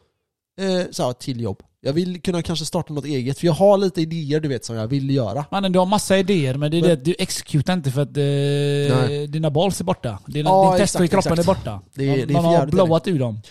[0.61, 1.63] eh, så här, till jobb.
[1.85, 4.75] Jag vill kunna kanske starta något eget, för jag har lite idéer du vet som
[4.75, 5.45] jag vill göra.
[5.51, 8.01] Mannen du har massa idéer men det är Men- det att du exekutar inte för
[8.01, 10.19] att eh, dina balls är borta.
[10.27, 11.39] Dina, Ja, din testo i kroppen exakt.
[11.49, 11.81] är borta.
[11.93, 13.41] Det man det är man har blowat ur dem.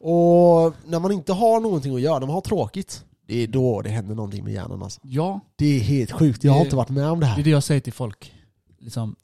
[0.00, 3.82] Och när man inte har någonting att göra, när man har tråkigt, det är då
[3.82, 5.00] det händer någonting med hjärnan alltså.
[5.04, 7.42] Ja, Det är helt sjukt, jag har inte varit med om det det är här.
[7.44, 8.32] det jag säger till folk.
[8.78, 9.16] Liksom,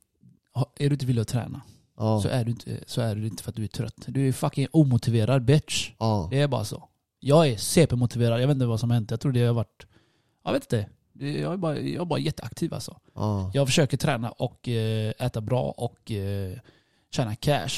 [0.79, 1.61] är du inte villig att träna
[1.97, 2.21] Ja.
[2.23, 3.95] så, är du inte, så är du inte för att du är trött.
[4.07, 5.91] Du är fucking omotiverad bitch.
[5.99, 6.29] Ja.
[6.31, 6.89] Det är bara så.
[7.21, 9.11] Jag är CP-motiverad, jag vet inte vad som har hänt.
[9.11, 9.87] Jag tror det har varit...
[10.45, 10.89] Jag vet inte.
[11.41, 12.97] Jag är bara, jag är bara jätteaktiv alltså.
[13.15, 13.51] Ja.
[13.55, 16.53] Jag försöker träna och eh, äta bra och eh,
[17.15, 17.71] tjäna cash.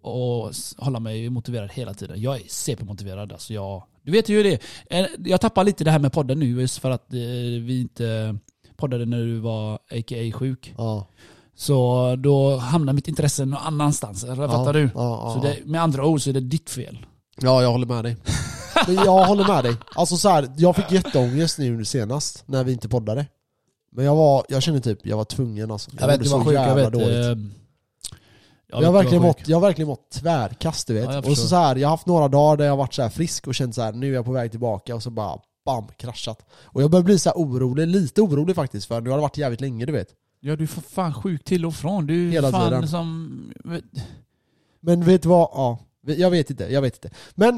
[0.00, 2.20] Och hålla mig motiverad hela tiden.
[2.22, 3.32] Jag är CP-motiverad.
[3.32, 4.58] Alltså jag, du vet ju hur det
[4.90, 5.02] är.
[5.02, 7.18] Eh, Jag tappar lite det här med podden nu just för att eh,
[7.62, 8.36] vi inte
[8.76, 10.32] poddade när du var a.k.a.
[10.38, 10.74] sjuk.
[10.78, 11.06] Ja.
[11.56, 14.24] Så då hamnar mitt intresse någon annanstans.
[14.24, 14.72] Eller, Fattar ja.
[14.72, 14.90] du?
[14.94, 16.98] Ja, Så det, med andra ord så är det ditt fel.
[17.40, 18.16] ja, jag håller med dig.
[18.86, 19.76] Men jag håller med dig.
[19.94, 23.26] Alltså så här, jag fick jätteångest nu senast, när vi inte poddade.
[23.92, 25.90] Men jag var, jag kände typ, jag var tvungen alltså.
[26.00, 26.54] Jag, vet, mådde du var så sjuk.
[26.58, 26.92] Jag vet.
[26.92, 27.54] dåligt.
[28.72, 31.04] Eh, Jag, har verkligen mått, jag har verkligen mått tvärkast du vet.
[31.04, 32.94] Ja, jag och så, så här, jag har haft några dagar där jag har varit
[32.94, 35.10] så här frisk och känt så här, nu är jag på väg tillbaka och så
[35.10, 36.46] bara bam, kraschat.
[36.64, 39.60] Och jag börjar bli så orolig, lite orolig faktiskt för nu har det varit jävligt
[39.60, 40.08] länge du vet.
[40.40, 42.06] Ja du är för fan sjuk till och från.
[42.06, 42.88] Du Hela fan tiden.
[42.88, 43.52] som...
[44.80, 45.48] Men vet du vad?
[45.52, 47.16] Ja, jag vet inte, jag vet inte.
[47.34, 47.54] Men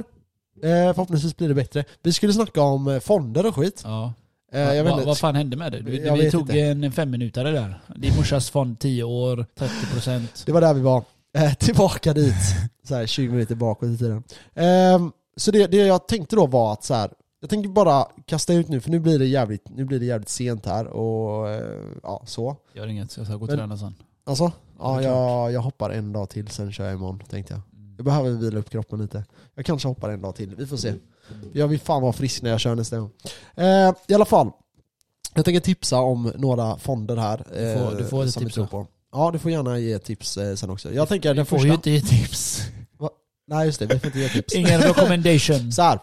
[0.62, 1.84] eh, förhoppningsvis blir det bättre.
[2.02, 3.82] Vi skulle snacka om eh, fonder och skit.
[3.84, 4.12] Ja.
[4.52, 5.80] Eh, jag vet vad, fan hände med det?
[5.80, 6.60] Du, vi tog inte.
[6.60, 7.80] en femminutare där.
[7.96, 10.46] Din morsas fond 10 år, 30%.
[10.46, 11.04] Det var där vi var.
[11.36, 12.34] Eh, tillbaka dit.
[12.88, 14.22] Så här 20 minuter bakåt i tiden.
[14.54, 18.54] Ehm, så det, det jag tänkte då var att så här, jag tänker bara kasta
[18.54, 21.84] ut nu för nu blir det jävligt, nu blir det jävligt sent här och eh,
[22.02, 22.56] ja, så.
[22.74, 23.94] Gör inget, jag ska gå och träna sen.
[24.24, 27.62] Alltså, ja, jag, jag hoppar en dag till sen kör jag imorgon tänkte jag.
[27.96, 29.24] Jag behöver vila upp kroppen lite.
[29.54, 30.94] Jag kanske hoppar en dag till, vi får se.
[31.52, 33.10] Jag vill fan vara frisk när jag kör nästa gång.
[33.54, 34.50] Eh, I alla fall,
[35.34, 37.36] jag tänker tipsa om några fonder här.
[37.38, 38.86] Du får- eh, du får ett som vi tips på.
[39.12, 40.92] Ja, du får gärna ge tips eh, sen också.
[40.92, 41.68] Jag tänker Du den får första...
[41.68, 42.62] ju inte ge tips.
[43.48, 44.54] Nej just det, vi får inte ge tips.
[44.54, 45.72] Ingen recommendation.
[45.72, 45.98] Så här,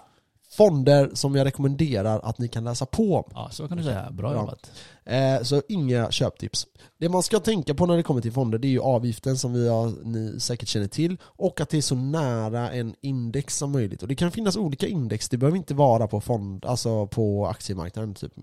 [0.58, 3.32] fonder som jag rekommenderar att ni kan läsa på om.
[3.34, 4.12] Ja, så kan du säga.
[4.12, 4.40] Bra Ja.
[4.40, 4.60] jobbat.
[4.64, 4.70] Eh,
[5.06, 6.68] Eh, så inga köptips.
[6.98, 9.54] Det man ska tänka på när det kommer till fonder det är ju avgiften som
[9.54, 13.72] vi har, ni säkert känner till och att det är så nära en index som
[13.72, 14.02] möjligt.
[14.02, 18.14] Och det kan finnas olika index, det behöver inte vara på fond, alltså på aktiemarknaden,
[18.14, 18.34] typ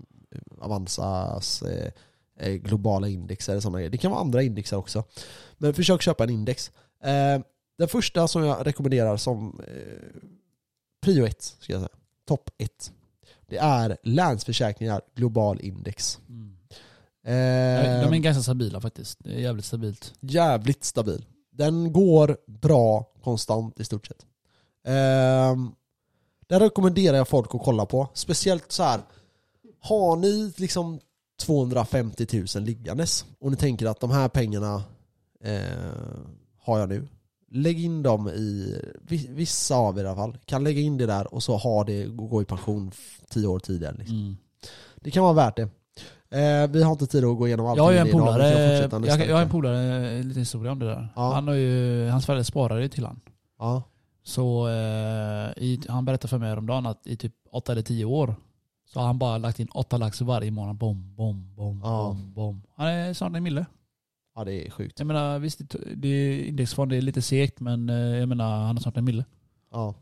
[0.59, 1.91] Avanzas eh,
[2.39, 3.91] eh globala index eller sådana grejer.
[3.91, 5.03] Det kan vara andra indexar också.
[5.57, 6.71] Men försök köpa en index.
[7.03, 7.41] Eh,
[7.77, 10.19] den första som jag rekommenderar som eh,
[11.03, 11.97] prio 1, ska jag säga,
[12.27, 12.91] topp 1.
[13.51, 16.19] Det är Länsförsäkringar Global Index.
[16.29, 16.57] Mm.
[17.23, 19.17] Eh, De är ganska stabila faktiskt.
[19.23, 20.13] Det är jävligt stabilt.
[20.19, 21.25] jävligt stabil.
[21.51, 24.25] Den går bra konstant i stort sett.
[24.87, 25.71] Ehm,
[26.47, 28.07] den rekommenderar jag folk att kolla på.
[28.13, 29.01] Speciellt så här.
[29.79, 30.99] Har ni liksom
[31.41, 34.83] 250 000 liggandes och ni tänker att de här pengarna
[35.43, 35.61] eh,
[36.61, 37.07] har jag nu.
[37.53, 41.05] Lägg in dem i, vi- vissa av er i alla fall, kan lägga in det
[41.05, 42.91] där och så har det, gå i pension
[43.29, 43.95] 10 år tidigare.
[43.97, 44.17] Liksom.
[44.17, 44.37] Mm.
[44.95, 45.69] Det kan vara värt det.
[46.37, 47.77] Eh, vi har inte tid att gå igenom allt.
[47.77, 50.71] Jag har ju en polare, fortsätta nästa jag, jag har en polare, en liten historia
[50.71, 51.09] om det där.
[51.15, 51.33] Ja.
[51.33, 53.19] Han har ju, hans föräldrar sparade till han.
[53.59, 53.83] Ja.
[54.23, 58.35] Så eh, i, han berättade för mig häromdagen att i typ 8 eller 10 år
[58.93, 60.75] så har han bara lagt in 8 lax varje månad.
[60.75, 62.03] Bom, bom, bom, Ja.
[62.07, 62.61] bom, bom.
[62.75, 63.65] Han är snart en mille.
[64.35, 64.99] Ja, det är sjukt.
[64.99, 68.81] Jag menar visst, det, det, indexfond är lite segt men eh, jag menar han är
[68.81, 69.25] snart en mille.
[69.71, 69.85] Ja.
[69.85, 69.93] Han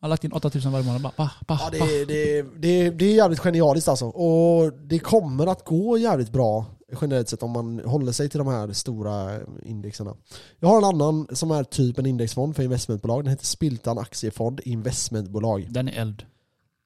[0.00, 1.02] har lagt in 8000 varje månad.
[1.02, 4.06] Bara, pa, pa, Ja, det, är- det, är- det, är- det är jävligt genialiskt alltså.
[4.06, 6.66] Och det kommer att gå jävligt bra
[7.00, 10.14] generellt sett om man håller sig till de här stora indexerna.
[10.58, 13.24] Jag har en annan som är typ en indexfond för investmentbolag.
[13.24, 15.66] Den heter Spiltan Aktiefond Investmentbolag.
[15.70, 16.22] Den är eld.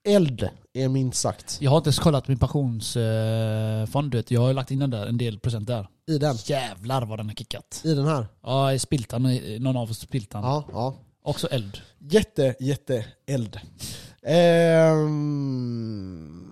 [0.04, 4.30] Eld är minst sagt Jag har inte ens kollat min pensionsfond, vet.
[4.30, 5.88] Jag har lagt in den där, en del procent där.
[6.08, 6.36] i den.
[6.44, 7.80] Jävlar vad den har kickat.
[7.84, 8.26] I den här.
[8.42, 10.42] Ja, i spiltan, någon av oss spiltan.
[10.42, 10.94] Ja, ja.
[11.22, 11.78] Också eld.
[11.98, 13.60] Jätte, jätte eld.
[15.04, 16.44] Ehm,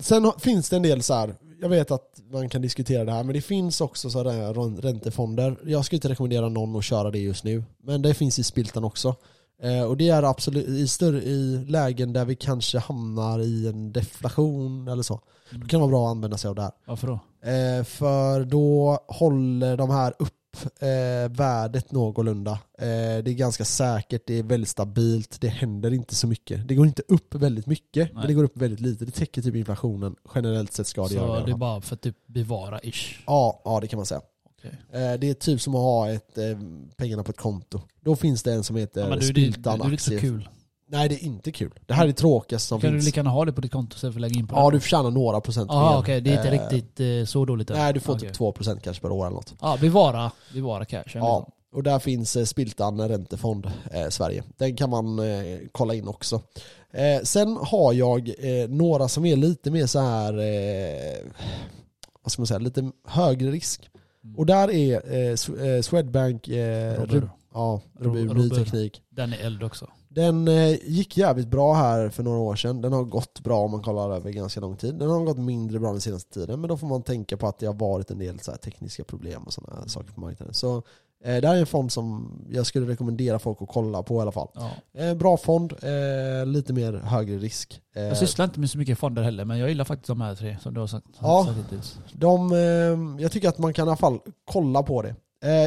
[0.00, 1.34] sen finns det en del så här.
[1.60, 4.80] jag vet att man kan diskutera det här, men det finns också så här ron-
[4.80, 5.56] räntefonder.
[5.64, 8.84] Jag skulle inte rekommendera någon att köra det just nu, men det finns i Spiltan
[8.84, 9.14] också.
[9.62, 13.92] Eh, och det är absolut i, större, i lägen där vi kanske hamnar i en
[13.92, 15.20] deflation eller så.
[15.50, 16.72] Då kan det vara bra att använda sig av det här.
[16.86, 17.20] Varför då?
[17.50, 20.32] Eh, för då håller de här upp
[20.80, 22.52] eh, värdet någorlunda.
[22.78, 22.86] Eh,
[23.22, 26.68] det är ganska säkert, det är väldigt stabilt, det händer inte så mycket.
[26.68, 28.26] Det går inte upp väldigt mycket, men Nej.
[28.26, 29.04] det går upp väldigt lite.
[29.04, 30.16] Det täcker typ inflationen.
[30.34, 31.40] Generellt sett ska det göra det.
[31.40, 33.22] Så det är bara för att typ bevara ish.
[33.26, 34.20] Ja, ja, det kan man säga.
[34.58, 34.70] Okej.
[34.92, 36.44] Eh, det är typ som att ha ett, eh,
[36.96, 37.80] pengarna på ett konto.
[38.00, 40.02] Då finns det en som heter Ja, men du, det, det, Spiltan det är inte
[40.02, 40.48] så kul.
[40.88, 41.74] Nej, det är inte kul.
[41.86, 43.04] Det här är det tråkigaste som Kan du finns.
[43.06, 44.76] lika gärna ha det på ditt konto istället för att lägga in på Ja, det?
[44.76, 45.98] du förtjänar några procent Jaha mer.
[46.00, 47.68] okej, det är inte Eh, riktigt så dåligt.
[47.68, 48.28] Nej, du får Okej.
[48.28, 49.54] typ 2% kanske per år eller något.
[49.60, 51.04] Ja, bevara, bevara cash.
[51.14, 54.44] Ja, och där finns Spiltan räntefond eh, Sverige.
[54.56, 56.40] Den kan man eh, kolla in också.
[56.90, 58.32] Eh, sen har jag
[58.68, 60.32] några som är lite mer så här
[62.22, 63.88] vad ska man säga, lite högre risk.
[64.36, 67.30] Och där är eh, eh, Swedbank, eh, Robur.
[67.54, 69.02] Ja, Robur, Ro- ny teknik.
[69.10, 69.90] Den är eld också.
[70.08, 72.80] Den eh, gick jävligt bra här för några år sedan.
[72.80, 74.94] Den har gått bra om man kollar över ganska lång tid.
[74.94, 77.58] Den har gått mindre bra den senaste tiden, men då får man tänka på att
[77.58, 80.54] det har varit en del så här tekniska problem och sådana här saker på marknaden.
[80.54, 80.82] Så
[81.24, 84.20] eh, det här är en fond som jag skulle rekommendera folk att kolla på i
[84.20, 84.48] alla fall.
[84.54, 84.70] Ja.
[85.00, 87.80] Eh, bra fond, eh, lite mer högre risk.
[87.94, 90.56] Jag sysslar inte med så mycket fonder heller, men jag gillar faktiskt de här tre
[90.62, 91.44] som du har sagt, Ja.
[91.46, 91.98] sagt hittills.
[92.12, 95.14] de, jag tycker att man kan i alla fall kolla på det.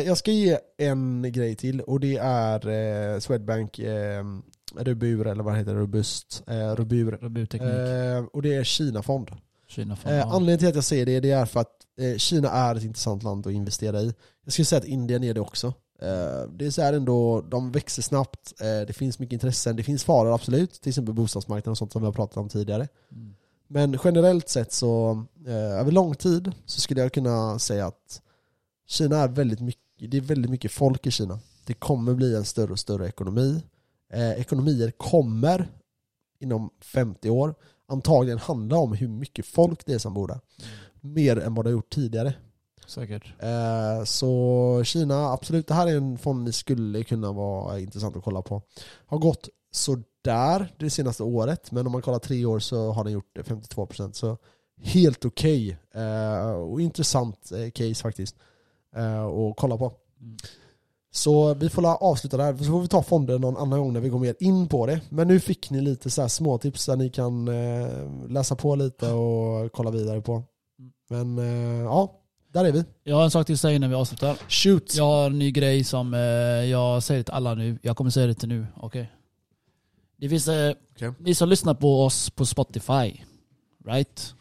[0.06, 3.80] Jag ska ge en grej till och det är Swedbank
[4.76, 6.43] Rubur, eller vad heter det, Robust,
[6.76, 7.14] Rubur.
[7.24, 9.32] Eh, och det är Kina-fond.
[9.68, 10.16] Kina-fond.
[10.16, 10.24] Ja.
[10.24, 11.76] anledningen till att jag säger det, det är för att
[12.18, 14.14] Kina är ett intressant land att investera i.
[14.50, 15.68] Jag skulle säga att Indien är det också.
[16.02, 19.84] Eh, det är så här ändå, de växer snabbt, eh, det finns mycket intressen, det
[19.84, 22.88] finns faror absolut, till exempel bostadsmarknaden och sånt som vi har pratat om tidigare.
[23.12, 23.36] Mm.
[23.68, 28.22] Men generellt sett så, eh, över lång tid, så skulle jag kunna säga att
[28.88, 31.39] Kina är väldigt mycket, det är väldigt mycket folk i Kina.
[31.66, 33.64] Det kommer bli en större och större ekonomi.
[34.14, 35.72] Eh, ekonomier kommer
[36.39, 37.56] inom 50 år
[37.88, 40.39] antagligen handla om hur mycket folk det är som bor där.
[41.02, 42.34] Mer än vad det har gjort tidigare.
[42.90, 43.34] Säkert.
[43.40, 48.24] Eh, så Kina, absolut, det här är en fond ni skulle kunna vara intressant att
[48.24, 48.62] kolla på.
[49.06, 53.14] Har gått sådär det senaste året, men om man kollar tre år så har den
[53.14, 54.14] gjort det 52%.
[54.14, 54.38] Så
[54.82, 55.78] helt okej.
[55.94, 58.36] Eh, och intressant eh, case faktiskt.
[58.96, 59.94] Eh, att kolla på.
[60.22, 60.38] Mm.
[61.12, 64.10] Så vi får avsluta där, så får vi ta fonder någon annan gång när vi
[64.10, 65.02] går mer in på det.
[65.10, 67.46] Men nu fick ni lite så här små tips där ni kan
[68.28, 70.44] läsa på lite och kolla vidare på.
[71.10, 72.20] Men eh, ja,
[72.54, 72.84] där är vi.
[73.04, 74.38] Jag har en sak till att säga innan vi avslutar.
[74.50, 74.95] Shoot!
[74.95, 77.80] Jag har en ny grej som eh, jag säger till alla nu.
[77.82, 79.12] Jag kommer säga det till nu, okej?
[80.18, 81.12] Det finns, eh, Okej.
[81.20, 83.22] ni som lyssnar på oss på Spotify,
[83.86, 84.36] right?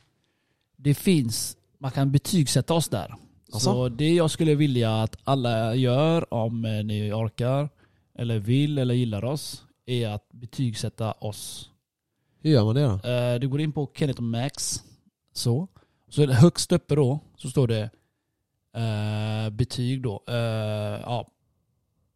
[0.77, 3.15] Det finns, man kan betygsätta oss där.
[3.53, 3.73] Alltså?
[3.73, 7.69] Så det jag skulle vilja att alla gör, om eh, ni orkar,
[8.19, 11.71] eller vill eller gillar oss, är att betygsätta oss.
[12.41, 13.09] Hur gör man det då?
[13.09, 14.83] Eh, du går in på Kenneth och Max,
[15.33, 15.69] så.
[16.09, 17.91] Så högst uppe då, så står det
[18.77, 20.25] eh, betyg då.
[20.29, 20.35] Eh,
[21.05, 21.27] ja.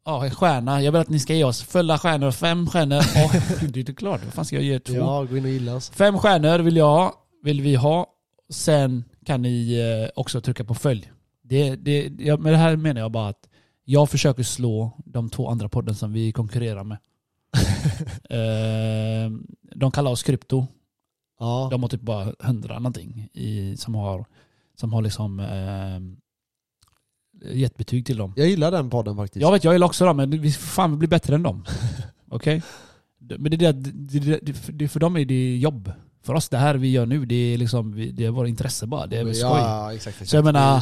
[0.05, 0.83] ja, en stjärna.
[0.83, 2.97] Jag vill att ni ska ge oss fulla stjärnor, fem stjärnor.
[3.25, 3.33] Oh,
[3.71, 4.79] det är inte klart, vad fan ska jag ge?
[4.79, 4.95] Två?
[4.95, 5.91] Ja, gå in och gilla oss.
[5.91, 8.07] Fem stjärnor vill jag ha, vill vi ha.
[8.51, 11.13] Sen kan ni eh, också trycka på följ.
[11.43, 13.49] Det, det, jag, med det här menar jag bara att
[13.85, 16.99] jag försöker slå de två andra podden som vi konkurrerar med.
[18.31, 19.31] eh,
[19.75, 20.67] de kallar oss krypto.
[21.39, 21.69] Ja.
[21.71, 24.25] De har typ bara hundra någonting i, som har,
[24.81, 25.41] som har liksom
[27.53, 28.33] gett betyg till dem.
[28.37, 29.43] Jag gillar den podden faktiskt.
[29.43, 31.65] Jag vet, jag gillar också dem, men vi fan vi blir bättre än dem.
[32.31, 32.63] Okej?
[33.39, 33.73] Men det, det,
[34.41, 35.93] det, det, för dem är det jobb.
[36.25, 39.07] För oss, det här vi gör nu, det är liksom, det är vårt intresse bara.
[39.07, 39.41] Det är skoj.
[39.41, 40.15] Ja, exakt.
[40.17, 40.31] exakt.
[40.31, 40.81] Så jag menar-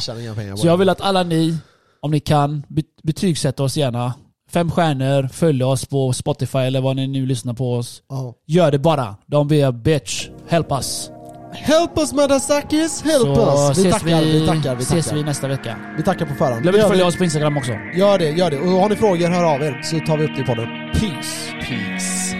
[0.57, 1.57] Så jag vill att alla ni,
[1.99, 4.13] om ni kan, bet- betygsätta oss gärna.
[4.49, 8.03] Fem stjärnor, följ oss på Spotify eller vad ni nu lyssnar på oss.
[8.09, 8.33] Ja.
[8.47, 9.15] Gör det bara.
[9.27, 10.27] Don't be a bitch.
[10.47, 11.11] Help us.
[11.53, 13.77] Help us motherfuckers, help Så us!
[13.77, 15.17] Vi ses tackar, vi, tackar, vi ses tackar.
[15.17, 15.75] vi nästa vecka.
[15.97, 16.61] Vi tackar på förhand.
[16.61, 17.71] Glöm inte att följa oss på Instagram också.
[17.93, 18.57] Gör det, gör det.
[18.59, 20.67] Och har ni frågor, hör av er så tar vi upp det i podden.
[20.93, 21.51] Peace.
[21.67, 22.30] Peace.